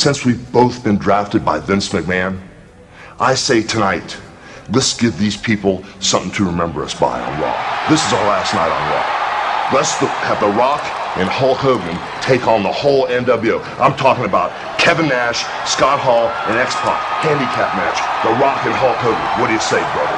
since 0.00 0.24
we've 0.24 0.50
both 0.50 0.82
been 0.82 0.96
drafted 0.96 1.44
by 1.44 1.58
Vince 1.58 1.90
McMahon, 1.90 2.40
I 3.20 3.34
say 3.34 3.62
tonight, 3.62 4.16
let's 4.72 4.96
give 4.96 5.18
these 5.18 5.36
people 5.36 5.84
something 6.00 6.32
to 6.32 6.44
remember 6.46 6.82
us 6.82 6.98
by 6.98 7.20
on 7.20 7.40
Raw. 7.40 7.52
This 7.90 8.00
is 8.06 8.12
our 8.14 8.24
last 8.24 8.54
night 8.54 8.72
on 8.72 8.82
Raw. 8.88 9.76
Let's 9.76 9.92
have 10.24 10.40
The 10.40 10.48
Rock 10.56 10.80
and 11.20 11.28
Hulk 11.28 11.58
Hogan 11.58 11.98
take 12.22 12.46
on 12.48 12.62
the 12.62 12.72
whole 12.72 13.06
NWO. 13.08 13.60
I'm 13.78 13.94
talking 13.94 14.24
about 14.24 14.50
Kevin 14.78 15.06
Nash, 15.06 15.44
Scott 15.68 16.00
Hall, 16.00 16.28
and 16.48 16.56
X-Pac. 16.56 17.00
Handicap 17.20 17.76
match. 17.76 18.00
The 18.24 18.32
Rock 18.40 18.64
and 18.64 18.74
Hulk 18.74 18.96
Hogan. 19.04 19.20
What 19.36 19.48
do 19.48 19.52
you 19.52 19.60
say, 19.60 19.84
brother? 19.92 20.16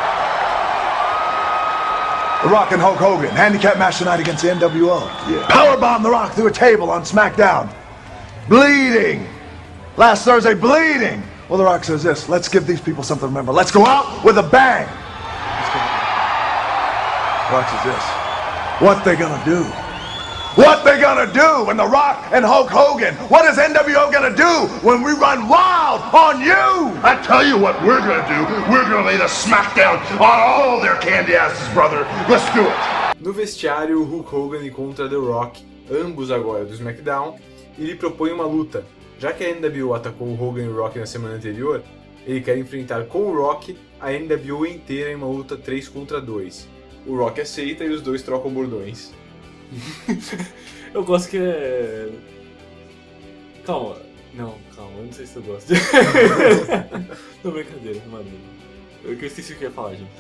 The 2.47 2.55
Rock 2.55 2.71
and 2.71 2.81
Hulk 2.81 2.99
Hogan, 2.99 3.31
handicap 3.35 3.79
match 3.79 3.99
tonight 3.99 4.21
against 4.21 4.45
the 4.45 4.51
NWO. 4.51 5.03
Yeah. 5.29 5.47
Powerbomb 5.49 6.05
The 6.05 6.11
Rock 6.11 6.35
through 6.35 6.47
a 6.47 6.53
table 6.53 6.88
on 6.88 7.03
SmackDown. 7.03 7.73
Bleeding. 8.49 9.27
Last 9.96 10.24
Thursday, 10.24 10.55
bleeding. 10.55 11.22
Well, 11.48 11.59
The 11.59 11.64
Rock 11.64 11.85
says 11.85 12.02
this 12.02 12.28
let's 12.28 12.48
give 12.48 12.66
these 12.66 12.81
people 12.81 13.02
something 13.02 13.24
to 13.24 13.28
remember. 13.28 13.52
Let's 13.52 13.70
go 13.70 13.85
out 13.85 14.24
with 14.24 14.38
a 14.38 14.42
bang. 14.42 14.87
The 17.48 17.57
Rock 17.57 17.68
says 17.68 17.85
this 17.85 18.22
what 18.81 19.05
they 19.05 19.16
gonna 19.16 19.44
do? 19.44 19.64
What 20.57 20.83
they 20.83 20.98
gonna 20.98 21.31
do 21.33 21.66
when 21.66 21.76
The 21.76 21.87
Rock 21.87 22.31
and 22.33 22.42
Hulk 22.44 22.70
Hogan? 22.70 23.14
What 23.28 23.44
is 23.44 23.59
NWO 23.59 24.11
gonna 24.11 24.35
do 24.35 24.66
when 24.81 25.02
we 25.02 25.12
run 25.12 25.46
wild 25.46 26.00
on 26.14 26.40
you? 26.40 26.98
I 27.05 27.20
tell 27.22 27.46
you 27.46 27.59
what 27.59 27.81
we're 27.83 28.00
gonna 28.00 28.26
do. 28.26 28.72
We're 28.72 28.88
gonna 28.88 29.07
lay 29.07 29.18
the 29.18 29.28
smackdown 29.28 30.00
on 30.18 30.40
all 30.40 30.81
their 30.81 30.96
candy 30.96 31.35
asses, 31.35 31.72
brother. 31.74 32.07
Let's 32.28 32.48
do 32.55 32.62
it. 32.62 33.20
No 33.20 33.33
vestiário, 33.33 34.02
Hulk 34.05 34.26
Hogan 34.26 34.64
encontra 34.64 35.07
The 35.07 35.18
Rock, 35.18 35.62
ambos 35.90 36.31
agora 36.31 36.64
do 36.64 36.74
SmackDown, 36.74 37.38
e 37.78 37.85
lhe 37.85 37.94
propõe 37.94 38.33
uma 38.33 38.44
luta. 38.44 38.85
Já 39.22 39.32
que 39.32 39.44
a 39.44 39.54
NWO 39.54 39.94
atacou 39.94 40.26
o 40.26 40.35
Hogan 40.35 40.64
e 40.64 40.68
o 40.68 40.76
Rock 40.76 40.98
na 40.98 41.06
semana 41.06 41.37
anterior, 41.37 41.80
ele 42.26 42.40
quer 42.40 42.58
enfrentar 42.58 43.04
com 43.04 43.20
o 43.20 43.37
Rock 43.37 43.78
a 44.00 44.11
NWO 44.11 44.66
inteira 44.66 45.12
em 45.12 45.14
uma 45.14 45.28
luta 45.28 45.56
3 45.56 45.88
contra 45.90 46.20
2. 46.20 46.68
O 47.06 47.16
Rock 47.16 47.40
aceita 47.40 47.85
e 47.85 47.90
os 47.90 48.02
dois 48.02 48.20
trocam 48.24 48.50
bordões. 48.50 49.12
Eu 50.92 51.04
gosto 51.04 51.30
que 51.30 51.38
é. 51.38 52.11
Calma. 53.64 53.96
Não, 54.35 54.56
calma, 54.74 54.98
eu 54.98 55.04
não 55.04 55.12
sei 55.12 55.26
se 55.26 55.37
eu 55.37 55.42
gosto. 55.42 55.72
não, 57.44 57.52
brincadeira, 57.52 58.00
mano. 58.11 58.26
Eu 59.04 59.16
que 59.16 59.24
eu 59.24 59.28
esqueci 59.28 59.52
o 59.52 59.56
que 59.56 59.64
eu 59.64 59.68
ia 59.68 59.74
falar, 59.74 59.94
gente. 59.94 60.11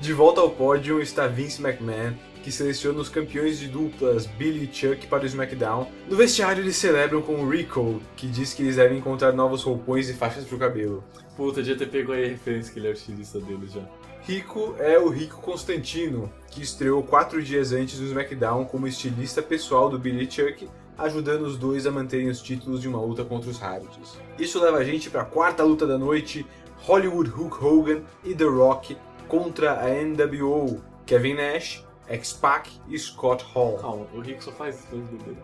De 0.00 0.12
volta 0.12 0.40
ao 0.40 0.50
pódio 0.50 1.00
está 1.00 1.26
Vince 1.26 1.60
McMahon, 1.60 2.14
que 2.42 2.52
seleciona 2.52 2.98
os 3.00 3.08
campeões 3.08 3.58
de 3.58 3.68
duplas 3.68 4.26
Billy 4.26 4.68
e 4.70 4.74
Chuck 4.74 5.06
para 5.06 5.22
o 5.22 5.26
SmackDown. 5.26 5.86
No 6.08 6.16
vestiário 6.16 6.62
eles 6.62 6.76
celebram 6.76 7.22
com 7.22 7.36
o 7.36 7.48
Rico, 7.48 8.02
que 8.16 8.26
diz 8.26 8.52
que 8.52 8.62
eles 8.62 8.76
devem 8.76 8.98
encontrar 8.98 9.32
novos 9.32 9.62
roupões 9.62 10.08
e 10.08 10.14
faixas 10.14 10.44
pro 10.44 10.58
cabelo. 10.58 11.02
Puta, 11.36 11.62
já 11.62 11.74
ter 11.74 11.88
pego 11.88 12.12
aí 12.12 12.24
a 12.24 12.28
referência 12.28 12.72
que 12.72 12.78
ele 12.78 12.88
é 12.88 12.90
o 12.90 12.94
estilista 12.94 13.40
dele 13.40 13.68
já. 13.72 13.82
Rico 14.22 14.76
é 14.78 14.98
o 14.98 15.08
Rico 15.08 15.40
Constantino, 15.40 16.30
que 16.50 16.62
estreou 16.62 17.02
quatro 17.02 17.42
dias 17.42 17.72
antes 17.72 17.98
do 17.98 18.06
SmackDown 18.06 18.64
como 18.64 18.86
estilista 18.86 19.42
pessoal 19.42 19.88
do 19.88 19.98
Billy 19.98 20.30
Chuck 20.30 20.68
ajudando 20.96 21.42
os 21.42 21.56
dois 21.56 21.86
a 21.86 21.90
manterem 21.90 22.28
os 22.28 22.40
títulos 22.40 22.80
de 22.80 22.88
uma 22.88 23.00
luta 23.00 23.24
contra 23.24 23.50
os 23.50 23.58
Hardys. 23.58 24.18
Isso 24.38 24.62
leva 24.62 24.78
a 24.78 24.84
gente 24.84 25.10
para 25.10 25.22
a 25.22 25.26
quarta 25.26 25.62
luta 25.62 25.86
da 25.86 25.98
noite, 25.98 26.46
Hollywood 26.78 27.30
Hulk 27.30 27.64
Hogan 27.64 28.02
e 28.24 28.34
The 28.34 28.44
Rock 28.44 28.96
contra 29.28 29.80
a 29.80 29.88
NWO, 29.88 30.80
Kevin 31.06 31.34
Nash, 31.34 31.84
X-Pac 32.08 32.70
e 32.88 32.98
Scott 32.98 33.44
Hall. 33.52 33.78
Calma, 33.78 34.06
o 34.12 34.20
Rick 34.20 34.42
só 34.42 34.52
faz 34.52 34.78
isso 34.80 34.88
dois 34.90 35.08
bebês. 35.08 35.38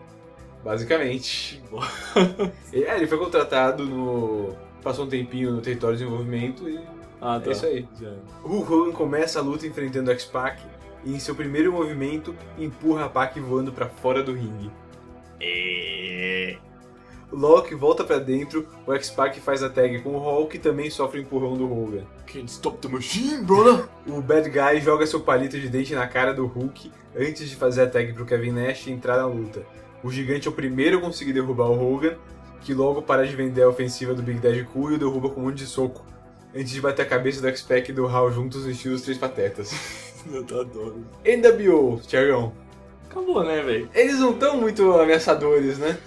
Basicamente. 0.63 1.63
é, 2.73 2.97
ele 2.97 3.07
foi 3.07 3.17
contratado 3.17 3.85
no. 3.85 4.55
Passou 4.83 5.05
um 5.05 5.09
tempinho 5.09 5.51
no 5.51 5.61
território 5.61 5.97
de 5.97 6.03
desenvolvimento 6.03 6.67
e. 6.69 6.79
Ah, 7.21 7.41
É 7.45 7.51
isso 7.51 7.65
aí. 7.65 7.87
Já. 7.99 8.13
Hulk 8.43 8.73
Hogan 8.73 8.91
começa 8.91 9.39
a 9.39 9.41
luta 9.41 9.67
enfrentando 9.67 10.09
o 10.09 10.13
X-Pac 10.13 10.61
e 11.03 11.13
em 11.13 11.19
seu 11.19 11.35
primeiro 11.35 11.71
movimento 11.71 12.35
empurra 12.57 13.05
a 13.05 13.09
Pac 13.09 13.39
voando 13.39 13.71
pra 13.71 13.87
fora 13.87 14.23
do 14.23 14.33
ringue. 14.33 14.71
Loki 17.31 17.75
volta 17.75 18.03
pra 18.03 18.17
dentro, 18.17 18.67
o 18.87 18.93
X-Pac 18.93 19.39
faz 19.39 19.61
a 19.61 19.69
tag 19.69 19.99
com 20.01 20.09
o 20.09 20.17
Hulk 20.17 20.57
e 20.57 20.59
também 20.59 20.89
sofre 20.89 21.19
o 21.19 21.21
empurrão 21.21 21.55
do 21.55 21.71
Hogan. 21.71 22.03
Can't 22.25 22.49
stop 22.49 22.79
the 22.79 22.87
machine, 22.87 23.43
brother! 23.43 23.85
O 24.07 24.19
Bad 24.21 24.49
Guy 24.49 24.81
joga 24.81 25.05
seu 25.05 25.19
palito 25.19 25.59
de 25.59 25.69
dente 25.69 25.93
na 25.93 26.07
cara 26.07 26.33
do 26.33 26.47
Hulk 26.47 26.91
antes 27.15 27.47
de 27.47 27.55
fazer 27.55 27.83
a 27.83 27.87
tag 27.87 28.13
pro 28.13 28.25
Kevin 28.25 28.51
Nash 28.51 28.87
e 28.87 28.91
entrar 28.91 29.17
na 29.17 29.27
luta. 29.27 29.63
O 30.03 30.11
gigante 30.11 30.47
é 30.47 30.51
o 30.51 30.53
primeiro 30.53 30.97
a 30.97 31.01
conseguir 31.01 31.33
derrubar 31.33 31.69
o 31.69 31.93
Hogan, 31.93 32.15
que 32.61 32.73
logo 32.73 33.01
para 33.01 33.27
de 33.27 33.35
vender 33.35 33.61
a 33.61 33.69
ofensiva 33.69 34.13
do 34.13 34.23
Big 34.23 34.39
Daddy 34.39 34.63
Cool 34.63 34.91
e 34.91 34.95
o 34.95 34.99
derruba 34.99 35.29
com 35.29 35.41
um 35.41 35.45
monte 35.45 35.57
de 35.57 35.65
soco, 35.65 36.03
antes 36.55 36.71
de 36.71 36.81
bater 36.81 37.03
a 37.03 37.05
cabeça 37.05 37.41
do 37.41 37.47
X-Pac 37.47 37.89
e 37.89 37.93
do 37.93 38.07
Hal 38.07 38.31
juntos 38.31 38.65
no 38.65 38.71
estilo 38.71 38.95
dos 38.95 39.03
Três 39.03 39.17
Patetas. 39.17 39.71
Eu 40.31 40.41
adoro. 40.59 41.05
NWO, 41.23 41.99
Thiagão. 42.01 42.53
Acabou, 43.09 43.43
né, 43.43 43.61
velho? 43.61 43.89
Eles 43.93 44.19
não 44.19 44.31
estão 44.31 44.57
muito 44.57 44.91
ameaçadores, 44.93 45.77
né? 45.77 45.97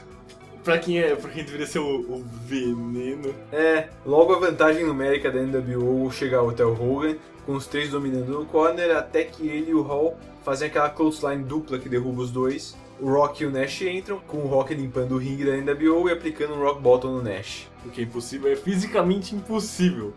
Pra 0.65 0.79
quem 0.79 1.01
é. 1.01 1.15
Pra 1.17 1.31
quem 1.31 1.45
deveria 1.45 1.67
ser 1.67 1.81
o, 1.81 2.01
o 2.01 2.25
veneno. 2.47 3.35
É, 3.53 3.89
logo 4.07 4.33
a 4.33 4.39
vantagem 4.39 4.85
numérica 4.85 5.31
da 5.31 5.41
NWO 5.41 6.11
chega 6.13 6.41
até 6.49 6.65
o 6.65 6.73
Hogan, 6.73 7.17
com 7.45 7.55
os 7.55 7.67
três 7.67 7.91
dominando 7.91 8.29
no 8.29 8.47
corner, 8.47 8.97
até 8.97 9.25
que 9.25 9.47
ele 9.49 9.71
e 9.71 9.75
o 9.75 9.83
Hall 9.83 10.17
fazem 10.45 10.69
aquela 10.69 10.89
clothesline 10.89 11.43
dupla 11.43 11.79
que 11.79 11.89
derruba 11.89 12.23
os 12.23 12.31
dois. 12.31 12.77
O 13.01 13.11
Rock 13.11 13.43
e 13.43 13.47
o 13.47 13.51
Nash 13.51 13.83
entram, 13.83 14.21
com 14.29 14.39
o 14.39 14.47
Rock 14.47 14.73
limpando 14.75 15.17
o 15.17 15.19
ringue 15.19 15.45
da 15.45 15.57
NWO 15.57 16.09
e 16.09 16.13
aplicando 16.13 16.55
um 16.55 16.61
Rock 16.61 16.81
Bottom 16.81 17.09
no 17.09 17.23
Nash. 17.23 17.69
O 17.85 17.91
que 17.91 18.03
é 18.03 18.05
impossível 18.05 18.53
é 18.53 18.57
fisicamente 18.57 19.35
impossível. 19.35 20.13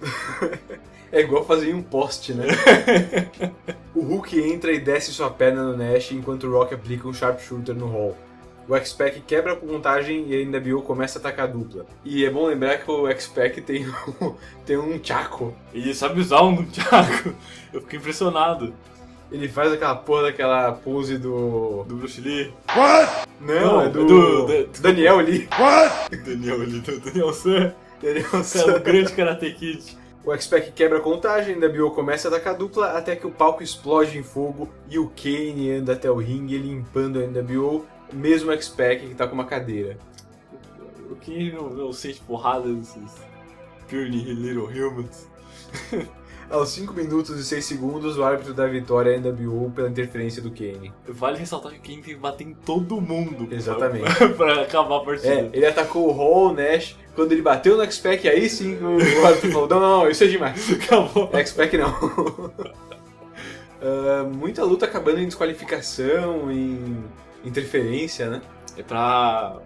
É 1.10 1.20
igual 1.20 1.42
fazer 1.42 1.72
um 1.74 1.82
poste, 1.82 2.34
né? 2.34 2.44
o 3.96 4.02
Hulk 4.02 4.38
entra 4.40 4.70
e 4.72 4.78
desce 4.78 5.10
sua 5.10 5.30
perna 5.30 5.62
no 5.62 5.74
Nash, 5.74 6.12
enquanto 6.12 6.46
o 6.46 6.52
Rock 6.52 6.74
aplica 6.74 7.08
um 7.08 7.14
Sharpshooter 7.14 7.74
no 7.74 7.86
Hall. 7.86 8.14
O 8.68 8.76
X-Pac 8.76 9.20
quebra 9.26 9.54
a 9.54 9.56
contagem 9.56 10.26
e 10.28 10.42
a 10.42 10.44
NWO 10.44 10.82
começa 10.82 11.18
a 11.18 11.20
atacar 11.20 11.46
a 11.46 11.50
dupla. 11.50 11.86
E 12.04 12.24
é 12.24 12.30
bom 12.30 12.46
lembrar 12.46 12.76
que 12.78 12.90
o 12.90 13.08
X-Pac 13.08 13.60
tem, 13.62 13.86
um- 14.20 14.34
tem 14.66 14.76
um 14.76 15.00
Chaco. 15.02 15.54
Ele 15.72 15.94
sabe 15.94 16.20
usar 16.20 16.42
um 16.42 16.64
Thiago. 16.66 17.34
Eu 17.72 17.80
fiquei 17.80 17.98
impressionado. 17.98 18.74
Ele 19.32 19.48
faz 19.48 19.72
aquela 19.72 19.94
porra 19.94 20.22
daquela 20.24 20.72
pose 20.72 21.16
do. 21.18 21.84
Do 21.84 21.96
Bruce 21.96 22.20
Lee. 22.20 22.52
Não, 23.40 23.54
Não, 23.60 23.80
é 23.82 23.88
do. 23.88 24.04
do- 24.06 24.46
do- 24.46 24.80
Daniel 24.80 25.18
Lee. 25.18 25.48
Daniel 26.24 26.58
Lee, 26.58 26.80
do 26.80 27.00
Daniel 27.00 27.32
San. 27.32 27.72
Daniel 28.02 28.26
É 28.34 28.76
o 28.76 28.80
grande 28.80 29.12
Karate 29.12 29.50
Kid. 29.52 29.96
O 30.24 30.32
X-Pac 30.34 30.72
quebra 30.72 30.98
a 30.98 31.00
contagem, 31.00 31.54
a 31.54 31.58
NWO 31.68 31.90
começa 31.92 32.28
a 32.28 32.30
atacar 32.30 32.54
a 32.54 32.56
dupla 32.56 32.92
até 32.92 33.16
que 33.16 33.26
o 33.26 33.30
palco 33.30 33.62
explode 33.62 34.18
em 34.18 34.22
fogo 34.22 34.68
e 34.90 34.98
o 34.98 35.08
Kane 35.10 35.72
anda 35.72 35.94
até 35.94 36.10
o 36.10 36.16
ringue 36.16 36.58
limpando 36.58 37.18
a 37.18 37.22
NWO, 37.26 37.86
mesmo 38.12 38.50
o 38.50 38.54
X-Pac 38.54 39.06
que 39.06 39.14
tá 39.14 39.26
com 39.26 39.34
uma 39.34 39.44
cadeira. 39.44 39.98
O 41.10 41.16
que 41.16 41.52
não, 41.52 41.70
não 41.70 41.92
sente 41.92 42.20
porrada 42.20 42.68
desses 42.72 43.16
puny 43.88 44.22
little 44.34 44.66
humans? 44.66 45.26
Aos 46.50 46.70
5 46.70 46.94
minutos 46.94 47.38
e 47.38 47.44
6 47.44 47.62
segundos, 47.62 48.16
o 48.16 48.24
árbitro 48.24 48.54
dá 48.54 48.64
a 48.64 48.68
vitória 48.68 49.14
à 49.14 49.20
NWO 49.20 49.70
pela 49.70 49.86
interferência 49.86 50.40
do 50.40 50.50
Kane. 50.50 50.90
Vale 51.06 51.36
ressaltar 51.36 51.72
que 51.72 51.78
quem 51.78 52.00
tem 52.00 52.14
que 52.14 52.20
bater 52.20 52.46
em 52.46 52.54
todo 52.54 52.98
mundo. 53.02 53.46
pra- 53.46 53.54
Exatamente. 53.56 54.04
pra 54.34 54.62
acabar 54.62 54.96
a 54.96 55.00
partida. 55.00 55.28
É, 55.34 55.50
ele 55.52 55.66
atacou 55.66 56.08
o 56.08 56.10
Hall, 56.12 56.46
o 56.48 56.52
Nash, 56.54 56.96
quando 57.14 57.32
ele 57.32 57.42
bateu 57.42 57.76
no 57.76 57.82
X-Pac, 57.82 58.26
aí 58.26 58.48
sim 58.48 58.78
o 58.82 58.96
árbitro 59.26 59.52
falou: 59.52 59.68
não, 59.68 59.78
não, 59.80 59.98
não, 60.04 60.10
isso 60.10 60.24
é 60.24 60.26
demais. 60.26 60.72
Acabou. 60.72 61.28
X-Pac 61.34 61.76
não. 61.76 62.52
Ah, 63.82 64.24
muita 64.24 64.64
luta 64.64 64.86
acabando 64.86 65.20
em 65.20 65.26
desqualificação, 65.26 66.50
em 66.50 67.04
interferência, 67.44 68.28
né? 68.30 68.42
É 68.76 68.82
pra 68.82 69.60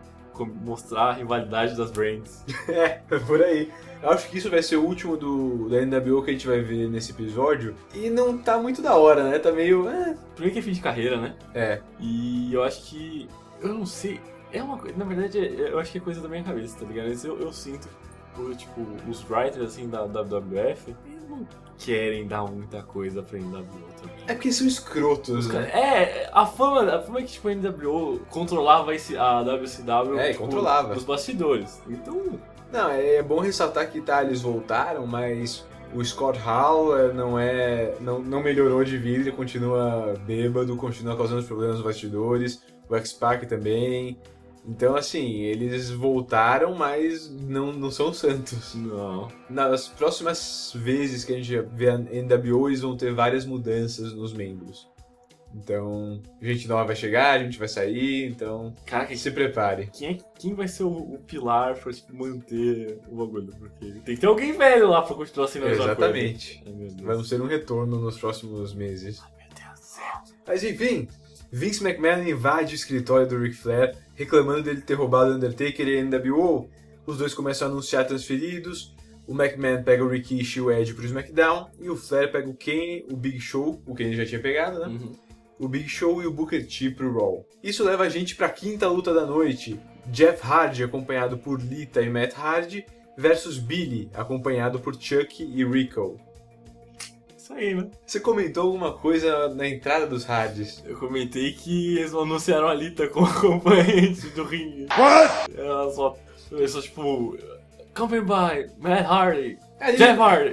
mostrar 0.62 1.02
a 1.11 1.12
rivalidade 1.12 1.76
das 1.76 1.90
brands. 1.90 2.44
É, 2.68 3.00
por 3.26 3.42
aí. 3.42 3.70
Eu 4.02 4.11
acho 4.11 4.28
que 4.28 4.38
isso 4.38 4.50
vai 4.50 4.62
ser 4.62 4.76
o 4.76 4.85
último 4.85 5.16
do, 5.16 5.68
da 5.68 5.80
NWO 5.85 6.22
que 6.24 6.30
a 6.30 6.32
gente 6.32 6.46
vai 6.46 6.61
ver 6.61 6.88
nesse 6.88 7.12
episódio. 7.12 7.74
E 7.94 8.11
não 8.11 8.37
tá 8.37 8.58
muito 8.58 8.82
da 8.82 8.96
hora, 8.96 9.22
né? 9.28 9.38
Tá 9.38 9.52
meio. 9.52 9.88
É. 9.88 10.16
Primeiro 10.35 10.54
que 10.54 10.58
é 10.58 10.62
fim 10.62 10.72
de 10.72 10.80
carreira, 10.80 11.20
né? 11.20 11.37
é. 11.54 11.80
E 12.00 12.52
eu 12.52 12.62
acho 12.64 12.82
que. 12.90 13.28
Eu 13.61 13.68
não 13.74 13.87
sei. 13.87 14.20
É 14.52 14.62
uma 14.62 14.76
coisa. 14.76 14.96
Na 14.96 15.04
verdade, 15.04 15.38
é- 15.38 15.70
eu 15.70 15.78
acho 15.78 15.92
que 15.92 15.98
é 15.98 16.00
coisa 16.00 16.20
da 16.20 16.28
minha 16.28 16.42
cabeça, 16.42 16.78
tá 16.78 16.85
ligado? 16.87 17.08
Mas 17.08 17.24
eu, 17.24 17.38
eu 17.38 17.52
sinto 17.52 17.88
que, 18.35 18.56
tipo, 18.56 18.80
os 19.08 19.22
writers 19.30 19.66
assim 19.66 19.88
da 19.88 20.04
WWF 20.04 20.96
não 21.28 21.46
querem 21.78 22.26
dar 22.26 22.44
muita 22.44 22.82
coisa 22.82 23.22
pra 23.22 23.38
NWO 23.38 23.62
também. 24.00 24.16
É 24.26 24.35
porque 24.35 24.52
são 24.52 24.66
escrotos, 24.66 25.48
né? 25.48 25.68
É, 25.72 26.30
a 26.32 26.46
fama, 26.46 26.82
a 26.94 27.02
fama 27.02 27.18
é 27.20 27.22
que 27.22 27.32
tipo, 27.32 27.48
a 27.48 27.54
NWO 27.54 28.20
controlava 28.30 28.94
esse, 28.94 29.16
a 29.16 29.40
WCW 29.42 30.18
É, 30.18 30.32
tipo, 30.32 30.44
controlava. 30.44 30.94
nos 30.94 31.04
bastidores. 31.04 31.80
Então, 31.88 32.38
Não, 32.72 32.88
é 32.90 33.22
bom 33.22 33.40
ressaltar 33.40 33.90
que 33.90 34.00
tá, 34.00 34.22
eles 34.22 34.40
voltaram, 34.40 35.06
mas 35.06 35.64
o 35.94 36.02
Scott 36.04 36.38
Hall 36.38 36.98
é, 36.98 37.12
não 37.12 37.38
é. 37.38 37.94
Não, 38.00 38.18
não 38.18 38.42
melhorou 38.42 38.82
de 38.85 38.96
vida, 38.96 39.20
ele 39.20 39.32
continua 39.32 40.14
bêbado, 40.26 40.74
continua 40.76 41.16
causando 41.16 41.42
problemas 41.42 41.76
nos 41.76 41.85
bastidores, 41.85 42.62
o 42.88 42.96
X-Pac 42.96 43.46
também. 43.46 44.18
Então, 44.64 44.94
assim, 44.94 45.40
eles 45.40 45.90
voltaram, 45.90 46.75
mas 46.75 47.29
não, 47.31 47.72
não 47.72 47.90
são 47.90 48.12
santos. 48.14 48.75
não. 48.77 49.29
Nas 49.51 49.88
próximas 49.88 50.72
vezes 50.75 51.25
que 51.25 51.33
a 51.33 51.37
gente 51.37 51.59
vê 51.75 51.90
a 51.90 51.98
NWO, 51.98 52.68
eles 52.68 52.81
vão 52.81 52.96
ter 52.96 53.12
várias 53.12 53.44
mudanças 53.44 54.12
nos 54.12 54.33
membros. 54.33 54.88
Então, 55.55 56.22
gente 56.40 56.66
nova 56.66 56.85
vai 56.87 56.96
chegar, 56.96 57.33
a 57.33 57.44
gente 57.44 57.59
vai 57.59 57.68
sair, 57.68 58.27
então 58.27 58.72
Cara, 58.87 59.05
quem, 59.05 59.16
se 59.18 59.31
prepare. 59.31 59.90
quem, 59.92 60.09
é, 60.09 60.18
quem 60.38 60.55
vai 60.55 60.66
ser 60.66 60.85
o, 60.85 60.88
o 61.14 61.18
pilar 61.18 61.75
pra 61.79 61.92
tipo, 61.92 62.16
manter 62.16 62.98
o 63.11 63.16
bagulho? 63.16 63.53
Porque 63.59 63.85
tem 64.01 64.14
que 64.14 64.16
ter 64.16 64.27
alguém 64.27 64.53
velho 64.53 64.88
lá 64.88 65.03
pra 65.03 65.14
continuar 65.14 65.48
sendo 65.48 65.66
a 65.66 65.68
mesma 65.68 65.85
Exatamente. 65.85 66.62
coisa. 66.64 66.96
Ai. 66.98 67.05
Vamos 67.05 67.29
ter 67.29 67.40
um 67.42 67.46
retorno 67.46 68.01
nos 68.01 68.18
próximos 68.18 68.72
meses. 68.72 69.20
Meu 69.20 69.48
Deus 69.55 69.81
do 69.81 69.85
céu. 69.85 70.37
Mas 70.46 70.64
enfim, 70.64 71.07
Vince 71.54 71.86
McMahon 71.86 72.26
invade 72.26 72.72
o 72.72 72.74
escritório 72.74 73.28
do 73.28 73.38
Ric 73.38 73.54
Flair, 73.54 73.94
reclamando 74.14 74.62
dele 74.62 74.80
ter 74.80 74.94
roubado 74.94 75.32
o 75.32 75.34
Undertaker 75.34 75.86
e 75.86 75.98
a 75.98 76.02
NWO. 76.02 76.70
Os 77.06 77.18
dois 77.18 77.34
começam 77.34 77.68
a 77.68 77.70
anunciar 77.70 78.06
transferidos. 78.06 78.94
O 79.26 79.34
McMahon 79.34 79.82
pega 79.82 80.02
o 80.02 80.08
Rikishi 80.08 80.60
e 80.60 80.62
o 80.62 80.70
Edge 80.70 80.94
pro 80.94 81.04
SmackDown. 81.04 81.68
E 81.78 81.90
o 81.90 81.96
Flair 81.96 82.32
pega 82.32 82.48
o 82.48 82.56
Kane, 82.56 83.04
o 83.10 83.16
Big 83.16 83.38
Show, 83.38 83.82
o 83.86 83.94
Kane 83.94 84.16
já 84.16 84.24
tinha 84.24 84.40
pegado, 84.40 84.80
né? 84.80 84.86
Uhum. 84.86 85.12
O 85.58 85.68
Big 85.68 85.86
Show 85.90 86.22
e 86.22 86.26
o 86.26 86.32
Booker 86.32 86.66
T 86.66 86.90
pro 86.92 87.12
Raw. 87.12 87.46
Isso 87.62 87.84
leva 87.84 88.04
a 88.04 88.08
gente 88.08 88.34
pra 88.34 88.48
quinta 88.48 88.88
luta 88.88 89.12
da 89.12 89.26
noite. 89.26 89.78
Jeff 90.06 90.42
Hardy, 90.42 90.82
acompanhado 90.82 91.36
por 91.36 91.60
Lita 91.60 92.00
e 92.00 92.08
Matt 92.08 92.32
Hardy, 92.34 92.86
versus 93.16 93.58
Billy, 93.58 94.10
acompanhado 94.14 94.80
por 94.80 94.94
Chuck 94.94 95.42
e 95.42 95.62
Rico. 95.64 96.18
Isso 97.52 97.58
aí, 97.58 97.74
né? 97.74 97.86
Você 98.06 98.20
comentou 98.20 98.64
alguma 98.64 98.92
coisa 98.92 99.48
na 99.55 99.68
entrada 99.68 100.07
dos 100.07 100.24
Hardys? 100.24 100.82
Eu 100.86 100.96
comentei 100.96 101.53
que 101.53 101.98
eles 101.98 102.14
anunciaram 102.14 102.68
a 102.68 102.74
Lita 102.74 103.09
como 103.09 103.26
acompanhante 103.30 104.26
do 104.28 104.44
ringue. 104.44 104.86
What? 104.98 105.53
Ela 105.57 105.90
só, 105.90 106.16
ela 106.50 106.68
só 106.68 106.80
tipo, 106.80 107.36
Company 107.94 108.22
by 108.22 108.70
Matt 108.78 109.07
Hardy, 109.07 109.59
A 109.80 109.90
Lilian, 109.90 110.07
Jeff 110.07 110.20
Hardy. 110.20 110.53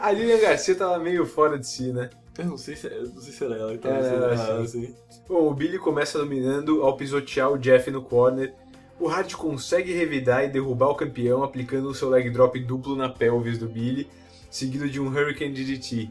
a 0.00 0.10
Lilian 0.12 0.38
Garcia 0.40 0.74
tava 0.74 0.98
meio 0.98 1.26
fora 1.26 1.58
de 1.58 1.66
si, 1.66 1.92
né? 1.92 2.08
Eu 2.38 2.46
não 2.46 2.56
sei 2.56 2.76
se, 2.76 2.86
eu 2.86 3.10
não 3.10 3.20
sei 3.20 3.32
se 3.32 3.44
era 3.44 3.56
ela 3.56 3.72
que 3.72 3.78
tava 3.78 3.96
Era 3.96 4.04
sendo 4.08 4.24
errada, 4.32 4.62
assim. 4.62 4.94
Bom, 5.28 5.48
o 5.50 5.54
Billy 5.54 5.78
começa 5.78 6.18
dominando 6.18 6.82
ao 6.82 6.96
pisotear 6.96 7.52
o 7.52 7.58
Jeff 7.58 7.90
no 7.90 8.02
corner. 8.02 8.54
O 8.98 9.08
Hardy 9.08 9.36
consegue 9.36 9.92
revidar 9.92 10.44
e 10.44 10.48
derrubar 10.48 10.88
o 10.88 10.94
campeão 10.94 11.42
aplicando 11.42 11.88
o 11.88 11.94
seu 11.94 12.08
leg 12.08 12.30
drop 12.30 12.58
duplo 12.60 12.94
na 12.96 13.08
pelvis 13.08 13.58
do 13.58 13.66
Billy, 13.68 14.08
seguido 14.52 14.88
de 14.88 15.00
um 15.00 15.08
Hurricane 15.08 15.52
DDT. 15.52 16.08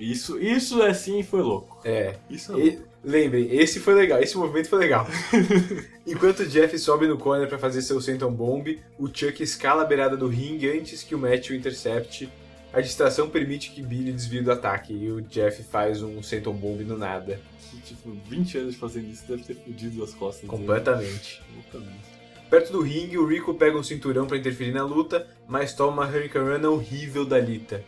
Isso, 0.00 0.40
isso 0.40 0.82
é 0.82 0.94
sim 0.94 1.22
foi 1.22 1.42
louco. 1.42 1.80
É, 1.84 2.16
Isso 2.30 2.52
é 2.54 2.58
E- 2.58 2.70
louco. 2.76 2.88
lembrem, 3.04 3.54
esse 3.54 3.78
foi 3.78 3.94
legal, 3.94 4.20
esse 4.22 4.36
movimento 4.38 4.68
foi 4.68 4.78
legal. 4.78 5.06
Enquanto 6.06 6.40
o 6.40 6.46
Jeff 6.46 6.76
sobe 6.78 7.06
no 7.06 7.18
corner 7.18 7.46
para 7.48 7.58
fazer 7.58 7.82
seu 7.82 8.00
senton 8.00 8.32
bomb, 8.32 8.80
o 8.98 9.06
Chuck 9.06 9.42
escala 9.42 9.82
a 9.82 9.84
beirada 9.84 10.16
do 10.16 10.26
ringue 10.28 10.68
antes 10.70 11.02
que 11.02 11.14
o 11.14 11.18
Matthew 11.18 11.54
intercepte 11.56 12.28
A 12.72 12.80
distração 12.80 13.28
permite 13.28 13.70
que 13.70 13.82
Billy 13.82 14.12
desvie 14.12 14.40
do 14.40 14.50
ataque 14.50 14.92
e 14.94 15.10
o 15.12 15.20
Jeff 15.20 15.62
faz 15.64 16.02
um 16.02 16.22
Senton 16.22 16.54
Bomb 16.54 16.80
no 16.84 16.96
nada. 16.96 17.38
Tipo, 17.84 18.16
20 18.28 18.58
anos 18.58 18.76
fazendo 18.76 19.10
isso 19.10 19.24
deve 19.28 19.42
ter 19.42 19.54
fudido 19.56 20.02
as 20.02 20.14
costas. 20.14 20.48
dele. 20.48 20.58
Completamente. 20.58 21.42
Completamente. 21.54 22.11
Perto 22.52 22.70
do 22.70 22.82
ringue, 22.82 23.16
o 23.16 23.24
Rico 23.24 23.54
pega 23.54 23.78
um 23.78 23.82
cinturão 23.82 24.26
pra 24.26 24.36
interferir 24.36 24.72
na 24.72 24.84
luta, 24.84 25.26
mas 25.48 25.72
toma 25.72 26.02
uma 26.02 26.06
Hurricane 26.06 26.58
Run 26.58 26.70
horrível 26.70 27.24
da 27.24 27.38
Lita. 27.38 27.82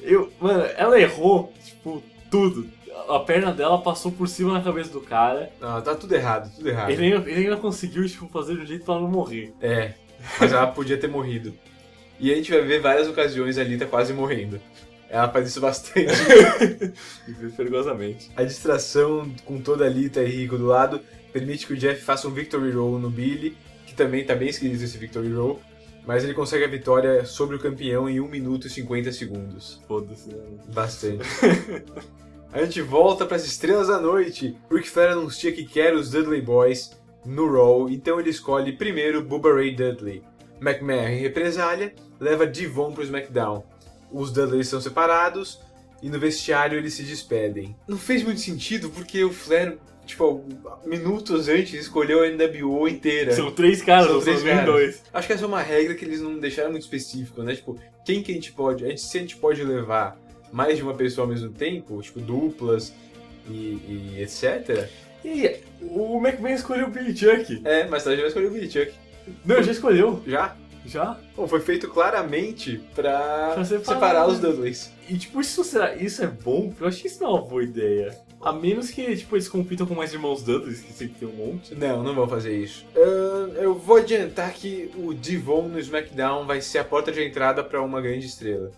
Eu, 0.00 0.32
mano, 0.40 0.62
ela 0.76 1.00
errou, 1.00 1.52
tipo, 1.64 2.00
tudo. 2.30 2.70
A 3.08 3.18
perna 3.18 3.50
dela 3.50 3.82
passou 3.82 4.12
por 4.12 4.28
cima 4.28 4.54
da 4.54 4.62
cabeça 4.62 4.90
do 4.90 5.00
cara. 5.00 5.50
Não, 5.60 5.82
tá 5.82 5.96
tudo 5.96 6.14
errado, 6.14 6.48
tudo 6.54 6.68
errado. 6.68 6.90
Ele 6.90 7.06
ainda, 7.12 7.28
ele 7.28 7.40
ainda 7.40 7.56
conseguiu, 7.56 8.06
tipo, 8.06 8.28
fazer 8.28 8.54
de 8.54 8.60
um 8.62 8.66
jeito 8.66 8.84
pra 8.84 8.94
ela 8.94 9.02
não 9.02 9.10
morrer. 9.10 9.52
É, 9.60 9.94
mas 10.38 10.52
ela 10.52 10.68
podia 10.68 10.96
ter 10.96 11.08
morrido. 11.08 11.52
E 12.20 12.32
a 12.32 12.36
gente 12.36 12.52
vai 12.52 12.62
ver 12.62 12.80
várias 12.80 13.08
ocasiões 13.08 13.58
a 13.58 13.64
Lita 13.64 13.84
quase 13.84 14.12
morrendo. 14.12 14.60
Ela 15.10 15.28
faz 15.28 15.48
isso 15.48 15.60
bastante. 15.60 16.06
E 17.26 17.50
perigosamente. 17.50 18.30
A 18.36 18.44
distração 18.44 19.28
com 19.44 19.60
toda 19.60 19.84
a 19.84 19.88
Lita 19.88 20.22
e 20.22 20.28
Rico 20.28 20.56
do 20.56 20.66
lado 20.66 21.00
permite 21.32 21.66
que 21.66 21.72
o 21.72 21.76
Jeff 21.76 22.00
faça 22.00 22.28
um 22.28 22.30
Victory 22.30 22.70
Roll 22.70 23.00
no 23.00 23.10
Billy, 23.10 23.56
que 23.94 23.96
também 23.96 24.24
tá 24.24 24.34
bem 24.34 24.48
esquisito 24.48 24.82
esse 24.82 24.98
Victory 24.98 25.32
Roll, 25.32 25.60
mas 26.04 26.24
ele 26.24 26.34
consegue 26.34 26.64
a 26.64 26.68
vitória 26.68 27.24
sobre 27.24 27.54
o 27.56 27.60
campeão 27.60 28.10
em 28.10 28.20
1 28.20 28.28
minuto 28.28 28.66
e 28.66 28.70
50 28.70 29.12
segundos. 29.12 29.80
Foda-se, 29.86 30.28
né? 30.28 30.42
Bastante. 30.74 31.24
a 32.52 32.64
gente 32.64 32.82
volta 32.82 33.24
para 33.24 33.36
as 33.36 33.44
estrelas 33.44 33.86
da 33.88 34.00
noite. 34.00 34.56
Ric 34.70 34.90
Flair 34.90 35.12
anuncia 35.12 35.52
que 35.52 35.64
quer 35.64 35.94
os 35.94 36.10
Dudley 36.10 36.42
Boys 36.42 36.90
no 37.24 37.50
Raw, 37.50 37.88
então 37.88 38.18
ele 38.20 38.30
escolhe 38.30 38.72
primeiro 38.72 39.22
Bubba 39.22 39.54
Ray 39.54 39.74
Dudley. 39.74 40.22
McMahon, 40.60 41.08
em 41.08 41.20
represália, 41.20 41.94
leva 42.20 42.46
Devon 42.46 42.92
pro 42.92 43.04
SmackDown. 43.04 43.64
Os 44.12 44.30
Dudleys 44.32 44.68
são 44.68 44.80
separados 44.80 45.60
e 46.02 46.10
no 46.10 46.18
vestiário 46.18 46.76
eles 46.76 46.94
se 46.94 47.02
despedem. 47.02 47.76
Não 47.88 47.96
fez 47.96 48.22
muito 48.22 48.40
sentido 48.40 48.90
porque 48.90 49.24
o 49.24 49.32
Flair, 49.32 49.78
tipo, 50.06 50.44
minutos 50.84 51.48
antes 51.48 51.74
escolheu 51.74 52.22
a 52.22 52.28
NWO 52.28 52.88
inteira. 52.88 53.32
São 53.32 53.50
três 53.50 53.82
caras, 53.82 54.08
São 54.08 54.20
três 54.20 54.42
caras. 54.42 54.64
dois. 54.66 55.02
Acho 55.12 55.26
que 55.26 55.32
essa 55.32 55.44
é 55.44 55.46
uma 55.46 55.62
regra 55.62 55.94
que 55.94 56.04
eles 56.04 56.20
não 56.20 56.38
deixaram 56.38 56.70
muito 56.70 56.82
específico, 56.82 57.42
né? 57.42 57.54
Tipo, 57.54 57.78
quem 58.04 58.22
que 58.22 58.32
a 58.32 58.34
gente 58.34 58.52
pode. 58.52 58.84
A 58.84 58.88
gente, 58.88 59.00
se 59.00 59.18
a 59.18 59.20
gente 59.20 59.36
pode 59.36 59.62
levar 59.64 60.16
mais 60.52 60.76
de 60.76 60.82
uma 60.82 60.94
pessoa 60.94 61.26
ao 61.26 61.32
mesmo 61.32 61.50
tempo, 61.50 62.00
tipo, 62.00 62.20
duplas 62.20 62.92
e, 63.48 64.14
e 64.16 64.22
etc. 64.22 64.88
E 65.24 65.56
o 65.80 66.18
McMahon 66.18 66.54
escolheu 66.54 66.86
o 66.86 66.90
Billy 66.90 67.16
Chuck. 67.16 67.60
É, 67.64 67.86
mas 67.86 68.04
vai 68.04 68.14
escolher 68.26 68.46
o 68.46 68.50
Billy 68.50 68.70
Chuck. 68.70 68.92
Não, 69.44 69.62
já 69.62 69.72
escolheu. 69.72 70.22
Já? 70.26 70.54
Já? 70.84 71.18
Bom, 71.34 71.48
foi 71.48 71.60
feito 71.60 71.88
claramente 71.88 72.78
pra, 72.94 73.52
Pra 73.54 73.64
separar, 73.64 73.94
separar, 73.94 74.28
os? 74.28 74.38
Dudleys. 74.38 74.92
E 75.08 75.16
tipo, 75.16 75.40
isso, 75.40 75.64
será, 75.64 75.94
isso 75.96 76.22
é 76.22 76.26
bom? 76.26 76.72
Eu 76.78 76.86
acho 76.86 77.00
que 77.00 77.06
isso 77.08 77.22
não 77.22 77.30
é 77.30 77.32
uma 77.32 77.42
boa 77.42 77.62
ideia. 77.64 78.14
A 78.44 78.52
menos 78.52 78.90
que 78.90 79.16
tipo, 79.16 79.34
eles 79.34 79.48
compitam 79.48 79.86
com 79.86 79.94
mais 79.94 80.12
irmãos 80.12 80.42
Dudleys, 80.42 80.80
que 80.80 80.92
sempre 80.92 81.14
tem 81.18 81.26
um 81.26 81.32
monte. 81.32 81.74
Não, 81.74 82.02
não 82.02 82.14
vão 82.14 82.28
fazer 82.28 82.54
isso. 82.54 82.84
Ahn, 82.94 83.54
eu 83.56 83.74
vou 83.74 83.96
adiantar 83.96 84.52
que 84.52 84.90
o 84.96 85.14
Devon 85.14 85.68
no 85.68 85.78
SmackDown 85.78 86.46
vai 86.46 86.60
ser 86.60 86.78
a 86.78 86.84
porta 86.84 87.10
de 87.10 87.24
entrada 87.24 87.64
pra 87.64 87.80
uma 87.80 88.02
grande 88.02 88.26
estrela. 88.26 88.70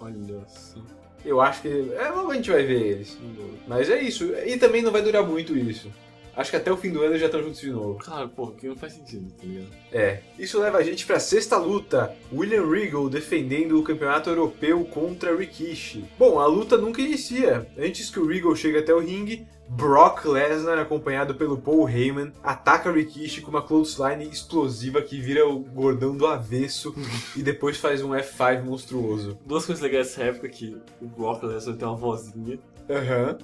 Olha 0.00 0.14
só. 0.46 0.80
Eu 1.24 1.40
acho 1.40 1.62
que. 1.62 1.68
É, 1.98 2.08
logo 2.10 2.30
a 2.30 2.34
gente 2.34 2.50
vai 2.50 2.62
ver 2.64 2.80
eles. 2.80 3.18
Mas 3.66 3.90
é 3.90 4.00
isso. 4.00 4.32
E 4.46 4.56
também 4.56 4.82
não 4.82 4.92
vai 4.92 5.02
durar 5.02 5.26
muito 5.26 5.56
isso. 5.56 5.90
Acho 6.36 6.50
que 6.50 6.56
até 6.56 6.72
o 6.72 6.76
fim 6.76 6.90
do 6.90 7.00
ano 7.00 7.10
eles 7.10 7.20
já 7.20 7.26
estão 7.26 7.42
juntos 7.42 7.60
de 7.60 7.70
novo. 7.70 7.98
Cara, 7.98 8.26
pô, 8.26 8.48
que 8.48 8.66
não 8.66 8.76
faz 8.76 8.94
sentido, 8.94 9.30
tá 9.32 9.44
ligado? 9.44 9.68
É. 9.92 10.20
Isso 10.38 10.58
leva 10.58 10.78
a 10.78 10.82
gente 10.82 11.06
pra 11.06 11.20
sexta 11.20 11.56
luta. 11.56 12.14
William 12.32 12.68
Regal 12.68 13.08
defendendo 13.08 13.78
o 13.78 13.82
campeonato 13.82 14.30
europeu 14.30 14.84
contra 14.84 15.36
Rikishi. 15.36 16.04
Bom, 16.18 16.38
a 16.38 16.46
luta 16.46 16.78
nunca 16.78 17.02
inicia. 17.02 17.66
Antes 17.78 18.10
que 18.10 18.18
o 18.18 18.26
Regal 18.26 18.56
chegue 18.56 18.78
até 18.78 18.94
o 18.94 19.00
ringue, 19.00 19.46
Brock 19.68 20.26
Lesnar, 20.26 20.78
acompanhado 20.78 21.34
pelo 21.34 21.56
Paul 21.56 21.88
Heyman, 21.88 22.32
ataca 22.42 22.92
Rikishi 22.92 23.40
com 23.40 23.50
uma 23.50 23.62
clothesline 23.62 24.28
explosiva 24.28 25.00
que 25.00 25.18
vira 25.18 25.48
o 25.48 25.60
gordão 25.60 26.14
do 26.14 26.26
avesso 26.26 26.94
e 27.34 27.42
depois 27.42 27.78
faz 27.78 28.02
um 28.02 28.10
F5 28.10 28.64
monstruoso. 28.64 29.38
Duas 29.46 29.64
coisas 29.64 29.82
legais 29.82 30.08
dessa 30.08 30.24
época 30.24 30.46
é 30.46 30.50
que 30.50 30.76
o 31.00 31.06
Brock 31.06 31.42
Lesnar 31.42 31.76
tem 31.76 31.88
uma 31.88 31.96
vozinha 31.96 32.58
Aham. 32.90 33.38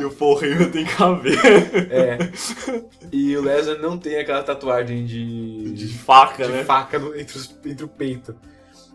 e 0.00 0.04
o 0.04 0.10
Paul 0.10 0.42
Heyman 0.42 0.70
tem 0.70 0.84
cabelo. 0.84 1.36
É. 1.90 2.18
E 3.12 3.36
o 3.36 3.42
Lesnar 3.42 3.78
não 3.80 3.98
tem 3.98 4.16
aquela 4.18 4.42
tatuagem 4.42 5.04
de, 5.04 5.72
De 5.72 5.88
faca, 5.98 6.46
de 6.46 6.52
né? 6.52 6.64
faca 6.64 6.98
no- 6.98 7.14
entre, 7.18 7.36
os- 7.36 7.58
entre 7.64 7.84
o 7.84 7.88
peito. 7.88 8.34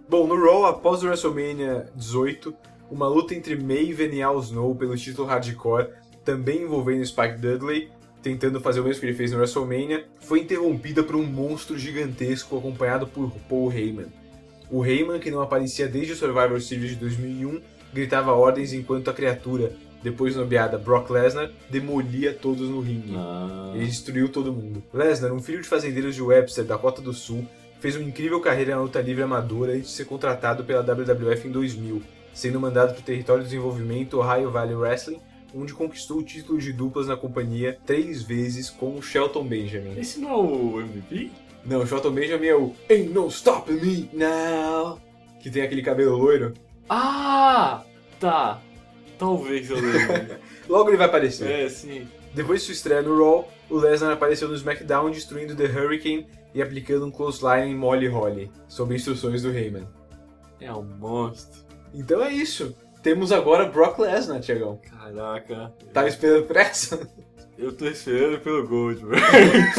Bom, 0.09 0.27
no 0.27 0.35
Raw, 0.43 0.65
após 0.65 1.03
o 1.03 1.07
WrestleMania 1.07 1.85
18, 1.95 2.53
uma 2.89 3.07
luta 3.07 3.33
entre 3.33 3.55
Maven 3.55 4.13
e 4.13 4.21
Al 4.21 4.39
Snow 4.39 4.75
pelo 4.75 4.95
título 4.95 5.27
hardcore, 5.27 5.87
também 6.23 6.63
envolvendo 6.63 7.05
Spike 7.05 7.37
Dudley, 7.37 7.89
tentando 8.21 8.61
fazer 8.61 8.79
o 8.79 8.83
mesmo 8.83 9.01
que 9.01 9.07
ele 9.07 9.13
fez 9.17 9.31
no 9.31 9.37
WrestleMania, 9.37 10.05
foi 10.21 10.39
interrompida 10.39 11.03
por 11.03 11.15
um 11.15 11.23
monstro 11.23 11.77
gigantesco 11.77 12.57
acompanhado 12.57 13.05
por 13.07 13.29
Paul 13.49 13.71
Heyman. 13.71 14.07
O 14.71 14.85
Heyman, 14.85 15.19
que 15.19 15.29
não 15.29 15.41
aparecia 15.41 15.87
desde 15.87 16.13
o 16.13 16.15
Survivor 16.15 16.59
Series 16.61 16.91
de 16.91 16.95
2001, 16.97 17.61
gritava 17.93 18.31
ordens 18.33 18.73
enquanto 18.73 19.09
a 19.09 19.13
criatura, 19.13 19.73
depois 20.01 20.35
nomeada 20.35 20.77
Brock 20.77 21.09
Lesnar, 21.09 21.49
demolia 21.69 22.33
todos 22.33 22.69
no 22.69 22.81
ringue. 22.81 23.13
Ah, 23.15 23.71
Ele 23.75 23.85
destruiu 23.85 24.27
todo 24.29 24.51
mundo. 24.51 24.83
Lesnar, 24.93 25.31
um 25.31 25.41
filho 25.41 25.61
de 25.61 25.67
fazendeiros 25.67 26.15
de 26.15 26.21
Webster, 26.21 26.65
Dakota 26.65 27.01
do 27.01 27.13
Sul, 27.13 27.45
fez 27.79 27.95
uma 27.95 28.05
incrível 28.07 28.39
carreira 28.41 28.75
na 28.75 28.81
luta 28.81 29.01
livre 29.01 29.23
amadora 29.23 29.73
antes 29.73 29.89
de 29.89 29.93
ser 29.95 30.05
contratado 30.05 30.63
pela 30.63 30.81
WWF 30.81 31.47
em 31.47 31.51
2000, 31.51 32.01
sendo 32.33 32.59
mandado 32.59 32.93
para 32.93 33.01
o 33.01 33.03
território 33.03 33.43
de 33.43 33.49
desenvolvimento 33.49 34.19
Ohio 34.19 34.49
Valley 34.51 34.75
Wrestling, 34.75 35.19
onde 35.55 35.73
conquistou 35.73 36.17
o 36.17 36.23
título 36.23 36.57
de 36.59 36.73
duplas 36.73 37.07
na 37.07 37.15
companhia 37.15 37.77
três 37.85 38.23
vezes 38.23 38.69
com 38.69 38.97
o 38.97 39.01
Shelton 39.01 39.45
Benjamin. 39.45 39.99
esse 39.99 40.19
não 40.19 40.31
é 40.31 40.35
o 40.35 40.81
MVP? 40.81 41.31
Não, 41.65 41.81
o 41.81 41.87
Shelton 41.87 42.11
Benjamin 42.11 42.47
é 42.47 42.55
o 42.55 42.73
Ain't 42.89 43.09
No 43.13 43.27
Stopping 43.29 43.73
Me 43.79 44.09
Now, 44.13 44.99
que 45.39 45.49
tem 45.49 45.61
aquele 45.61 45.81
cabelo 45.81 46.17
loiro. 46.17 46.53
Ah! 46.89 47.83
Tá. 48.19 48.61
Talvez 49.17 49.69
eu 49.69 49.77
lembre. 49.77 50.37
Logo 50.67 50.89
ele 50.89 50.97
vai 50.97 51.07
aparecer. 51.07 51.49
é, 51.49 51.69
sim. 51.69 52.07
Depois 52.33 52.61
de 52.61 52.65
sua 52.65 52.73
estreia 52.73 53.01
no 53.01 53.17
Raw, 53.17 53.47
o 53.69 53.77
Lesnar 53.77 54.11
apareceu 54.11 54.47
no 54.47 54.55
SmackDown 54.55 55.11
destruindo 55.11 55.55
The 55.55 55.65
Hurricane 55.65 56.27
e 56.53 56.61
aplicando 56.61 57.05
um 57.05 57.11
clothesline 57.11 57.71
em 57.71 57.75
Molly 57.75 58.07
Holly, 58.07 58.51
sob 58.67 58.95
instruções 58.95 59.43
do 59.43 59.51
Heyman. 59.51 59.87
É 60.59 60.71
um 60.73 60.83
monstro. 60.83 61.61
Então 61.93 62.23
é 62.23 62.31
isso. 62.31 62.75
Temos 63.03 63.31
agora 63.31 63.65
Brock 63.65 63.99
Lesnar, 63.99 64.39
Tiagão. 64.39 64.79
Caraca. 64.89 65.73
Tava 65.91 66.07
esperando 66.07 66.45
por 66.45 66.55
essa? 66.55 67.07
Eu 67.57 67.71
tô 67.71 67.85
esperando 67.85 68.39
pelo 68.39 68.67
Goldberg. 68.67 69.23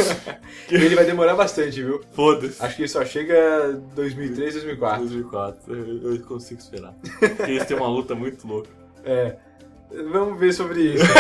Ele 0.70 0.95
vai 0.95 1.05
demorar 1.05 1.35
bastante, 1.35 1.83
viu? 1.83 2.01
Foda-se. 2.12 2.64
Acho 2.64 2.77
que 2.77 2.83
ele 2.83 2.89
só 2.89 3.05
chega 3.05 3.81
2003, 3.95 4.55
2004. 4.55 5.01
2004. 5.01 5.77
Eu, 5.77 6.14
eu 6.14 6.20
consigo 6.22 6.61
esperar. 6.61 6.95
Porque 7.18 7.51
eles 7.51 7.66
têm 7.66 7.77
uma 7.77 7.89
luta 7.89 8.14
muito 8.14 8.47
louca. 8.47 8.70
É. 9.07 9.37
Vamos 10.11 10.41
ver 10.41 10.55
sobre 10.55 10.81
isso. 10.95 11.05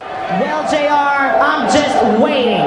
Well, 0.00 0.64
JR, 0.68 1.38
I'm 1.40 1.70
just 1.70 2.20
waiting. 2.20 2.66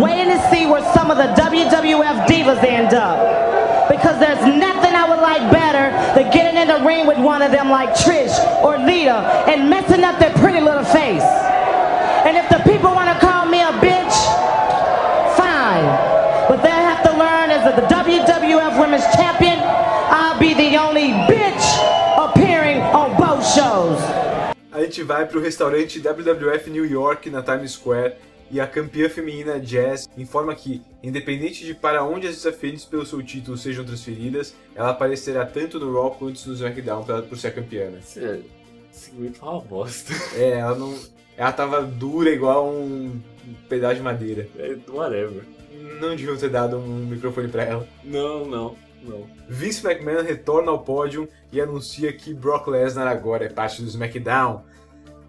Waiting 0.00 0.30
to 0.30 0.38
see 0.50 0.66
where 0.66 0.82
some 0.94 1.10
of 1.10 1.16
the 1.18 1.34
WWF 1.34 2.26
divas 2.26 2.62
end 2.62 2.94
up. 2.94 3.88
Because 3.90 4.18
there's 4.20 4.40
nothing 4.46 4.94
I 4.94 5.08
would 5.08 5.20
like 5.20 5.50
better 5.50 5.90
than 6.14 6.30
getting 6.30 6.39
in 6.60 6.68
the 6.68 6.84
ring 6.84 7.06
with 7.06 7.18
one 7.18 7.40
of 7.40 7.50
them 7.50 7.70
like 7.70 7.90
Trish 7.94 8.36
or 8.62 8.76
Lita 8.76 9.16
and 9.48 9.70
messing 9.70 10.04
up 10.04 10.18
their 10.20 10.32
pretty 10.34 10.60
little 10.60 10.84
face. 10.84 11.24
And 12.28 12.36
if 12.36 12.48
the 12.50 12.60
people 12.70 12.90
want 12.92 13.08
to 13.08 13.18
call 13.26 13.46
me 13.46 13.60
a 13.60 13.72
bitch, 13.80 14.14
fine. 15.40 15.88
But 16.48 16.62
they 16.62 16.68
have 16.68 17.02
to 17.04 17.12
learn 17.16 17.50
as 17.50 17.64
the 17.64 17.82
WWF 17.88 18.78
Women's 18.78 19.08
Champion, 19.16 19.58
I'll 19.58 20.38
be 20.38 20.52
the 20.52 20.76
only 20.76 21.12
bitch 21.32 21.64
appearing 22.18 22.82
on 22.92 23.16
both 23.16 23.42
shows. 23.54 23.98
A 24.72 24.80
gente 24.82 25.02
vai 25.02 25.26
pro 25.26 25.40
restaurante 25.40 25.98
WWF 26.00 26.70
New 26.70 26.84
York 26.84 27.26
na 27.30 27.40
Times 27.42 27.72
Square 27.72 28.16
e 28.50 28.60
a 28.60 28.66
campeã 28.66 29.08
feminina 29.08 29.60
Jazz 29.60 30.08
informa 30.18 30.54
que, 30.54 30.82
independente 31.02 31.64
de 31.64 31.74
para 31.74 32.04
onde 32.04 32.26
as 32.26 32.34
desafiantes 32.34 32.84
pelo 32.84 33.06
seu 33.06 33.22
título 33.22 33.56
sejam 33.56 33.84
transferidas, 33.84 34.54
ela 34.74 34.90
aparecerá 34.90 35.46
tanto 35.46 35.78
no 35.78 35.92
Raw 35.92 36.10
quanto 36.10 36.48
no 36.48 36.54
SmackDown 36.54 37.04
por 37.28 37.38
ser 37.38 37.48
a 37.48 37.52
campeã. 37.52 37.90
Esse 37.98 38.42
segmento 38.90 39.44
é 39.44 39.48
uma 39.48 39.60
bosta. 39.60 40.12
É, 40.34 40.58
ela 40.58 40.76
não. 40.76 40.98
Ela 41.36 41.52
tava 41.52 41.82
dura 41.82 42.30
igual 42.30 42.68
um 42.68 43.20
pedaço 43.68 43.96
de 43.96 44.02
madeira. 44.02 44.48
É, 44.58 44.76
whatever. 44.88 45.44
Não 46.00 46.10
deviam 46.10 46.36
ter 46.36 46.50
dado 46.50 46.76
um 46.76 47.06
microfone 47.06 47.48
pra 47.48 47.62
ela. 47.62 47.88
Não, 48.04 48.44
não, 48.44 48.76
não. 49.02 49.26
Vince 49.48 49.86
McMahon 49.86 50.22
retorna 50.22 50.70
ao 50.70 50.80
pódio 50.80 51.28
e 51.52 51.60
anuncia 51.60 52.12
que 52.12 52.34
Brock 52.34 52.68
Lesnar 52.68 53.06
agora 53.06 53.44
é 53.44 53.48
parte 53.48 53.80
do 53.80 53.88
SmackDown. 53.88 54.62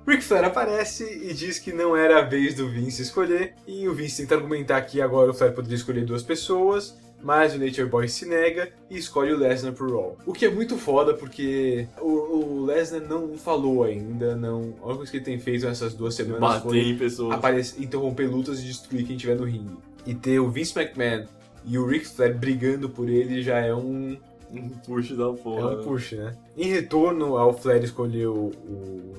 Ric 0.08 0.24
Flair 0.24 0.46
aparece 0.46 1.04
e 1.24 1.34
diz 1.34 1.60
que 1.60 1.72
não 1.72 1.96
era 1.96 2.20
a 2.20 2.22
vez 2.22 2.56
do 2.56 2.68
Vince 2.68 3.02
escolher, 3.02 3.54
e 3.68 3.88
o 3.88 3.94
Vince 3.94 4.22
tenta 4.24 4.36
argumentar 4.36 4.82
que 4.82 5.02
agora 5.02 5.32
o 5.32 5.34
Flair 5.34 5.54
poderia 5.54 5.76
escolher 5.78 6.04
duas 6.06 6.24
pessoas, 6.24 6.98
mas 7.24 7.54
o 7.54 7.60
Nature 7.60 7.86
Boy 7.88 8.10
se 8.10 8.26
nega 8.26 8.70
e 8.90 8.98
escolhe 8.98 9.32
o 9.32 9.38
Lesnar 9.38 9.74
pro 9.74 9.92
Raw. 9.92 10.18
O 10.26 10.34
que 10.34 10.46
é 10.46 10.50
muito 10.50 10.76
foda 10.76 11.14
porque 11.14 11.88
o, 12.00 12.08
o 12.08 12.66
Lesnar 12.66 13.02
não 13.02 13.38
falou 13.38 13.84
ainda, 13.84 14.36
não. 14.36 14.74
A 14.82 14.86
única 14.86 14.96
coisa 14.98 15.12
que 15.12 15.18
ele 15.18 15.26
tem 15.26 15.40
feito 15.40 15.66
nessas 15.68 15.94
duas 15.94 16.16
semanas 16.16 16.40
Bater 16.40 16.62
foi 16.64 16.96
pessoas. 16.96 17.34
aparecer, 17.36 17.82
interromper 17.84 18.28
lutas 18.28 18.60
e 18.60 18.64
destruir 18.64 19.06
quem 19.06 19.18
tiver 19.18 19.36
no 19.36 19.44
ringue. 19.46 19.78
E 20.06 20.16
ter 20.16 20.40
o 20.40 20.50
Vince 20.50 20.78
McMahon 20.78 21.26
e 21.64 21.78
o 21.78 21.86
Ric 21.86 22.08
Flair 22.08 22.36
brigando 22.36 22.90
por 22.90 23.08
ele 23.08 23.44
já 23.44 23.60
é 23.60 23.72
um, 23.72 24.18
Um 24.52 24.70
push 24.70 25.12
da 25.16 25.30
é 25.30 25.34
porra. 25.34 25.76
um 25.80 25.84
push, 25.84 26.14
né? 26.14 26.36
Em 26.58 26.70
retorno 26.70 27.38
ao 27.38 27.54
Flair 27.54 27.84
escolher 27.84 28.26
o 28.28 28.52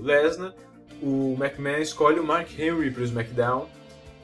Lesnar, 0.00 0.52
o 1.02 1.36
McMahon 1.38 1.78
escolhe 1.78 2.20
o 2.20 2.24
Mark 2.24 2.48
Henry 2.58 2.90
pro 2.90 3.04
SmackDown, 3.04 3.68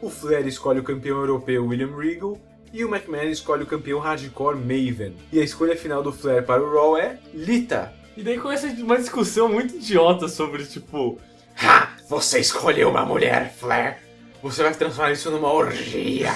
o 0.01 0.09
Flair 0.09 0.47
escolhe 0.47 0.79
o 0.81 0.85
campeão 0.85 1.19
europeu 1.19 1.67
William 1.67 1.95
Regal 1.97 2.39
e 2.73 2.85
o 2.85 2.89
McMahon 2.95 3.25
escolhe 3.31 3.65
o 3.65 3.67
campeão 3.67 3.99
hardcore 3.99 4.57
Maven. 4.57 5.15
E 5.33 5.41
a 5.41 5.45
escolha 5.45 5.77
final 5.77 6.03
do 6.03 6.13
Flair 6.13 6.45
para 6.45 6.63
o 6.63 6.73
Raw 6.73 6.97
é 6.97 7.19
Lita. 7.35 7.93
E 8.17 8.23
daí 8.23 8.39
começa 8.39 8.67
uma 8.69 8.97
discussão 8.99 9.49
muito 9.49 9.77
idiota 9.77 10.29
sobre, 10.29 10.65
tipo, 10.65 11.19
Ha! 11.63 11.89
Você 12.09 12.39
escolheu 12.41 12.89
uma 12.89 13.05
mulher, 13.05 13.53
Flair. 13.53 13.99
Você 14.43 14.63
vai 14.63 14.73
transformar 14.73 15.13
isso 15.13 15.31
numa 15.31 15.53
orgia. 15.53 16.31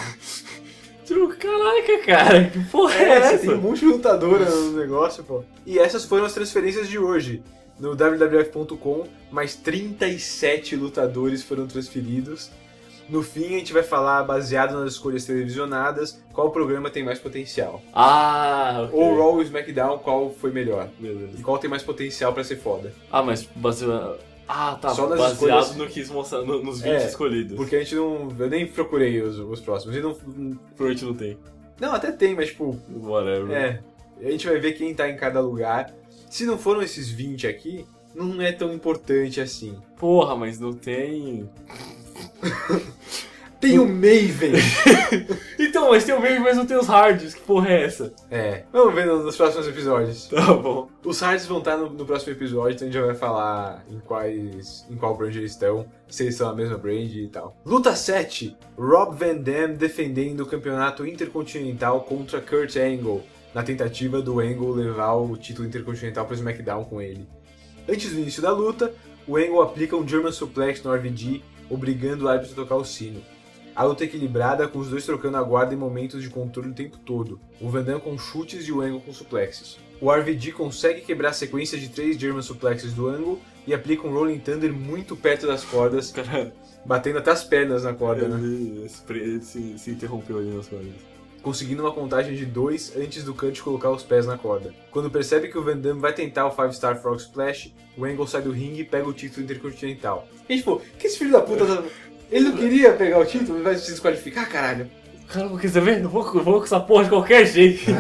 tipo, 1.05 1.29
caraca, 1.29 1.99
cara, 2.05 2.45
que 2.45 2.59
porra 2.65 2.95
é, 2.95 3.03
É, 3.09 3.19
essa? 3.19 3.39
tem 3.39 3.55
um 3.55 3.61
monte 3.61 3.81
de 3.81 3.87
lutadora 3.87 4.45
no 4.45 4.73
negócio, 4.73 5.23
pô. 5.23 5.45
E 5.65 5.79
essas 5.79 6.05
foram 6.05 6.25
as 6.25 6.33
transferências 6.35 6.89
de 6.89 6.99
hoje. 6.99 7.43
No 7.83 7.97
wwf.com, 7.97 9.09
mais 9.29 9.57
37 9.57 10.77
lutadores 10.77 11.43
foram 11.43 11.67
transferidos. 11.67 12.49
No 13.09 13.25
fim, 13.25 13.47
a 13.57 13.59
gente 13.59 13.73
vai 13.73 13.83
falar, 13.83 14.23
baseado 14.23 14.79
nas 14.79 14.93
escolhas 14.93 15.25
televisionadas, 15.25 16.23
qual 16.33 16.53
programa 16.53 16.89
tem 16.91 17.03
mais 17.05 17.19
potencial. 17.19 17.83
Ah, 17.93 18.85
ok. 18.87 18.99
Ou 18.99 19.17
Raw 19.19 19.35
ou 19.35 19.43
SmackDown, 19.43 19.99
qual 19.99 20.31
foi 20.31 20.53
melhor. 20.53 20.89
Beleza. 21.01 21.37
E 21.37 21.43
qual 21.43 21.59
tem 21.59 21.69
mais 21.69 21.83
potencial 21.83 22.33
pra 22.33 22.45
ser 22.45 22.57
foda. 22.57 22.93
Ah, 23.11 23.21
mas 23.21 23.43
baseado... 23.57 24.17
Ah, 24.47 24.79
tá, 24.81 24.91
Só 24.91 25.09
nas 25.09 25.19
baseado 25.19 25.33
escolhas- 25.33 25.77
no 25.77 25.87
que 25.89 26.05
no- 26.47 26.63
nos 26.63 26.81
20 26.81 26.93
É, 26.93 27.07
escolhidos. 27.07 27.57
Porque 27.57 27.75
a 27.75 27.79
gente 27.81 27.95
não. 27.95 28.29
Eu 28.39 28.49
nem 28.51 28.67
procurei 28.67 29.21
os, 29.23 29.39
os 29.39 29.61
próximos. 29.61 29.97
E 29.97 30.01
não, 30.01 30.15
Provavelmente 30.15 31.05
não 31.05 31.15
tem. 31.15 31.39
não, 31.81 31.93
até 31.95 32.13
tem, 32.13 32.35
mas 32.35 32.49
tipo, 32.49 32.79
Whatever. 33.03 33.51
É, 33.51 33.81
a 34.21 34.31
gente 34.31 34.47
vai 34.47 34.59
ver 34.59 34.73
quem 34.73 34.95
tá 34.95 35.09
em 35.09 35.17
cada 35.17 35.41
lugar. 35.41 35.93
Se 36.33 36.47
não 36.47 36.57
foram 36.57 36.81
esses 36.81 37.11
20 37.11 37.47
aqui, 37.47 37.85
não 38.15 38.41
é 38.41 38.51
tão 38.53 38.73
importante 38.73 39.39
assim. 39.39 39.77
Porra, 39.99 40.35
mas 40.35 40.59
não 40.59 40.73
tem... 40.73 41.47
Tem 43.61 43.79
o 43.79 43.87
Maven! 43.87 44.55
Então, 45.59 45.91
mas 45.91 46.05
tem 46.05 46.15
o 46.15 46.21
mesmo, 46.21 46.45
mas 46.45 46.57
não 46.57 46.67
tem 46.67 46.77
os 46.77 46.89
hards. 46.89 47.35
Que 47.35 47.41
porra 47.41 47.71
é 47.71 47.85
essa? 47.85 48.13
é, 48.31 48.65
vamos 48.73 48.95
ver 48.95 49.07
nos 49.07 49.37
próximos 49.37 49.67
episódios. 49.69 50.27
Tá 50.27 50.53
bom. 50.53 50.89
Os 51.05 51.21
hards 51.21 51.47
vão 51.47 51.59
estar 51.59 51.77
no, 51.77 51.89
no 51.89 52.05
próximo 52.05 52.33
episódio, 52.33 52.75
então 52.75 52.89
a 52.89 52.91
gente 52.91 53.01
já 53.01 53.07
vai 53.07 53.15
falar 53.15 53.85
em 53.89 53.99
quais. 54.01 54.85
em 54.91 54.97
qual 54.97 55.17
brand 55.17 55.35
eles 55.35 55.53
estão, 55.53 55.87
se 56.09 56.25
eles 56.25 56.35
são 56.35 56.51
a 56.51 56.55
mesma 56.55 56.77
brand 56.77 57.11
e 57.15 57.29
tal. 57.29 57.57
Luta 57.65 57.95
7: 57.95 58.55
Rob 58.77 59.17
Van 59.17 59.37
Dam 59.37 59.75
defendendo 59.75 60.41
o 60.41 60.47
campeonato 60.47 61.07
intercontinental 61.07 62.03
contra 62.03 62.41
Kurt 62.41 62.77
Angle, 62.77 63.23
na 63.55 63.63
tentativa 63.63 64.21
do 64.23 64.41
Angle 64.41 64.73
levar 64.73 65.15
o 65.15 65.37
título 65.37 65.67
intercontinental 65.67 66.25
para 66.25 66.35
o 66.35 66.37
SmackDown 66.37 66.85
com 66.85 67.01
ele. 67.01 67.29
Antes 67.89 68.13
do 68.13 68.21
início 68.21 68.41
da 68.41 68.53
luta, 68.53 68.93
o 69.27 69.37
Angle 69.37 69.63
aplica 69.63 69.97
um 69.97 70.07
German 70.07 70.33
Suplex 70.33 70.83
no 70.83 70.93
RVD, 70.95 71.43
obrigando 71.69 72.25
o 72.25 72.29
árbitro 72.29 72.53
a 72.53 72.65
tocar 72.65 72.77
o 72.77 72.85
sino. 72.85 73.23
A 73.75 73.85
luta 73.85 74.05
é 74.05 74.07
equilibrada, 74.07 74.69
com 74.69 74.79
os 74.79 74.91
dois 74.91 75.07
trocando 75.07 75.39
a 75.39 75.43
guarda 75.43 75.73
em 75.73 75.79
momentos 75.79 76.23
de 76.23 76.29
controle 76.29 76.71
o 76.71 76.75
tempo 76.75 76.99
todo. 76.99 77.41
O 77.61 77.71
Van 77.71 77.83
Damme 77.83 78.01
com 78.01 78.19
chutes 78.19 78.69
e 78.69 78.73
o 78.73 78.83
Angle 78.83 79.01
com 79.01 79.13
suplexes. 79.13 79.79
O 79.99 80.13
RVD 80.13 80.53
consegue 80.53 81.01
quebrar 81.01 81.31
a 81.31 81.33
sequência 81.33 81.79
de 81.79 81.89
três 81.89 82.19
German 82.19 82.43
suplexes 82.43 82.93
do 82.93 83.09
Angle 83.09 83.41
e 83.67 83.73
aplica 83.73 84.07
um 84.07 84.13
Rolling 84.13 84.41
Thunder 84.41 84.73
muito 84.73 85.17
perto 85.17 85.47
das 85.47 85.65
cordas, 85.65 86.11
Cara, 86.11 86.53
batendo 86.85 87.19
até 87.19 87.31
as 87.31 87.45
pernas 87.45 87.85
na 87.85 87.95
corda, 87.95 88.29
né? 88.29 88.37
ele, 88.37 88.89
se, 88.89 89.03
ele 89.09 89.43
se, 89.43 89.79
se 89.79 89.91
interrompeu 89.93 90.39
ali 90.39 90.51
nas 90.51 90.69
coisas. 90.69 91.12
Conseguindo 91.43 91.83
uma 91.83 91.93
contagem 91.93 92.35
de 92.35 92.47
dois 92.47 92.97
antes 92.97 93.25
do 93.25 93.35
Kurt 93.35 93.61
colocar 93.61 93.91
os 93.91 94.03
pés 94.03 94.27
na 94.27 94.39
corda. 94.39 94.73
Quando 94.91 95.11
percebe 95.11 95.49
que 95.49 95.59
o 95.59 95.63
Van 95.63 95.77
Damme 95.77 96.01
vai 96.01 96.13
tentar 96.13 96.47
o 96.47 96.51
5 96.51 96.73
Star 96.73 97.01
Frog 97.03 97.21
Splash, 97.21 97.75
o 97.97 98.05
Angle 98.05 98.27
sai 98.27 98.43
do 98.43 98.53
ringue 98.53 98.83
e 98.83 98.85
pega 98.85 99.09
o 99.09 99.13
título 99.13 99.43
intercontinental. 99.43 100.29
E 100.49 100.57
tipo, 100.57 100.81
que 100.99 101.07
esse 101.07 101.19
filho 101.19 101.33
da 101.33 101.41
puta 101.41 101.67
tá... 101.67 101.83
Ele 102.31 102.49
não 102.49 102.57
queria 102.57 102.93
pegar 102.93 103.19
o 103.19 103.27
título, 103.27 103.59
ele 103.59 103.65
vai 103.65 103.77
se 103.77 103.91
desqualificar, 103.91 104.49
caralho. 104.49 104.91
Cara, 105.29 105.49
quer 105.59 105.69
saber? 105.69 106.03
Eu 106.03 106.09
vou, 106.09 106.25
eu 106.25 106.43
vou 106.43 106.59
com 106.59 106.65
essa 106.65 106.81
porra 106.81 107.05
de 107.05 107.11
qualquer 107.11 107.45
jeito. 107.47 107.91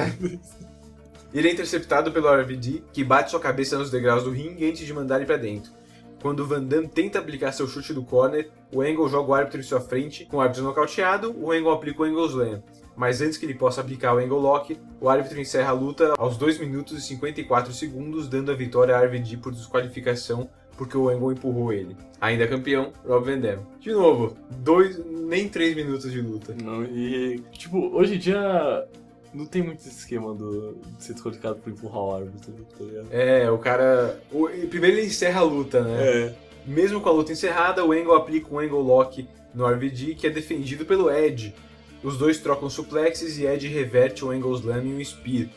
Ele 1.34 1.48
é 1.48 1.52
interceptado 1.52 2.12
pelo 2.12 2.28
RVD, 2.28 2.82
que 2.92 3.02
bate 3.02 3.30
sua 3.30 3.40
cabeça 3.40 3.78
nos 3.78 3.90
degraus 3.90 4.24
do 4.24 4.30
ringue 4.30 4.68
antes 4.68 4.86
de 4.86 4.92
mandar 4.92 5.16
ele 5.16 5.26
pra 5.26 5.36
dentro. 5.36 5.72
Quando 6.20 6.40
o 6.40 6.46
Van 6.46 6.62
Damme 6.62 6.88
tenta 6.88 7.18
aplicar 7.18 7.52
seu 7.52 7.66
chute 7.66 7.92
do 7.92 8.04
corner, 8.04 8.48
o 8.72 8.80
Angle 8.80 9.08
joga 9.08 9.30
o 9.30 9.34
árbitro 9.34 9.58
em 9.58 9.64
sua 9.64 9.80
frente. 9.80 10.24
Com 10.26 10.36
o 10.36 10.40
árbitro 10.40 10.62
nocauteado, 10.62 11.34
o 11.36 11.50
Angle 11.50 11.72
aplica 11.72 12.02
o 12.02 12.04
Angle 12.04 12.26
Slam. 12.28 12.62
Mas 12.96 13.20
antes 13.22 13.38
que 13.38 13.46
ele 13.46 13.54
possa 13.54 13.80
aplicar 13.80 14.14
o 14.14 14.18
Angle 14.18 14.38
Lock, 14.40 14.76
o 15.00 15.08
árbitro 15.08 15.40
encerra 15.40 15.70
a 15.70 15.72
luta 15.72 16.14
aos 16.18 16.36
2 16.36 16.58
minutos 16.58 16.96
e 16.98 17.00
54 17.00 17.72
segundos, 17.72 18.28
dando 18.28 18.52
a 18.52 18.54
vitória 18.54 18.94
a 18.96 19.00
RVD 19.04 19.38
por 19.38 19.52
desqualificação, 19.52 20.48
porque 20.76 20.96
o 20.96 21.08
Angle 21.08 21.32
empurrou 21.32 21.72
ele. 21.72 21.96
Ainda 22.20 22.46
campeão, 22.46 22.92
Rob 23.06 23.24
Van 23.24 23.38
Damme. 23.38 23.62
De 23.80 23.92
novo, 23.92 24.36
dois, 24.50 24.98
nem 25.06 25.48
3 25.48 25.74
minutos 25.74 26.10
de 26.12 26.20
luta. 26.20 26.54
Não, 26.62 26.84
e, 26.84 27.40
tipo, 27.52 27.78
hoje 27.96 28.16
em 28.16 28.18
dia 28.18 28.86
não 29.32 29.46
tem 29.46 29.62
muito 29.62 29.78
esse 29.80 29.88
esquema 29.90 30.34
do, 30.34 30.74
de 30.96 31.02
ser 31.04 31.14
desqualificado 31.14 31.56
por 31.56 31.70
empurrar 31.72 32.02
o 32.02 32.14
árbitro, 32.14 32.52
tá 32.78 32.84
ligado? 32.84 33.06
É, 33.10 33.50
o 33.50 33.56
cara. 33.58 34.20
o- 34.30 34.48
primeiro 34.68 34.98
ele 34.98 35.06
encerra 35.06 35.40
a 35.40 35.44
luta, 35.44 35.80
né? 35.82 35.96
É. 36.26 36.34
Mesmo 36.66 37.00
com 37.00 37.08
a 37.08 37.12
luta 37.12 37.32
encerrada, 37.32 37.84
o 37.84 37.92
Angle 37.92 38.14
aplica 38.14 38.54
um 38.54 38.58
Angle 38.58 38.82
Lock 38.82 39.26
no 39.54 39.66
RVD, 39.66 40.14
que 40.14 40.26
é 40.26 40.30
defendido 40.30 40.84
pelo 40.84 41.10
Edge. 41.10 41.54
Os 42.02 42.18
dois 42.18 42.38
trocam 42.38 42.68
suplexes 42.68 43.38
e 43.38 43.46
Edge 43.46 43.68
reverte 43.68 44.24
o 44.24 44.30
Angle 44.30 44.54
Slam 44.56 44.84
em 44.84 44.96
um 44.96 45.04
Spear. 45.04 45.48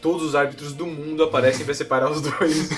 Todos 0.00 0.22
os 0.22 0.34
árbitros 0.36 0.72
do 0.72 0.86
mundo 0.86 1.24
aparecem 1.24 1.64
para 1.64 1.74
separar 1.74 2.10
os 2.10 2.20
dois. 2.20 2.70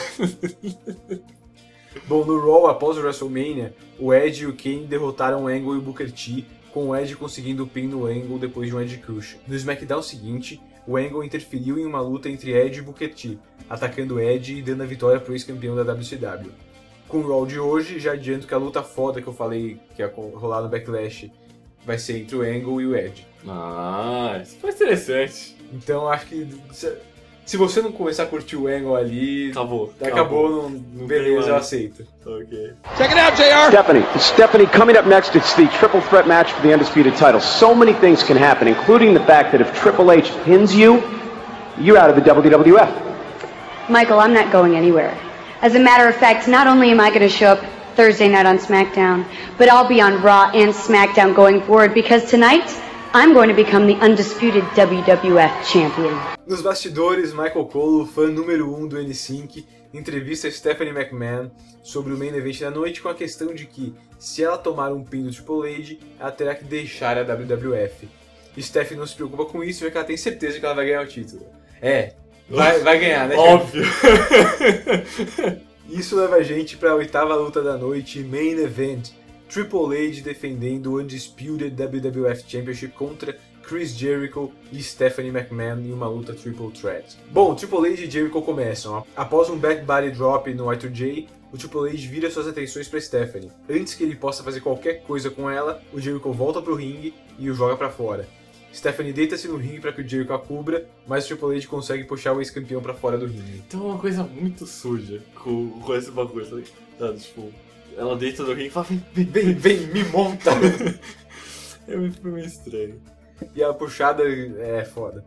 Bom, 2.08 2.24
no 2.24 2.40
Raw, 2.40 2.68
após 2.68 2.96
o 2.96 3.00
WrestleMania, 3.00 3.74
o 3.98 4.14
Edge 4.14 4.44
e 4.44 4.46
o 4.46 4.56
Kane 4.56 4.86
derrotaram 4.86 5.44
o 5.44 5.48
Angle 5.48 5.74
e 5.74 5.78
o 5.78 5.82
Booker 5.82 6.10
T, 6.10 6.46
com 6.72 6.88
o 6.88 6.96
Edge 6.96 7.14
conseguindo 7.14 7.64
o 7.64 7.66
pin 7.66 7.88
no 7.88 8.06
Angle 8.06 8.38
depois 8.38 8.68
de 8.68 8.74
um 8.74 8.80
Edge 8.80 8.96
Crush. 8.98 9.36
No 9.46 9.54
SmackDown 9.54 10.02
seguinte, 10.02 10.60
o 10.86 10.96
Angle 10.96 11.24
interferiu 11.24 11.78
em 11.78 11.84
uma 11.84 12.00
luta 12.00 12.28
entre 12.28 12.52
Edge 12.52 12.78
e 12.78 12.82
Booker 12.82 13.12
T, 13.12 13.38
atacando 13.68 14.14
o 14.14 14.20
Edge 14.20 14.56
e 14.56 14.62
dando 14.62 14.82
a 14.82 14.86
vitória 14.86 15.20
para 15.20 15.30
o 15.30 15.34
ex-campeão 15.34 15.76
da 15.76 15.82
WCW. 15.82 16.52
Com 17.06 17.18
o 17.18 17.28
Raw 17.28 17.44
de 17.44 17.58
hoje, 17.58 17.98
já 17.98 18.12
adianto 18.12 18.46
que 18.46 18.54
a 18.54 18.58
luta 18.58 18.82
foda 18.82 19.20
que 19.20 19.26
eu 19.26 19.34
falei 19.34 19.78
que 19.94 20.00
ia 20.00 20.08
rolar 20.08 20.62
no 20.62 20.68
Backlash 20.68 21.30
vai 21.84 21.98
ser 21.98 22.18
entre 22.18 22.36
o 22.36 22.42
Angle 22.42 22.80
e 22.80 22.86
o 22.86 22.96
Edge. 22.96 23.26
Ah, 23.48 24.38
isso 24.42 24.56
foi 24.60 24.70
interessante. 24.70 25.56
Então 25.72 26.08
acho 26.08 26.26
que 26.26 26.46
se, 27.44 27.56
você 27.56 27.80
não 27.80 27.90
começar 27.90 28.24
a 28.24 28.26
curtir 28.26 28.56
o 28.56 28.66
Angle 28.68 28.94
ali, 28.96 29.50
Acabou. 29.50 29.92
acabou, 30.04 30.50
não, 30.50 30.70
Não 30.70 31.06
beleza, 31.06 31.48
eu 31.48 31.56
aceito. 31.56 32.06
Ok. 32.24 32.72
Check 32.96 33.10
it 33.10 33.18
out, 33.20 33.36
JR. 33.36 33.70
Stephanie, 33.70 34.04
Stephanie, 34.18 34.66
coming 34.66 34.96
up 34.96 35.08
next, 35.08 35.34
it's 35.36 35.54
the 35.54 35.66
triple 35.78 36.00
threat 36.02 36.26
match 36.28 36.52
for 36.52 36.62
the 36.62 36.72
undisputed 36.72 37.16
title. 37.16 37.40
So 37.40 37.74
many 37.74 37.94
things 37.94 38.22
can 38.22 38.36
happen, 38.36 38.68
including 38.68 39.14
the 39.14 39.24
fact 39.24 39.52
that 39.52 39.60
if 39.60 39.72
Triple 39.80 40.12
H 40.12 40.30
pins 40.44 40.74
you, 40.74 41.02
you're 41.78 41.96
out 41.98 42.10
of 42.10 42.16
the 42.16 42.22
WWF. 42.22 42.88
Michael, 43.88 44.20
I'm 44.20 44.32
not 44.34 44.52
going 44.52 44.76
anywhere. 44.76 45.16
As 45.62 45.74
a 45.74 45.80
matter 45.80 46.08
of 46.08 46.14
fact, 46.16 46.46
not 46.46 46.66
only 46.66 46.90
am 46.90 47.00
I 47.00 47.08
going 47.08 47.22
to 47.22 47.28
show 47.28 47.52
up 47.52 47.64
Thursday 48.00 48.28
night 48.28 48.46
on 48.46 48.56
SmackDown, 48.56 49.26
but 49.58 49.68
I'll 49.68 49.86
be 49.86 50.00
on 50.00 50.22
Raw 50.22 50.50
and 50.54 50.72
SmackDown 50.72 51.34
going 51.34 51.60
forward 51.60 51.92
because 51.92 52.30
tonight 52.30 52.64
I'm 53.12 53.34
going 53.34 53.50
to 53.50 53.54
become 53.54 53.86
the 53.86 53.96
undisputed 53.96 54.64
WWF 54.72 55.70
champion. 55.70 56.18
Nos 56.46 56.62
bastidores, 56.62 57.34
Michael 57.34 57.66
Cole, 57.66 58.06
fã 58.06 58.28
número 58.28 58.72
1 58.72 58.74
um 58.74 58.88
do 58.88 58.96
N5, 58.96 59.66
entrevista 59.92 60.50
Stephanie 60.50 60.94
McMahon 60.94 61.50
sobre 61.82 62.14
o 62.14 62.16
main 62.16 62.34
event 62.34 62.60
da 62.60 62.70
noite 62.70 63.02
com 63.02 63.10
a 63.10 63.14
questão 63.14 63.52
de 63.52 63.66
que, 63.66 63.94
se 64.18 64.42
ela 64.42 64.56
tomar 64.56 64.90
um 64.94 65.04
pin 65.04 65.24
do 65.24 65.30
Triple 65.30 65.74
H, 65.74 65.96
ela 66.18 66.32
terá 66.32 66.54
que 66.54 66.64
deixar 66.64 67.18
a 67.18 67.22
WWF. 67.22 68.08
Stephanie 68.58 68.98
não 68.98 69.06
se 69.06 69.14
preocupa 69.14 69.44
com 69.44 69.62
isso, 69.62 69.84
já 69.84 69.90
que 69.90 69.98
ela 69.98 70.06
tem 70.06 70.16
certeza 70.16 70.58
que 70.58 70.64
ela 70.64 70.74
vai 70.74 70.86
ganhar 70.86 71.02
o 71.02 71.06
título. 71.06 71.46
É, 71.82 72.14
vai, 72.48 72.80
vai 72.80 72.98
ganhar, 72.98 73.28
né? 73.28 73.36
Óbvio. 73.36 73.84
Isso 75.90 76.14
leva 76.14 76.36
a 76.36 76.42
gente 76.42 76.76
para 76.76 76.92
a 76.92 76.94
oitava 76.94 77.34
luta 77.34 77.60
da 77.60 77.76
noite, 77.76 78.20
Main 78.20 78.52
Event. 78.60 79.10
Triple 79.48 80.08
H 80.08 80.22
defendendo 80.22 80.92
o 80.92 81.00
Undisputed 81.00 81.74
WWF 81.74 82.44
Championship 82.46 82.94
contra 82.94 83.36
Chris 83.60 83.90
Jericho 83.90 84.52
e 84.70 84.80
Stephanie 84.80 85.32
McMahon 85.32 85.80
em 85.80 85.92
uma 85.92 86.06
luta 86.06 86.32
Triple 86.32 86.70
Threat. 86.70 87.18
Bom, 87.32 87.56
Triple 87.56 87.88
H 87.88 88.02
e 88.02 88.10
Jericho 88.10 88.40
começam. 88.40 89.04
Após 89.16 89.50
um 89.50 89.58
back 89.58 89.84
body 89.84 90.12
drop 90.12 90.54
no 90.54 90.66
Y2J, 90.66 91.26
o 91.52 91.58
Triple 91.58 91.90
H 91.90 92.08
vira 92.08 92.30
suas 92.30 92.46
atenções 92.46 92.86
para 92.86 93.00
Stephanie. 93.00 93.50
Antes 93.68 93.94
que 93.94 94.04
ele 94.04 94.14
possa 94.14 94.44
fazer 94.44 94.60
qualquer 94.60 95.02
coisa 95.02 95.28
com 95.28 95.50
ela, 95.50 95.82
o 95.92 96.00
Jericho 96.00 96.32
volta 96.32 96.62
pro 96.62 96.76
ringue 96.76 97.12
e 97.36 97.50
o 97.50 97.54
joga 97.54 97.76
para 97.76 97.90
fora. 97.90 98.28
Stephanie 98.72 99.12
deita-se 99.12 99.48
no 99.48 99.56
ringue 99.56 99.80
para 99.80 99.92
que 99.92 100.00
o 100.00 100.08
Jericho 100.08 100.32
a 100.32 100.38
cubra, 100.38 100.88
mas 101.06 101.24
o 101.24 101.28
Triple 101.28 101.56
H 101.56 101.66
consegue 101.66 102.04
puxar 102.04 102.32
o 102.32 102.40
ex-campeão 102.40 102.80
para 102.80 102.94
fora 102.94 103.18
do 103.18 103.26
ringue. 103.26 103.62
Tem 103.68 103.78
uma 103.80 103.98
coisa 103.98 104.22
muito 104.22 104.66
suja 104.66 105.20
com, 105.34 105.70
com 105.80 105.94
esse 105.94 106.10
bagulho, 106.10 106.46
sabe? 106.46 106.64
Sabe, 106.98 107.18
Tipo, 107.18 107.52
ela 107.96 108.16
deita 108.16 108.42
no 108.44 108.50
ringue 108.52 108.68
e 108.68 108.70
fala, 108.70 108.86
vem, 109.12 109.24
vem, 109.26 109.52
Vem, 109.54 109.86
me 109.88 110.04
monta! 110.04 110.50
É 111.88 111.96
muito 111.96 112.24
meio 112.24 112.46
estranho. 112.46 113.00
e 113.54 113.62
a 113.64 113.72
puxada 113.74 114.22
é 114.22 114.84
foda. 114.84 115.24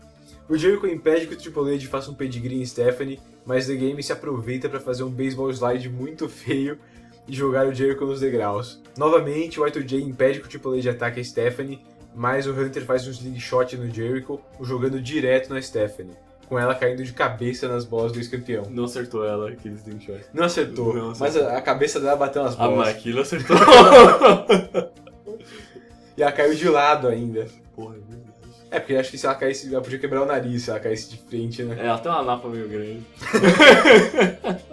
O 0.48 0.58
Jericho 0.58 0.88
impede 0.88 1.28
que 1.28 1.34
o 1.34 1.38
Triple 1.38 1.76
H 1.76 1.88
faça 1.90 2.10
um 2.10 2.14
pedigree 2.14 2.62
em 2.62 2.66
Stephanie, 2.66 3.20
mas 3.46 3.68
The 3.68 3.76
Game 3.76 4.02
se 4.02 4.14
aproveita 4.14 4.70
para 4.70 4.80
fazer 4.80 5.04
um 5.04 5.10
baseball 5.10 5.52
slide 5.52 5.90
muito 5.90 6.30
feio 6.30 6.78
e 7.28 7.34
jogar 7.34 7.68
o 7.68 7.74
Jericho 7.74 8.06
nos 8.06 8.22
degraus. 8.22 8.82
Novamente, 8.98 9.60
o 9.60 9.64
Y2J 9.66 10.02
impede 10.02 10.40
que 10.40 10.46
o 10.46 10.50
Triple 10.50 10.80
H 10.80 10.92
ataque 10.92 11.20
a 11.20 11.24
Stephanie, 11.24 11.82
mas 12.16 12.48
o 12.48 12.52
Hunter 12.52 12.84
faz 12.86 13.08
um 13.08 13.12
slingshot 13.12 13.76
no 13.78 13.90
Jericho, 13.90 14.40
jogando 14.62 15.02
direto 15.02 15.54
na 15.54 15.62
Stephanie, 15.62 16.16
com 16.48 16.60
ela 16.60 16.76
caindo 16.76 17.04
de 17.04 17.12
cabeça 17.14 17.68
nas 17.68 17.86
bolas 17.86 18.12
do 18.12 18.20
ex-campeão. 18.20 18.64
Não 18.70 18.84
acertou 18.86 19.26
ela, 19.26 19.50
aquele 19.50 19.76
slingshot. 19.76 20.22
Não 20.34 20.44
acertou, 20.46 20.94
Não 20.94 21.08
mas 21.10 21.22
acertou. 21.22 21.50
a, 21.50 21.58
a 21.58 21.62
cabeça 21.62 22.00
dela 22.00 22.16
bateu 22.16 22.44
nas 22.44 22.54
Ah, 22.56 22.68
bolas. 22.68 22.78
mas 22.78 22.88
aquilo 22.96 23.22
acertou. 23.22 23.56
E 26.16 26.22
ela 26.22 26.32
caiu 26.32 26.54
de 26.54 26.70
lado 26.70 27.08
ainda. 27.08 27.48
Porra, 27.76 27.96
é 27.96 28.00
verdade. 28.00 28.34
É, 28.70 28.80
porque 28.80 28.96
acho 28.96 29.10
que 29.10 29.18
se 29.18 29.26
ela 29.26 29.34
caísse, 29.34 29.74
ela 29.74 29.82
podia 29.82 29.98
quebrar 29.98 30.22
o 30.22 30.26
nariz 30.28 30.62
se 30.62 30.70
ela 30.70 30.80
caísse 30.80 31.10
de 31.10 31.18
frente, 31.18 31.64
né? 31.64 31.76
É, 31.80 31.88
ela 31.88 31.98
tem 31.98 32.12
uma 32.12 32.22
napa 32.22 32.48
meio 32.48 32.68
grande. 32.70 33.02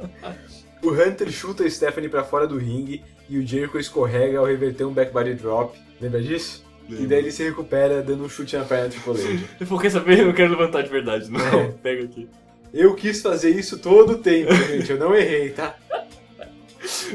O 0.82 0.90
Hunter 0.92 1.30
chuta 1.30 1.62
a 1.64 1.70
Stephanie 1.70 2.08
pra 2.08 2.24
fora 2.24 2.46
do 2.46 2.56
ringue 2.56 3.02
e 3.28 3.36
o 3.38 3.46
Jericho 3.46 3.78
escorrega 3.78 4.38
ao 4.38 4.46
reverter 4.46 4.84
um 4.86 4.92
back 4.94 5.12
body 5.12 5.34
drop. 5.34 5.78
Lembra 6.00 6.22
disso? 6.22 6.64
E 6.90 6.96
Lembro. 6.96 7.08
daí 7.08 7.18
ele 7.18 7.32
se 7.32 7.42
recupera 7.42 8.02
dando 8.02 8.24
um 8.24 8.28
chute 8.28 8.56
na 8.56 8.64
perna 8.64 8.88
do 8.88 8.92
Triple 8.92 9.12
H. 9.12 9.66
Falou, 9.66 9.82
quer 9.82 9.90
saber? 9.90 10.20
Eu 10.20 10.26
não 10.26 10.32
quero 10.32 10.50
levantar 10.50 10.82
de 10.82 10.88
verdade, 10.88 11.30
não. 11.30 11.40
É. 11.40 11.68
Pega 11.82 12.04
aqui. 12.04 12.28
Eu 12.72 12.94
quis 12.94 13.20
fazer 13.20 13.50
isso 13.50 13.78
todo 13.78 14.12
o 14.12 14.18
tempo, 14.18 14.52
gente. 14.54 14.90
Eu 14.90 14.98
não 14.98 15.14
errei, 15.14 15.50
tá? 15.50 15.76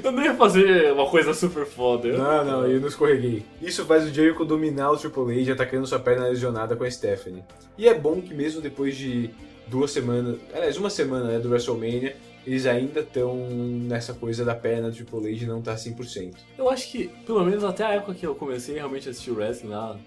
Eu 0.04 0.12
não 0.12 0.24
ia 0.24 0.36
fazer 0.36 0.92
uma 0.92 1.10
coisa 1.10 1.34
super 1.34 1.66
foda. 1.66 2.08
Eu... 2.08 2.18
Não, 2.18 2.46
não, 2.46 2.68
eu 2.68 2.80
não 2.80 2.88
escorreguei. 2.88 3.44
Isso 3.62 3.86
faz 3.86 4.04
o 4.06 4.14
Jericho 4.14 4.46
dominar 4.46 4.92
o 4.92 4.98
Triple 4.98 5.42
H 5.42 5.54
atacando 5.54 5.88
sua 5.88 6.00
perna 6.00 6.28
lesionada 6.28 6.76
com 6.76 6.84
a 6.84 6.92
Stephanie. 6.92 7.44
E 7.78 7.88
é 7.88 7.94
bom 7.94 8.22
que 8.22 8.34
mesmo 8.34 8.62
depois 8.62 8.96
de 8.96 9.30
duas 9.68 9.92
semanas, 9.92 10.38
aliás, 10.54 10.78
uma 10.78 10.90
semana 10.90 11.26
né, 11.26 11.40
do 11.40 11.50
WrestleMania, 11.50 12.16
eles 12.46 12.66
ainda 12.66 13.00
estão 13.02 13.36
nessa 13.36 14.14
coisa 14.14 14.44
da 14.46 14.54
perna 14.56 14.90
do 14.90 14.96
Triple 14.96 15.34
H 15.36 15.46
não 15.48 15.62
tá 15.62 15.76
100%. 15.76 16.34
Eu 16.58 16.70
acho 16.70 16.90
que, 16.92 17.08
pelo 17.26 17.44
menos 17.44 17.64
até 17.64 17.84
a 17.86 17.94
época 17.96 18.14
que 18.14 18.26
eu 18.26 18.36
comecei 18.36 18.76
realmente 18.76 19.08
a 19.08 19.12
assistir 19.12 19.32
o 19.32 19.36
wrestling 19.36 19.70
lá, 19.70 19.98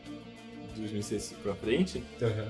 de 0.75 0.81
2006 0.83 1.35
pra 1.43 1.55
frente, 1.55 2.03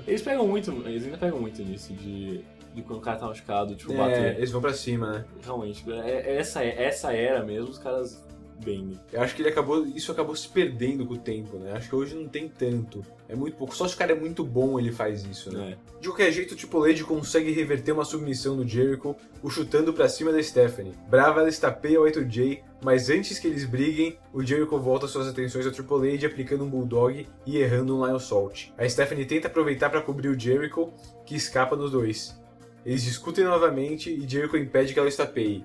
eles 0.07 0.21
pegam 0.23 0.47
muito, 0.47 0.71
eles 0.87 1.05
ainda 1.05 1.17
pegam 1.17 1.39
muito 1.41 1.63
nisso, 1.63 1.93
de, 1.95 2.43
de 2.75 2.83
quando 2.83 2.99
o 2.99 3.03
cara 3.03 3.17
tá 3.19 3.27
machucado, 3.27 3.75
tipo, 3.75 3.93
É, 3.93 3.97
bater. 3.97 4.37
eles 4.37 4.51
vão 4.51 4.61
pra 4.61 4.75
cima, 4.75 5.11
né? 5.13 5.25
Realmente, 5.43 5.83
é- 5.91 6.11
é- 6.11 6.37
essa, 6.37 6.63
essa 6.63 7.13
era 7.15 7.43
mesmo, 7.43 7.71
os 7.71 7.79
caras 7.79 8.23
bem. 8.65 8.99
Eu 9.13 9.21
acho 9.21 9.35
que 9.35 9.43
ele 9.43 9.49
acabou, 9.49 9.87
isso 9.87 10.13
acabou 10.13 10.35
se 10.35 10.49
perdendo 10.49 11.07
com 11.07 11.15
o 11.15 11.19
tempo, 11.19 11.59
né? 11.59 11.73
Acho 11.73 11.89
que 11.89 11.97
hoje 11.97 12.15
não 12.15 12.29
tem 12.29 12.49
tanto. 12.49 13.05
É 13.29 13.35
muito 13.35 13.57
pouco. 13.57 13.77
Só 13.77 13.87
se 13.87 13.95
o 13.95 13.99
cara 13.99 14.13
é 14.13 14.15
muito 14.15 14.45
bom 14.45 14.79
ele 14.79 14.93
faz 14.93 15.25
isso, 15.25 15.53
né? 15.53 15.73
É. 15.73 16.01
De 16.01 16.09
qualquer 16.09 16.33
jeito, 16.33 16.55
o 16.55 16.57
Triple 16.57 16.91
H 16.91 17.05
consegue 17.05 17.51
reverter 17.53 17.93
uma 17.93 18.05
submissão 18.05 18.57
no 18.57 18.67
Jericho, 18.67 19.15
o 19.43 19.51
chutando 19.51 19.93
pra 19.93 20.09
cima 20.09 20.33
da 20.33 20.43
Stephanie. 20.43 20.95
Brava, 21.09 21.41
ela 21.41 21.49
estapeia 21.49 22.01
o 22.01 22.05
8J, 22.05 22.63
mas 22.83 23.11
antes 23.11 23.39
que 23.39 23.47
eles 23.47 23.65
briguem, 23.65 24.19
o 24.33 24.43
Jericho 24.43 24.79
volta 24.79 25.07
suas 25.07 25.29
atenções 25.29 25.67
ao 25.67 25.73
Triple 25.73 26.15
H 26.15 26.27
aplicando 26.27 26.65
um 26.65 26.71
Bulldog 26.71 27.27
e 27.47 27.59
errando 27.59 27.97
um 27.97 28.07
Lion 28.07 28.19
Salt. 28.19 28.69
A 28.79 28.89
Stephanie 28.89 29.27
tenta 29.27 29.49
aproveitar 29.49 29.91
pra 29.91 30.03
cobrir 30.03 30.29
o 30.29 30.39
Jericho, 30.39 30.93
que 31.27 31.35
escapa 31.35 31.77
nos 31.77 31.91
dois. 31.91 32.39
Eles 32.85 33.03
discutem 33.03 33.45
novamente 33.45 34.11
e 34.11 34.27
Jericho 34.27 34.57
impede 34.57 34.95
que 34.95 34.99
ela 34.99 35.09
estapeie. 35.09 35.65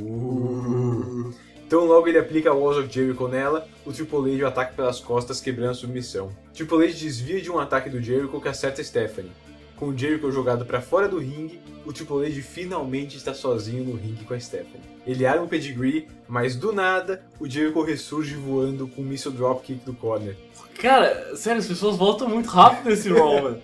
Uh. 0.00 1.34
Então 1.66 1.84
logo 1.84 2.06
ele 2.06 2.18
aplica 2.18 2.52
o 2.52 2.60
Walls 2.60 2.78
of 2.78 2.92
Jericho 2.92 3.26
nela, 3.26 3.66
o 3.84 3.92
Triple 3.92 4.36
H 4.36 4.44
o 4.44 4.46
ataca 4.48 4.72
pelas 4.74 5.00
costas 5.00 5.40
quebrando 5.40 5.70
a 5.70 5.74
submissão. 5.74 6.30
Triple 6.54 6.84
H 6.84 6.92
desvia 6.92 7.40
de 7.40 7.50
um 7.50 7.58
ataque 7.58 7.90
do 7.90 8.00
Jericho 8.00 8.40
que 8.40 8.48
acerta 8.48 8.82
Stephanie. 8.84 9.32
Com 9.74 9.88
o 9.88 9.98
Jericho 9.98 10.30
jogado 10.30 10.64
para 10.64 10.80
fora 10.80 11.08
do 11.08 11.18
ringue, 11.18 11.60
o 11.84 11.92
Triple 11.92 12.24
H 12.26 12.40
finalmente 12.42 13.16
está 13.16 13.34
sozinho 13.34 13.84
no 13.84 13.96
ringue 13.96 14.24
com 14.24 14.32
a 14.32 14.40
Stephanie. 14.40 14.80
Ele 15.04 15.26
arma 15.26 15.42
um 15.42 15.48
pedigree, 15.48 16.08
mas 16.28 16.54
do 16.56 16.72
nada, 16.72 17.22
o 17.40 17.48
Jericho 17.48 17.82
ressurge 17.82 18.36
voando 18.36 18.86
com 18.86 19.02
um 19.02 19.04
missile 19.04 19.34
dropkick 19.34 19.84
do 19.84 19.92
corner. 19.92 20.36
Cara, 20.78 21.34
sério, 21.36 21.58
as 21.58 21.66
pessoas 21.66 21.96
voltam 21.96 22.28
muito 22.28 22.48
rápido 22.48 22.90
nesse 22.90 23.08
Raw, 23.12 23.42
mano. 23.42 23.62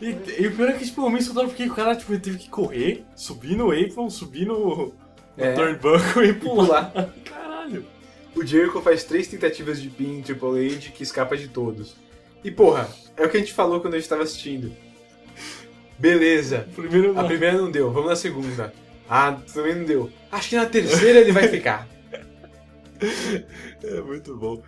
E, 0.00 0.16
e 0.38 0.46
o 0.46 0.54
pior 0.54 0.68
é 0.68 0.72
que, 0.74 0.84
tipo, 0.84 1.02
o 1.02 1.10
Miss 1.10 1.28
porque 1.28 1.64
o 1.64 1.74
cara 1.74 1.96
tipo, 1.96 2.16
teve 2.18 2.38
que 2.38 2.48
correr, 2.48 3.04
subir 3.16 3.56
no 3.56 3.72
apron, 3.72 4.08
subir 4.08 4.46
no, 4.46 4.76
no 4.76 4.92
É. 5.36 5.54
turnbuckle 5.54 6.28
e 6.28 6.32
pular. 6.34 6.90
pular. 6.92 7.14
Caralho. 7.68 7.84
O 8.34 8.44
Jericho 8.44 8.80
faz 8.80 9.04
três 9.04 9.26
tentativas 9.26 9.80
de 9.80 9.88
pin 9.88 10.18
em 10.18 10.22
Triple 10.22 10.74
H 10.74 10.90
que 10.90 11.02
escapa 11.02 11.36
de 11.36 11.48
todos. 11.48 11.96
E 12.42 12.50
porra, 12.50 12.88
é 13.16 13.24
o 13.24 13.28
que 13.28 13.36
a 13.36 13.40
gente 13.40 13.52
falou 13.52 13.80
quando 13.80 13.94
a 13.94 13.98
gente 13.98 14.08
tava 14.08 14.22
assistindo. 14.22 14.72
Beleza. 15.98 16.68
Primeiro 16.74 17.18
A 17.18 17.24
primeira 17.24 17.56
não 17.58 17.70
deu, 17.70 17.90
vamos 17.90 18.08
na 18.10 18.16
segunda. 18.16 18.72
Ah, 19.08 19.38
também 19.52 19.74
não 19.74 19.84
deu. 19.84 20.10
Acho 20.30 20.50
que 20.50 20.56
na 20.56 20.66
terceira 20.66 21.20
ele 21.20 21.32
vai 21.32 21.48
ficar. 21.48 21.88
É 23.80 24.00
muito 24.00 24.36
bom. 24.36 24.60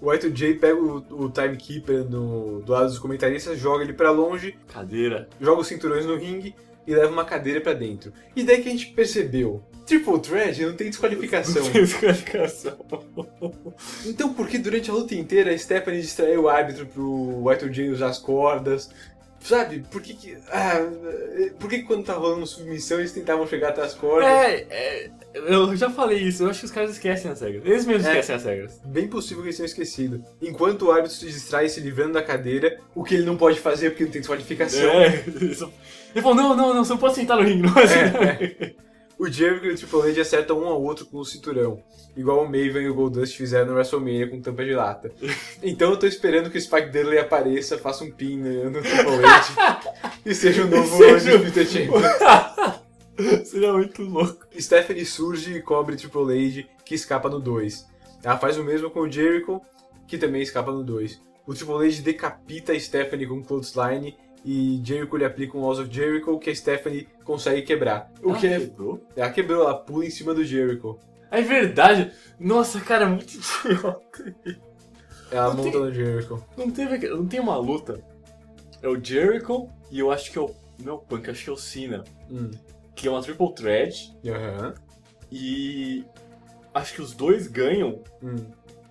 O 0.00 0.06
Y2J 0.06 0.58
pega 0.58 0.74
o, 0.74 0.96
o 1.08 1.30
Timekeeper 1.30 2.04
no, 2.04 2.60
do 2.60 2.72
lado 2.72 2.88
dos 2.88 2.98
comentaristas, 2.98 3.60
joga 3.60 3.84
ele 3.84 3.92
pra 3.92 4.10
longe, 4.10 4.56
Cadeira. 4.66 5.28
joga 5.40 5.60
os 5.60 5.68
cinturões 5.68 6.04
no 6.04 6.16
ringue 6.16 6.52
e 6.84 6.92
leva 6.92 7.12
uma 7.12 7.24
cadeira 7.24 7.60
pra 7.60 7.74
dentro. 7.74 8.12
E 8.34 8.42
daí 8.42 8.60
que 8.60 8.68
a 8.68 8.72
gente 8.72 8.88
percebeu, 8.88 9.62
Triple 9.86 10.20
Threat 10.20 10.62
não 10.64 10.74
tem 10.74 10.88
desqualificação. 10.90 11.62
Não 11.62 11.70
tem 11.70 11.82
desqualificação. 11.84 12.76
Então 14.04 14.32
por 14.34 14.48
que 14.48 14.58
durante 14.58 14.90
a 14.90 14.94
luta 14.94 15.14
inteira 15.14 15.52
a 15.52 15.58
Stephanie 15.58 16.00
distraiu 16.00 16.42
o 16.42 16.48
árbitro 16.48 16.86
pro 16.86 17.42
Y2J 17.44 17.92
usar 17.92 18.08
as 18.08 18.18
cordas? 18.18 18.90
Sabe, 19.38 19.84
por 19.92 20.02
que 20.02 20.14
que... 20.14 20.36
Ah, 20.50 20.80
por 21.60 21.70
que 21.70 21.78
que 21.78 21.84
quando 21.84 22.04
tá 22.04 22.14
rolando 22.14 22.44
submissão 22.46 22.98
eles 22.98 23.12
tentavam 23.12 23.46
chegar 23.46 23.68
até 23.68 23.82
as 23.82 23.94
cordas? 23.94 24.28
É, 24.28 24.66
é, 24.68 25.10
eu 25.34 25.76
já 25.76 25.88
falei 25.88 26.18
isso, 26.18 26.42
eu 26.42 26.50
acho 26.50 26.60
que 26.60 26.64
os 26.66 26.72
caras 26.72 26.90
esquecem 26.92 27.30
as 27.30 27.40
regras. 27.40 27.64
Eles 27.64 27.84
mesmos 27.86 28.06
É. 28.06 28.10
esquecem 28.10 28.34
as 28.34 28.44
regras. 28.44 28.80
Bem 28.84 29.06
possível 29.06 29.42
que 29.42 29.48
eles 29.50 29.56
tenham 29.56 29.66
esquecido. 29.66 30.24
Enquanto 30.42 30.86
o 30.86 30.90
árbitro 30.90 31.16
se 31.16 31.26
distrai 31.26 31.68
se 31.68 31.78
livrando 31.80 32.14
da 32.14 32.22
cadeira, 32.22 32.80
o 32.92 33.04
que 33.04 33.14
ele 33.14 33.24
não 33.24 33.36
pode 33.36 33.60
fazer 33.60 33.90
porque 33.90 34.04
não 34.04 34.10
tem 34.10 34.20
desqualificação. 34.20 34.90
É, 34.90 35.22
Ele 36.16 36.22
falou, 36.22 36.34
não, 36.34 36.56
não, 36.56 36.74
não, 36.74 36.82
você 36.84 36.92
não 36.92 36.98
pode 36.98 37.14
sentar 37.14 37.36
no 37.36 37.42
ringue, 37.44 37.62
não 37.62 37.72
pode 37.72 37.88
sentar 37.88 38.12
no 38.14 38.26
ringue. 38.26 38.76
O 39.18 39.28
Jericho 39.28 39.64
e 39.64 39.70
o 39.70 39.76
Triple 39.76 40.10
H 40.10 40.20
acertam 40.20 40.60
um 40.60 40.66
ao 40.66 40.82
outro 40.82 41.06
com 41.06 41.18
o 41.18 41.24
cinturão, 41.24 41.82
igual 42.14 42.42
o 42.42 42.44
Maven 42.44 42.82
e 42.82 42.90
o 42.90 42.94
Goldust 42.94 43.34
fizeram 43.34 43.68
no 43.68 43.72
WrestleMania 43.74 44.28
com 44.28 44.42
tampa 44.42 44.64
de 44.64 44.74
lata. 44.74 45.10
Então 45.62 45.90
eu 45.90 45.98
tô 45.98 46.06
esperando 46.06 46.50
que 46.50 46.58
o 46.58 46.60
Spike 46.60 46.90
Dudley 46.90 47.18
apareça, 47.18 47.78
faça 47.78 48.04
um 48.04 48.10
pin 48.10 48.36
no 48.36 48.70
no 48.70 48.82
Triple 48.82 49.24
H 49.24 49.82
e 50.24 50.34
seja 50.34 50.64
o 50.64 50.68
novo 50.68 50.96
Seja 50.96 51.36
Undisputed 51.36 51.70
Champion. 51.70 52.02
Seria 53.44 53.72
muito 53.72 54.02
louco. 54.02 54.46
Stephanie 54.60 55.06
surge 55.06 55.54
e 55.54 55.62
cobre 55.62 55.96
Triple 55.96 56.60
H, 56.60 56.68
que 56.84 56.94
escapa 56.94 57.30
no 57.30 57.40
2. 57.40 57.86
Ela 58.22 58.36
faz 58.36 58.58
o 58.58 58.64
mesmo 58.64 58.90
com 58.90 59.00
o 59.00 59.10
Jericho, 59.10 59.62
que 60.06 60.18
também 60.18 60.42
escapa 60.42 60.70
no 60.70 60.84
2. 60.84 61.18
O 61.46 61.54
Triple 61.54 61.86
H 61.86 62.02
decapita 62.02 62.72
a 62.72 62.78
Stephanie 62.78 63.26
com 63.26 63.36
um 63.36 63.42
clothesline 63.42 64.14
e 64.46 64.80
Jericho 64.84 65.16
lhe 65.16 65.24
aplica 65.24 65.58
um 65.58 65.62
Walls 65.62 65.80
of 65.80 65.92
Jericho 65.92 66.38
que 66.38 66.48
a 66.50 66.54
Stephanie 66.54 67.08
consegue 67.24 67.62
quebrar. 67.62 68.12
O 68.22 68.30
Ela 68.30 68.38
que 68.38 68.46
é... 68.46 68.60
quebrou? 68.60 69.00
Ela 69.16 69.30
quebrou, 69.30 69.62
ela 69.64 69.74
pula 69.76 70.06
em 70.06 70.10
cima 70.10 70.32
do 70.32 70.44
Jericho. 70.44 70.96
É 71.32 71.42
verdade. 71.42 72.12
Nossa, 72.38 72.80
cara, 72.80 73.06
muito 73.08 73.32
idiota. 73.66 74.36
Ela 75.32 75.48
Não 75.48 75.56
monta 75.56 75.70
tem- 75.72 75.80
no 75.80 75.92
Jericho. 75.92 76.44
Não 76.56 76.70
teve, 76.70 77.08
não 77.08 77.26
tem 77.26 77.40
uma 77.40 77.56
luta. 77.56 78.00
É 78.80 78.88
o 78.88 79.02
Jericho 79.02 79.68
e 79.90 79.98
eu 79.98 80.12
acho 80.12 80.30
que 80.30 80.38
é 80.38 80.40
o 80.40 80.54
não 80.78 80.92
é 80.92 80.96
o 80.96 80.98
Punk, 80.98 81.28
acho 81.30 81.42
que 81.44 81.50
é 81.50 81.52
o 81.52 81.56
Cena, 81.56 82.04
Hum. 82.30 82.50
que 82.94 83.08
é 83.08 83.10
uma 83.10 83.22
triple 83.22 83.52
threat 83.54 84.14
Aham. 84.28 84.74
e 85.32 86.04
acho 86.74 86.94
que 86.94 87.00
os 87.02 87.14
dois 87.14 87.46
ganham 87.48 88.02
Hum. 88.22 88.36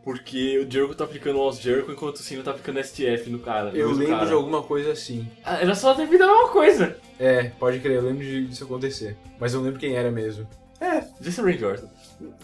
Porque 0.05 0.59
o 0.59 0.71
Jericho 0.71 0.93
tá 0.93 1.03
aplicando 1.03 1.37
o 1.37 1.39
Walls 1.39 1.59
Jericho 1.59 1.91
enquanto 1.91 2.17
o 2.17 2.19
Cena 2.19 2.43
tá 2.43 2.51
aplicando 2.51 2.81
STF 2.81 3.27
no 3.27 3.39
cara. 3.39 3.71
no 3.71 3.75
Eu 3.75 3.89
lembro 3.89 4.13
cara. 4.17 4.27
de 4.27 4.33
alguma 4.33 4.61
coisa 4.61 4.91
assim. 4.91 5.27
Ah, 5.43 5.59
Era 5.59 5.73
só 5.73 5.95
ter 5.95 6.05
vindo 6.05 6.23
a 6.23 6.27
mesma 6.27 6.49
coisa. 6.49 6.95
É, 7.19 7.45
pode 7.59 7.79
crer, 7.79 7.95
eu 7.95 8.03
lembro 8.03 8.23
disso 8.23 8.63
acontecer. 8.65 9.17
Mas 9.39 9.53
eu 9.53 9.57
não 9.59 9.65
lembro 9.65 9.79
quem 9.79 9.95
era 9.95 10.11
mesmo. 10.11 10.47
É, 10.79 11.03
disse 11.19 11.41
o 11.41 11.43
Randy 11.43 11.65
Orton. 11.65 11.89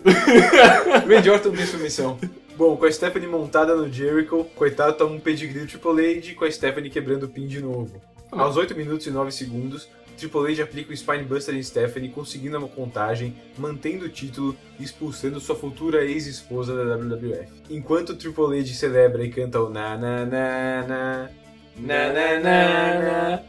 Randy 1.08 1.30
Orton 1.30 1.52
tem 1.52 1.66
submissão. 1.68 2.18
Bom, 2.58 2.76
com 2.76 2.86
a 2.86 2.92
Stephanie 2.92 3.28
montada 3.28 3.76
no 3.76 3.92
Jericho, 3.94 4.44
coitado 4.56 4.98
toma 4.98 5.16
um 5.16 5.20
pedigree 5.20 5.68
Triple 5.68 6.18
H 6.18 6.34
com 6.34 6.46
a 6.46 6.52
Stephanie 6.52 6.90
quebrando 6.90 7.28
o 7.28 7.30
pin 7.30 7.46
de 7.46 7.62
novo. 7.62 8.02
Aos 8.32 8.58
8 8.58 8.76
minutos 8.76 9.06
e 9.06 9.12
9 9.12 9.32
segundos, 9.32 9.88
Triple 10.22 10.52
H 10.54 10.64
aplica 10.64 10.94
o 10.94 10.96
Spinebuster 10.96 11.56
em 11.56 11.64
Stephanie, 11.64 12.10
conseguindo 12.10 12.56
a 12.56 12.62
contagem, 12.68 13.36
mantendo 13.58 14.06
o 14.06 14.10
título 14.10 14.56
e 14.80 14.84
expulsando 14.84 15.40
sua 15.40 15.56
futura 15.56 16.06
ex-esposa 16.06 16.76
da 16.76 16.96
WWF. 16.96 17.48
Enquanto 17.72 18.16
Triple 18.16 18.60
H 18.60 18.74
celebra 18.76 19.24
e 19.26 19.30
canta 19.32 19.60
o 19.60 19.70
na 19.72 19.98
na 19.98 20.26
na 20.26 20.84
na, 20.88 21.30
Na 21.78 22.14
na 22.14 22.40
na 22.40 23.00
na. 23.02 23.40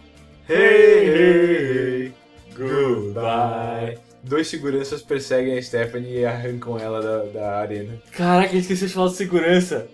Hey, 0.48 1.08
hey, 1.08 2.02
hey. 2.06 2.12
Goodbye. 2.56 3.98
Dois 4.22 4.46
seguranças 4.48 5.02
perseguem 5.02 5.58
a 5.58 5.62
Stephanie 5.62 6.20
e 6.20 6.24
arrancam 6.24 6.78
ela 6.78 7.02
da, 7.02 7.18
da 7.24 7.58
arena. 7.58 8.00
Caraca, 8.12 8.54
eu 8.54 8.60
esqueci 8.60 8.86
de 8.86 8.92
falar 8.94 9.08
de 9.08 9.16
segurança. 9.16 9.88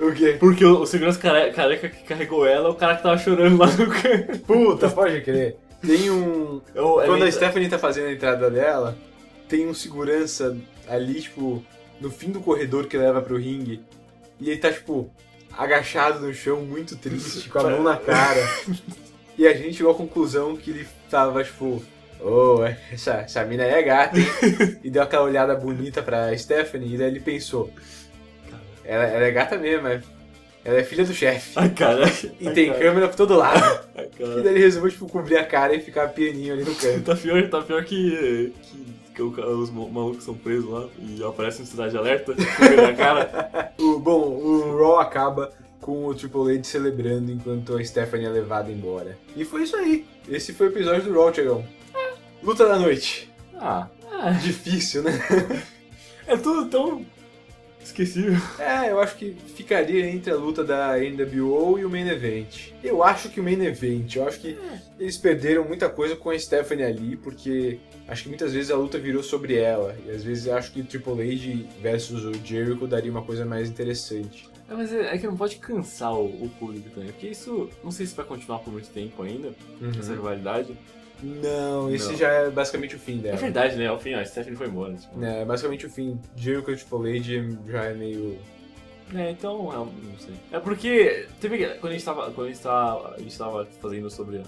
O 0.00 0.12
quê? 0.12 0.36
Porque 0.40 0.64
o, 0.64 0.80
o 0.80 0.86
segurança 0.86 1.18
care- 1.18 1.52
careca 1.52 1.88
que 1.90 2.04
carregou 2.04 2.46
ela 2.46 2.68
é 2.68 2.70
o 2.70 2.74
cara 2.74 2.96
que 2.96 3.02
tava 3.02 3.18
chorando 3.18 3.58
lá 3.58 3.66
no 3.66 3.86
canto. 3.90 4.38
Puta, 4.46 4.88
pode 4.88 5.20
crer. 5.22 5.56
Tem 5.86 6.10
um. 6.10 6.60
Eu- 6.74 6.94
Quando 7.04 7.16
ele- 7.22 7.28
a 7.28 7.32
Stephanie 7.32 7.68
tá 7.68 7.78
fazendo 7.78 8.06
a 8.08 8.12
entrada 8.12 8.50
dela, 8.50 8.96
tem 9.48 9.66
um 9.66 9.74
segurança 9.74 10.56
ali, 10.88 11.20
tipo, 11.22 11.64
no 12.00 12.10
fim 12.10 12.30
do 12.30 12.40
corredor 12.40 12.86
que 12.86 12.96
leva 12.96 13.20
pro 13.22 13.36
ringue. 13.36 13.82
E 14.40 14.50
ele 14.50 14.58
tá, 14.60 14.70
tipo, 14.72 15.10
agachado 15.56 16.20
no 16.20 16.34
chão, 16.34 16.60
muito 16.62 16.96
triste, 16.96 17.48
com 17.48 17.58
a 17.58 17.62
mão 17.70 17.82
na 17.82 17.96
cara. 17.96 18.40
E 19.38 19.46
a 19.46 19.52
gente 19.52 19.74
chegou 19.76 19.92
à 19.92 19.94
conclusão 19.94 20.56
que 20.56 20.70
ele 20.70 20.88
tava, 21.10 21.44
tipo, 21.44 21.84
oh, 22.22 22.64
essa, 22.90 23.16
essa 23.16 23.44
mina 23.44 23.64
aí 23.64 23.70
é 23.70 23.82
gata, 23.82 24.18
hein? 24.18 24.26
E 24.82 24.88
deu 24.88 25.02
aquela 25.02 25.24
olhada 25.24 25.54
bonita 25.54 26.02
pra 26.02 26.34
Stephanie, 26.38 26.94
e 26.94 26.96
daí 26.96 27.08
ele 27.08 27.20
pensou. 27.20 27.70
Ela, 28.82 29.04
ela 29.04 29.24
é 29.26 29.30
gata 29.30 29.58
mesmo, 29.58 29.88
é- 29.88 30.00
ela 30.64 30.78
é 30.78 30.82
filha 30.84 31.04
do 31.04 31.12
chefe. 31.12 31.52
Ai, 31.54 31.68
cara. 31.68 32.04
E 32.40 32.48
Ai, 32.48 32.54
tem 32.54 32.68
cara. 32.68 32.78
câmera 32.80 33.08
por 33.08 33.16
todo 33.16 33.36
lado. 33.36 33.60
Ai, 34.18 34.24
E 34.24 34.28
cara. 34.28 34.42
daí 34.42 34.52
ele 34.54 34.60
resolveu, 34.60 34.90
tipo, 34.90 35.06
cobrir 35.08 35.36
a 35.36 35.44
cara 35.44 35.74
e 35.74 35.80
ficar 35.80 36.08
pianinho 36.08 36.54
ali 36.54 36.64
no 36.64 36.74
canto. 36.74 37.02
Tá 37.04 37.14
pior, 37.16 37.48
tá 37.48 37.60
pior 37.62 37.84
que, 37.84 38.52
que, 39.14 39.14
que 39.14 39.22
os 39.22 39.70
ma- 39.70 39.88
malucos 39.88 40.24
são 40.24 40.34
presos 40.34 40.68
lá 40.70 40.86
e 40.98 41.22
aparecem 41.24 41.60
no 41.62 41.66
Cidade 41.66 41.96
Alerta 41.96 42.34
na 42.34 42.92
cara. 42.94 43.72
O, 43.78 43.98
bom, 43.98 44.20
o 44.22 44.78
Raw 44.78 44.98
acaba 45.00 45.52
com 45.82 46.06
o 46.06 46.14
Triple 46.14 46.54
H 46.56 46.64
celebrando 46.64 47.30
enquanto 47.30 47.76
a 47.76 47.84
Stephanie 47.84 48.24
é 48.26 48.30
levada 48.30 48.72
embora. 48.72 49.18
E 49.36 49.44
foi 49.44 49.62
isso 49.64 49.76
aí. 49.76 50.04
Esse 50.28 50.52
foi 50.54 50.68
o 50.68 50.70
episódio 50.70 51.02
do 51.02 51.12
Raw, 51.12 51.30
Tiagão. 51.30 51.64
Luta 52.42 52.66
da 52.66 52.78
noite. 52.78 53.30
Ah, 53.54 53.86
Difícil, 54.42 55.02
né? 55.02 55.12
é 56.26 56.36
tudo 56.38 56.66
tão 56.70 57.04
esquecível. 57.86 58.34
É, 58.58 58.90
eu 58.90 59.00
acho 59.00 59.16
que 59.16 59.36
ficaria 59.54 60.06
entre 60.08 60.30
a 60.32 60.36
luta 60.36 60.62
da 60.64 60.94
NWO 60.98 61.78
e 61.78 61.84
o 61.84 61.90
Main 61.90 62.08
Event. 62.08 62.70
Eu 62.82 63.02
acho 63.02 63.28
que 63.28 63.40
o 63.40 63.42
Main 63.42 63.62
Event, 63.64 64.14
eu 64.16 64.26
acho 64.26 64.40
que 64.40 64.56
eles 64.98 65.16
perderam 65.16 65.64
muita 65.64 65.88
coisa 65.88 66.14
com 66.16 66.30
a 66.30 66.38
Stephanie 66.38 66.84
ali, 66.84 67.16
porque 67.16 67.78
acho 68.08 68.24
que 68.24 68.28
muitas 68.28 68.52
vezes 68.52 68.70
a 68.70 68.76
luta 68.76 68.98
virou 68.98 69.22
sobre 69.22 69.54
ela. 69.56 69.96
E 70.06 70.10
às 70.10 70.22
vezes 70.22 70.46
eu 70.46 70.54
acho 70.56 70.72
que 70.72 70.80
o 70.80 70.84
Triple 70.84 71.12
H 71.12 71.68
versus 71.80 72.24
o 72.24 72.32
Jericho 72.44 72.86
daria 72.86 73.10
uma 73.10 73.22
coisa 73.22 73.44
mais 73.44 73.68
interessante. 73.68 74.48
É, 74.68 74.74
mas 74.74 74.92
é, 74.92 75.14
é 75.14 75.18
que 75.18 75.26
não 75.26 75.36
pode 75.36 75.56
cansar 75.56 76.12
o, 76.12 76.24
o 76.26 76.50
público 76.58 76.90
também, 76.90 77.10
porque 77.12 77.28
isso 77.28 77.70
não 77.84 77.90
sei 77.92 78.04
se 78.04 78.16
vai 78.16 78.24
continuar 78.26 78.58
por 78.58 78.72
muito 78.72 78.88
tempo 78.90 79.22
ainda, 79.22 79.50
Uhum. 79.80 79.92
essa 79.98 80.12
rivalidade. 80.12 80.76
Não, 81.22 81.92
esse 81.94 82.08
Não. 82.12 82.16
já 82.18 82.28
é 82.30 82.50
basicamente 82.50 82.94
o 82.96 82.98
fim 82.98 83.18
É 83.18 83.22
dela. 83.22 83.36
verdade, 83.36 83.76
né? 83.76 83.86
Ao 83.86 83.98
fim, 83.98 84.14
ó, 84.14 84.20
a 84.20 84.24
Stephanie 84.24 84.56
foi 84.56 84.66
embora. 84.68 84.94
Tipo. 84.94 85.24
É, 85.24 85.44
basicamente 85.44 85.86
o 85.86 85.90
fim. 85.90 86.20
Jericho 86.36 86.70
e 86.70 86.76
Triple 86.76 87.18
H 87.18 87.58
já 87.70 87.84
é 87.84 87.94
meio. 87.94 88.38
É, 89.14 89.30
então, 89.30 89.72
é, 89.72 89.76
não 89.76 90.18
sei. 90.18 90.34
É 90.52 90.58
porque, 90.58 91.26
teve, 91.40 91.64
quando 91.78 91.90
a 91.90 91.92
gente 91.92 92.04
tava, 92.04 92.30
quando 92.32 92.48
a 92.48 92.50
gente 92.50 92.60
tava, 92.62 93.14
a 93.14 93.18
gente 93.18 93.38
tava 93.38 93.66
fazendo 93.80 94.10
sobre 94.10 94.42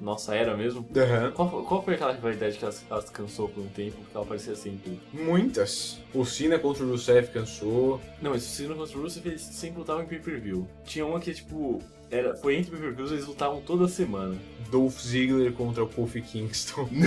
nossa 0.00 0.34
era 0.34 0.56
mesmo, 0.56 0.86
Aham. 0.96 1.30
qual, 1.32 1.62
qual 1.64 1.82
foi 1.82 1.94
aquela 1.94 2.12
rivalidade 2.12 2.56
que 2.56 2.64
ela, 2.64 2.74
ela 2.90 3.02
se 3.02 3.12
cansou 3.12 3.48
por 3.48 3.62
um 3.62 3.68
tempo, 3.68 3.96
porque 3.98 4.16
ela 4.16 4.26
parecia 4.26 4.56
sempre... 4.56 4.98
Muitas. 5.12 5.98
O 6.14 6.24
Cena 6.24 6.58
contra 6.58 6.84
o 6.84 6.88
Rusev 6.90 7.28
cansou. 7.28 8.00
Não, 8.20 8.30
mas 8.30 8.44
o 8.44 8.48
Cena 8.48 8.74
contra 8.74 8.98
o 8.98 9.02
Rusev, 9.02 9.26
eles 9.26 9.42
sempre 9.42 9.78
lutavam 9.78 10.02
em 10.02 10.06
pay-per-view. 10.06 10.66
Tinha 10.84 11.04
uma 11.04 11.20
que, 11.20 11.34
tipo, 11.34 11.80
era, 12.10 12.34
foi 12.36 12.56
entre 12.56 12.70
pay-per-views, 12.70 13.12
eles 13.12 13.26
lutavam 13.26 13.60
toda 13.60 13.86
semana. 13.86 14.36
Dolph 14.70 14.98
Ziggler 15.00 15.52
contra 15.52 15.84
o 15.84 15.88
Kofi 15.88 16.22
Kingston. 16.22 16.88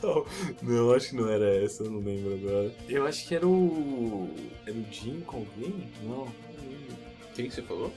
Não, 0.00 0.24
não, 0.62 0.92
acho 0.92 1.10
que 1.10 1.16
não 1.16 1.28
era 1.28 1.56
essa, 1.56 1.82
eu 1.82 1.90
não 1.90 1.98
lembro 1.98 2.32
agora. 2.34 2.72
Eu 2.88 3.04
acho 3.04 3.26
que 3.26 3.34
era 3.34 3.44
o... 3.44 4.30
era 4.64 4.76
o 4.76 4.82
Dean 4.82 5.20
com 5.26 5.38
alguém? 5.38 5.90
Não, 6.04 6.18
não 6.18 6.24
lembro. 6.62 6.96
Quem 7.34 7.48
que 7.48 7.54
você 7.56 7.62
falou? 7.62 7.92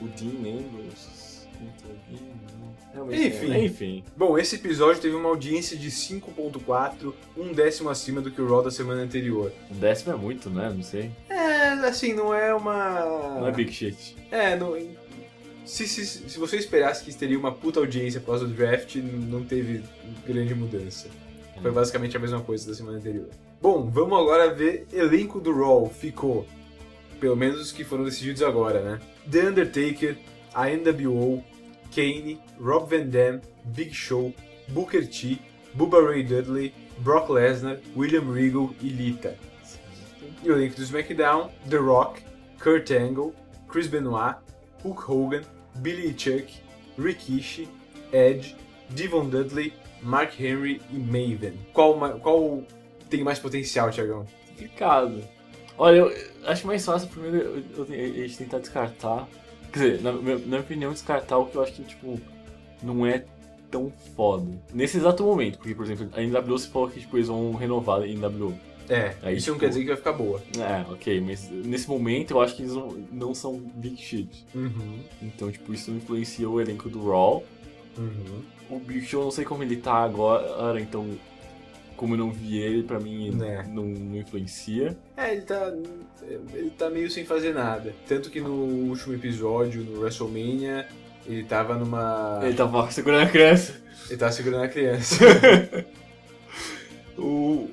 O 0.00 0.08
Dean 0.08 0.58
Ambrose 0.58 1.25
Enfim. 3.10 3.52
é, 3.52 3.64
enfim. 3.64 4.04
Bom, 4.16 4.38
esse 4.38 4.56
episódio 4.56 5.00
teve 5.02 5.14
uma 5.14 5.28
audiência 5.28 5.76
de 5.76 5.90
5.4, 5.90 7.12
um 7.36 7.52
décimo 7.52 7.90
acima 7.90 8.20
do 8.20 8.30
que 8.30 8.40
o 8.40 8.48
Raw 8.48 8.62
da 8.62 8.70
semana 8.70 9.02
anterior. 9.02 9.52
Um 9.70 9.78
décimo 9.78 10.14
é 10.14 10.16
muito, 10.16 10.48
né? 10.48 10.72
Não 10.74 10.82
sei. 10.82 11.10
É, 11.28 11.68
assim, 11.86 12.14
não 12.14 12.34
é 12.34 12.54
uma... 12.54 13.38
Não 13.40 13.46
é 13.46 13.52
big 13.52 13.72
shit. 13.72 14.16
É, 14.30 14.56
não... 14.56 14.76
Se, 15.64 15.86
se, 15.86 16.06
se 16.06 16.38
você 16.38 16.56
esperasse 16.56 17.04
que 17.04 17.12
teria 17.12 17.38
uma 17.38 17.52
puta 17.52 17.80
audiência 17.80 18.18
após 18.18 18.40
o 18.40 18.46
draft, 18.46 18.96
não 18.96 19.44
teve 19.44 19.82
grande 20.24 20.54
mudança. 20.54 21.08
Foi 21.60 21.72
basicamente 21.72 22.16
a 22.16 22.20
mesma 22.20 22.40
coisa 22.40 22.68
da 22.68 22.74
semana 22.74 22.98
anterior. 22.98 23.28
Bom, 23.60 23.90
vamos 23.90 24.18
agora 24.18 24.54
ver 24.54 24.86
elenco 24.92 25.40
do 25.40 25.52
Raw. 25.52 25.88
Ficou, 25.88 26.46
pelo 27.18 27.34
menos 27.34 27.60
os 27.60 27.72
que 27.72 27.82
foram 27.82 28.04
decididos 28.04 28.42
agora, 28.42 28.80
né? 28.80 29.00
The 29.30 29.48
Undertaker, 29.48 30.16
a 30.56 30.70
NWO, 30.70 31.44
Kane, 31.94 32.40
Rob 32.58 32.88
Van 32.88 33.10
Dam, 33.10 33.42
Big 33.74 33.92
Show, 33.92 34.32
Booker 34.68 35.06
T, 35.06 35.38
Bubba 35.76 36.00
Ray 36.00 36.22
Dudley, 36.22 36.72
Brock 37.00 37.28
Lesnar, 37.28 37.78
William 37.94 38.32
Regal 38.32 38.70
e 38.80 38.88
Lita. 38.88 39.36
E 40.42 40.50
o 40.50 40.54
elenco 40.54 40.76
do 40.76 40.82
SmackDown, 40.82 41.50
The 41.68 41.76
Rock, 41.76 42.22
Kurt 42.58 42.90
Angle, 42.90 43.34
Chris 43.68 43.86
Benoit, 43.86 44.36
Hulk 44.82 45.10
Hogan, 45.10 45.42
Billy 45.76 46.14
Chuck, 46.14 46.50
Rikishi, 46.98 47.68
Edge, 48.12 48.56
Devon 48.90 49.28
Dudley, 49.28 49.74
Mark 50.02 50.40
Henry 50.40 50.80
e 50.90 50.96
Maven. 50.96 51.58
Qual, 51.72 51.98
qual 52.20 52.62
tem 53.10 53.22
mais 53.22 53.38
potencial, 53.38 53.90
Tiagão? 53.90 54.26
Complicado. 54.48 55.22
Olha, 55.76 55.96
eu 55.96 56.12
acho 56.46 56.66
mais 56.66 56.84
fácil 56.84 57.08
primeiro 57.08 57.62
a 57.78 57.84
gente 57.84 58.38
tentar 58.38 58.58
descartar. 58.60 59.28
Quer 59.78 59.90
dizer, 59.96 60.02
na, 60.02 60.12
minha- 60.12 60.38
na 60.38 60.46
minha 60.46 60.60
opinião, 60.60 60.92
descartar 60.92 61.38
o 61.38 61.46
que 61.46 61.56
eu 61.56 61.62
acho 61.62 61.72
que, 61.72 61.82
tipo, 61.84 62.20
não 62.82 63.06
é 63.06 63.24
tão 63.70 63.92
foda. 64.16 64.46
Nesse 64.72 64.96
exato 64.96 65.22
momento, 65.24 65.58
porque, 65.58 65.74
por 65.74 65.84
exemplo, 65.84 66.08
a 66.14 66.20
NWO 66.22 66.58
se 66.58 66.68
falou 66.68 66.88
que 66.88 67.00
tipo, 67.00 67.16
eles 67.16 67.28
vão 67.28 67.52
renovar 67.54 68.02
a 68.02 68.06
NWO. 68.06 68.54
É, 68.88 69.14
Aí, 69.22 69.36
isso 69.36 69.48
não 69.50 69.56
tipo, 69.56 69.58
quer 69.58 69.68
dizer 69.70 69.80
que 69.80 69.86
vai 69.88 69.96
ficar 69.96 70.12
boa. 70.12 70.40
É, 70.56 70.92
ok, 70.92 71.20
mas 71.20 71.50
nesse 71.50 71.88
momento 71.88 72.30
eu 72.30 72.40
acho 72.40 72.54
que 72.54 72.62
eles 72.62 72.72
não, 72.74 72.88
não 73.10 73.34
são 73.34 73.58
big 73.58 73.96
shit. 74.00 74.46
Uhum, 74.54 75.00
Então, 75.20 75.50
tipo, 75.50 75.74
isso 75.74 75.90
não 75.90 75.98
influencia 75.98 76.48
o 76.48 76.60
elenco 76.60 76.88
do 76.88 77.04
Raw. 77.10 77.42
uhum. 77.98 78.42
O 78.70 78.78
Big 78.80 79.04
Show, 79.06 79.20
eu 79.20 79.24
não 79.26 79.30
sei 79.30 79.44
como 79.44 79.62
ele 79.62 79.76
tá 79.76 79.94
agora, 79.94 80.80
então, 80.80 81.06
como 81.96 82.14
eu 82.14 82.18
não 82.18 82.30
vi 82.30 82.58
ele, 82.58 82.82
pra 82.82 83.00
mim 83.00 83.30
Né. 83.30 83.64
não, 83.68 83.84
não 83.84 84.16
influencia. 84.16 84.96
É, 85.16 85.32
ele 85.32 85.42
tá, 85.42 85.72
ele 86.54 86.70
tá 86.70 86.90
meio 86.90 87.10
sem 87.10 87.24
fazer 87.24 87.52
nada. 87.54 87.94
Tanto 88.06 88.30
que 88.30 88.40
no 88.40 88.52
último 88.88 89.14
episódio, 89.14 89.82
no 89.82 90.00
WrestleMania, 90.00 90.86
ele 91.26 91.44
tava 91.44 91.76
numa... 91.76 92.40
Ele 92.42 92.54
tava 92.54 92.90
segurando 92.90 93.26
a 93.26 93.30
criança. 93.30 93.74
Ele 94.08 94.18
tava 94.18 94.32
segurando 94.32 94.64
a 94.64 94.68
criança. 94.68 95.16
O... 97.18 97.68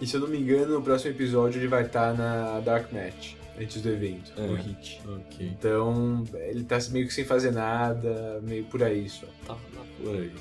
E 0.00 0.06
se 0.06 0.16
eu 0.16 0.20
não 0.20 0.28
me 0.28 0.38
engano, 0.38 0.74
no 0.74 0.82
próximo 0.82 1.10
episódio 1.10 1.60
ele 1.60 1.68
vai 1.68 1.84
estar 1.84 2.14
na 2.14 2.60
Dark 2.60 2.92
Match, 2.92 3.34
antes 3.60 3.80
do 3.80 3.88
evento, 3.88 4.32
no 4.36 4.56
É. 4.56 4.60
Hit. 4.60 5.00
Ok. 5.06 5.46
Então, 5.46 6.24
ele 6.34 6.64
tá 6.64 6.78
meio 6.90 7.06
que 7.06 7.14
sem 7.14 7.24
fazer 7.24 7.52
nada, 7.52 8.40
meio 8.42 8.64
por 8.64 8.82
aí 8.82 9.08
só. 9.08 9.26
Tá, 9.46 9.54
tá 9.54 9.80
por 10.02 10.14
aí. 10.14 10.32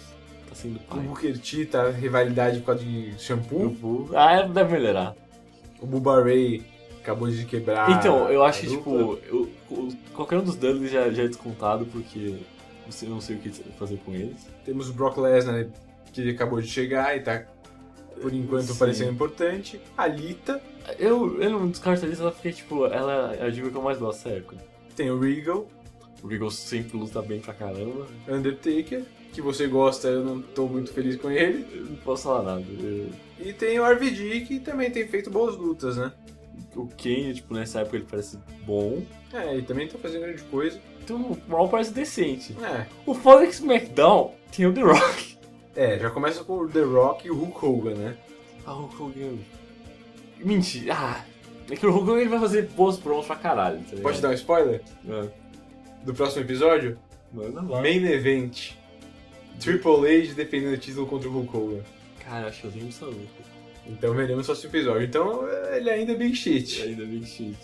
Tá 0.54 0.60
sendo 0.60 0.76
O 0.76 0.80
pai. 0.80 1.00
Booker 1.00 1.38
T 1.40 1.66
tá 1.66 1.90
rivalidade 1.90 2.60
por 2.60 2.68
causa 2.68 2.84
de 2.84 3.14
shampoo. 3.20 4.10
Ah, 4.14 4.34
é, 4.34 4.48
deve 4.48 4.74
melhorar. 4.74 5.16
O 5.82 5.86
Bubba 5.88 6.24
Ray 6.24 6.64
acabou 7.02 7.30
de 7.30 7.44
quebrar. 7.46 7.90
então, 7.92 8.30
eu 8.30 8.44
acho 8.44 8.60
a 8.60 8.62
que, 8.62 8.68
tipo, 8.78 9.20
eu- 9.28 9.50
o- 9.70 9.90
qualquer 10.14 10.38
um 10.38 10.44
dos 10.44 10.56
Dudleys 10.56 10.92
já, 10.92 11.10
já 11.10 11.24
é 11.24 11.28
descontado, 11.28 11.86
porque 11.88 12.38
eu 13.02 13.10
não 13.10 13.20
sei 13.20 13.36
o 13.36 13.40
que 13.40 13.50
fazer 13.78 13.98
com 14.06 14.14
eles. 14.14 14.48
Temos 14.64 14.90
o 14.90 14.94
Brock 14.94 15.18
Lesnar, 15.18 15.66
que 16.14 16.22
ele 16.22 16.32
acabou 16.32 16.62
de 16.62 16.68
chegar 16.68 17.18
e 17.18 17.20
tá, 17.22 17.44
por 18.22 18.32
enquanto, 18.34 18.68
Sim. 18.72 18.78
parecendo 18.78 19.12
importante. 19.12 19.82
A 19.98 20.08
Lita, 20.08 20.62
Eu, 21.00 21.42
eu 21.42 21.50
não 21.50 21.70
descarto 21.70 22.06
eles, 22.06 22.20
ela 22.20 22.32
fica, 22.32 22.52
tipo, 22.52 22.86
ela 22.88 23.34
é 23.36 23.46
a 23.46 23.50
diva 23.50 23.70
que 23.70 23.76
eu 23.78 23.82
mais 23.82 23.98
gosto 23.98 24.28
época. 24.28 24.58
tem 24.98 25.10
o 25.10 25.18
Regal, 25.20 25.66
O 26.22 26.28
Regal 26.28 26.52
sempre 26.52 26.98
luta 26.98 27.22
bem 27.22 27.40
pra 27.40 27.54
caramba. 27.54 28.06
Undertaker, 28.28 29.04
que 29.34 29.42
você 29.42 29.68
gosta, 29.68 30.08
eu 30.08 30.24
não 30.24 30.42
tô 30.42 30.68
muito 30.68 30.94
feliz 30.94 31.16
com 31.18 31.30
ele. 31.30 31.66
Eu 31.74 31.86
não 31.86 31.96
posso 31.98 32.24
falar 32.24 32.44
nada. 32.44 32.64
Eu- 32.80 33.10
E 33.40 33.52
tem 33.52 33.78
o 33.80 33.84
RVD, 33.86 34.42
que 34.42 34.60
também 34.60 34.90
tem 34.90 35.06
feito 35.08 35.30
boas 35.30 35.56
lutas, 35.58 35.98
né? 35.98 36.12
o 36.76 36.88
Kane, 36.88 37.34
tipo, 37.36 37.54
nessa 37.54 37.82
época 37.82 37.98
ele 37.98 38.06
parece 38.10 38.40
bom. 38.66 39.04
É, 39.32 39.54
ele 39.54 39.62
também 39.64 39.88
tá 39.88 39.96
fazendo 40.00 40.22
grande 40.22 40.42
coisa. 40.44 40.80
Então 41.04 41.18
o 41.18 41.38
Raw 41.52 41.68
parece 41.70 41.92
decente. 41.94 42.56
É, 42.64 42.86
O 43.06 43.14
foda 43.14 43.44
é 43.44 43.48
que 43.48 43.54
SmackDown 43.54 44.34
tem 44.56 44.66
o 44.66 44.74
The 44.74 44.82
Rock. 44.82 45.38
é, 45.76 46.00
já 46.00 46.10
começa 46.10 46.44
com 46.44 46.54
o 46.60 46.68
The 46.70 46.82
Rock 46.82 47.28
e 47.28 47.32
o 47.32 47.36
Hulk 47.36 47.66
Hogan, 47.66 47.94
né? 47.96 48.18
Ah, 48.66 48.74
o 48.74 48.82
Hulk 48.88 49.02
Hogan. 49.04 49.38
Mentira. 50.40 50.94
Ah, 50.96 51.26
é 51.70 51.76
que 51.76 51.86
o 51.86 51.92
Hulk 51.92 52.10
Hogan 52.10 52.22
ele 52.22 52.30
vai 52.30 52.40
fazer 52.40 52.64
boas 52.70 52.98
promos 52.98 53.26
pra 53.28 53.36
caralho. 53.36 53.80
Tá 53.90 53.98
Pode 54.02 54.22
dar 54.22 54.30
um 54.30 54.34
spoiler? 54.34 54.82
dar? 55.04 55.28
do 56.04 56.14
próximo 56.14 56.42
episódio? 56.44 56.98
Manda 57.32 57.62
lá. 57.62 57.82
Main 57.82 58.04
Event. 58.06 58.72
Triple 59.60 60.08
H 60.24 60.34
defendendo 60.34 60.74
o 60.74 60.78
título 60.78 61.08
contra 61.08 61.30
o 61.30 61.32
Hulk 61.32 61.56
Hogan. 61.58 61.82
Cara, 62.24 62.48
acho 62.48 62.62
que 62.62 62.68
eu 62.68 62.72
tenho 62.72 62.88
essa 62.90 63.06
luta. 63.06 63.54
Então 63.88 64.14
veremos 64.14 64.44
o 64.44 64.46
próximo 64.48 64.70
episódio. 64.72 65.04
Então 65.04 65.48
ele 65.76 65.90
ainda 65.90 66.14
é 66.14 66.16
Big 66.16 66.36
Shit. 66.36 66.82
Ainda 66.82 67.06
bem 67.06 67.24
shit. 67.26 67.58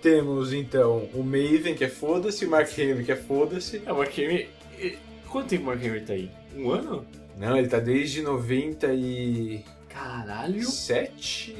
Temos 0.00 0.52
então 0.52 1.08
o 1.14 1.22
Maven, 1.22 1.74
que 1.76 1.84
é 1.84 1.88
foda-se, 1.88 2.44
o 2.44 2.50
Mark 2.50 2.76
Henry, 2.76 3.04
que 3.04 3.12
é 3.12 3.16
foda-se. 3.16 3.80
É, 3.86 3.92
o 3.92 3.96
Mark 3.98 4.16
Henry. 4.18 4.48
e- 4.80 4.98
Quanto 5.28 5.48
tempo 5.48 5.62
o 5.62 5.66
Mark 5.66 5.82
Henry 5.82 6.00
tá 6.00 6.12
aí? 6.12 6.28
Um 6.56 6.70
ano? 6.70 7.06
Não, 7.38 7.56
ele 7.56 7.68
tá 7.68 7.78
desde 7.78 8.20
97, 8.20 9.64
Caralho! 9.88 10.62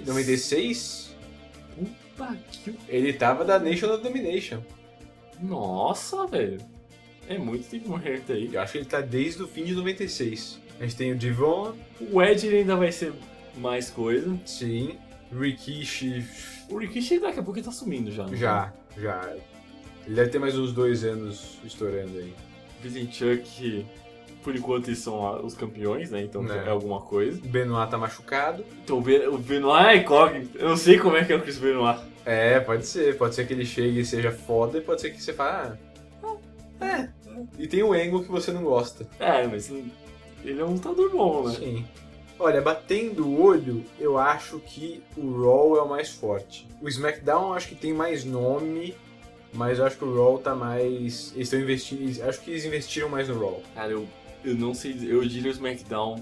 96. 0.07 1.14
Puta 1.76 2.37
que. 2.51 2.74
Ele 2.89 3.12
tava 3.12 3.45
da 3.45 3.59
Nation 3.59 3.93
of 3.95 4.03
Domination. 4.03 4.61
Nossa, 5.41 6.26
velho. 6.26 6.61
É 7.35 7.39
muito 7.39 7.68
tempo 7.68 7.99
tá 8.26 8.33
aí. 8.33 8.51
Eu 8.53 8.61
acho 8.61 8.72
que 8.72 8.78
ele 8.78 8.85
tá 8.85 9.01
desde 9.01 9.43
o 9.43 9.49
fim 9.49 9.64
de 9.64 9.74
96. 9.74 10.61
A 10.80 10.85
gente 10.85 10.97
tem 10.97 11.12
o 11.12 11.16
Devon, 11.16 11.74
O 12.11 12.22
Ed 12.22 12.49
ainda 12.49 12.76
vai 12.76 12.91
ser 12.93 13.12
mais 13.57 13.89
coisa. 13.91 14.37
sim. 14.45 14.97
Rikishi, 15.35 16.24
O 16.68 16.76
Rikishi 16.78 17.18
daqui 17.18 17.41
a 17.41 17.43
pouco 17.43 17.59
ele 17.59 17.64
tá 17.64 17.72
sumindo 17.72 18.11
já. 18.11 18.24
não 18.26 18.37
já, 18.37 18.72
já. 18.99 19.33
Ele 20.07 20.14
deve 20.14 20.30
ter 20.30 20.39
mais 20.39 20.59
uns 20.59 20.72
dois 20.72 21.05
anos 21.05 21.59
estourando 21.64 22.18
aí. 22.18 22.35
Vincent 22.83 23.12
Chuck, 23.14 23.87
por 24.43 24.55
enquanto 24.55 24.89
eles 24.89 24.99
são 24.99 25.43
os 25.45 25.55
campeões, 25.55 26.11
né? 26.11 26.22
Então 26.22 26.43
Né. 26.43 26.64
é 26.66 26.68
alguma 26.70 27.01
coisa. 27.01 27.39
O 27.43 27.49
Benoit 27.49 27.91
tá 27.91 27.97
machucado. 27.97 28.62
Então 28.85 28.99
o 28.99 29.01
Ben- 29.01 29.26
o 29.28 29.39
Benoit 29.39 29.87
é 29.87 29.97
incógnito. 29.97 30.59
Eu 30.59 30.68
não 30.70 30.76
sei 30.76 30.99
como 30.99 31.16
é 31.16 31.24
que 31.24 31.33
é 31.33 31.37
o 31.37 31.41
Chris 31.41 31.57
Benoit. 31.59 32.01
É, 32.26 32.61
pode 32.61 32.85
ser. 32.87 33.16
Pode 33.16 33.35
ser 33.35 33.47
que 33.47 33.53
ele 33.55 33.64
chegue 33.64 34.01
e 34.01 34.05
seja 34.05 34.30
foda, 34.33 34.78
e 34.78 34.80
pode 34.80 35.01
ser 35.01 35.11
que 35.11 35.22
você 35.22 35.33
fale, 35.33 35.78
ah, 36.22 36.37
é. 36.85 37.09
E 37.59 37.66
tem 37.66 37.83
o 37.83 37.93
Angle 37.93 38.22
que 38.22 38.30
você 38.30 38.51
não 38.53 38.62
gosta. 38.64 39.07
É, 39.18 39.47
mas 39.47 39.70
ele 39.70 40.61
é 40.61 40.64
um 40.64 40.72
lutador 40.72 41.11
bom, 41.11 41.49
né? 41.49 41.55
Sim. 41.55 41.85
Olha, 42.39 42.61
batendo 42.61 43.26
o 43.26 43.41
olho, 43.43 43.85
eu 44.01 44.18
acho 44.18 44.59
que 44.59 45.03
o 45.16 45.30
Raw 45.43 45.76
é 45.76 45.83
o 45.83 45.89
mais 45.89 46.11
forte. 46.11 46.66
O 46.80 46.89
SmackDown 46.89 47.49
eu 47.49 47.55
acho 47.55 47.68
que 47.68 47.74
tem 47.76 47.93
mais 47.93 48.24
nome, 48.24 48.97
mas 49.53 49.78
eu 49.78 49.85
acho 49.87 49.97
que 49.97 50.05
o 50.05 50.14
Raw 50.14 50.39
tá 50.39 50.55
mais. 50.55 51.30
Eles 51.35 51.47
estão 51.49 51.61
investindo. 51.61 52.22
Acho 52.24 52.41
que 52.41 52.51
eles 52.51 52.64
investiram 52.64 53.09
mais 53.09 53.28
no 53.28 53.39
Raw. 53.39 53.62
Cara, 53.74 53.93
eu, 53.93 54.09
eu 54.45 54.55
não 54.57 54.74
sei. 54.74 54.97
Eu 55.03 55.24
diria 55.24 55.51
o 55.51 55.55
SmackDown 55.55 56.20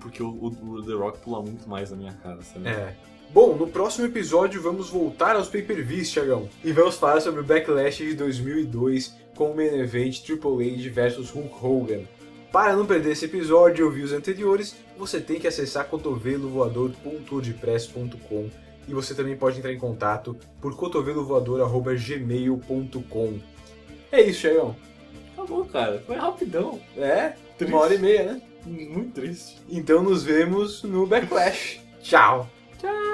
porque 0.00 0.22
o, 0.22 0.28
o- 0.28 0.56
o 0.70 0.82
The 0.86 0.92
Rock 0.92 1.18
pula 1.18 1.42
muito 1.42 1.68
mais 1.68 1.90
na 1.90 1.96
minha 1.96 2.12
cara, 2.14 2.40
sabe? 2.42 2.68
É. 2.68 2.94
Bom, 3.32 3.54
no 3.56 3.66
próximo 3.68 4.06
episódio 4.06 4.60
vamos 4.62 4.88
voltar 4.88 5.36
aos 5.36 5.48
pay-per-views, 5.48 6.10
Thiagão. 6.10 6.48
E 6.64 6.72
vamos 6.72 6.96
falar 6.96 7.20
sobre 7.20 7.40
o 7.40 7.44
Backlash 7.44 7.98
de 7.98 8.14
2002 8.14 9.16
com 9.36 9.50
o 9.50 9.56
main 9.56 9.78
event 9.78 10.20
Triple 10.20 10.74
H 10.74 10.90
versus 10.90 11.30
Hulk 11.30 11.64
Hogan. 11.64 12.02
Para 12.52 12.74
não 12.74 12.84
perder 12.84 13.12
esse 13.12 13.26
episódio 13.26 13.82
e 13.82 13.84
ouvir 13.84 14.02
os 14.02 14.10
anteriores, 14.12 14.74
você 14.98 15.20
tem 15.20 15.38
que 15.38 15.46
acessar 15.46 15.86
cotovelovoador.wordpress.com 15.86 18.50
e 18.88 18.94
você 18.94 19.14
também 19.14 19.36
pode 19.36 19.58
entrar 19.58 19.72
em 19.72 19.78
contato 19.78 20.36
por 20.60 20.76
cotovelovoador.gmail.com. 20.76 23.38
É 24.10 24.20
isso, 24.20 24.40
Thiagão. 24.40 24.74
Acabou, 25.32 25.64
cara. 25.64 26.02
Foi 26.06 26.16
rapidão. 26.16 26.80
É? 26.96 27.34
Triste. 27.56 27.72
Uma 27.72 27.82
hora 27.82 27.94
e 27.94 27.98
meia, 27.98 28.24
né? 28.24 28.42
Muito 28.66 29.12
triste. 29.12 29.60
Então 29.68 30.02
nos 30.02 30.24
vemos 30.24 30.82
no 30.82 31.06
Backlash. 31.06 31.80
Tchau! 32.02 32.50
Tchau! 32.78 33.09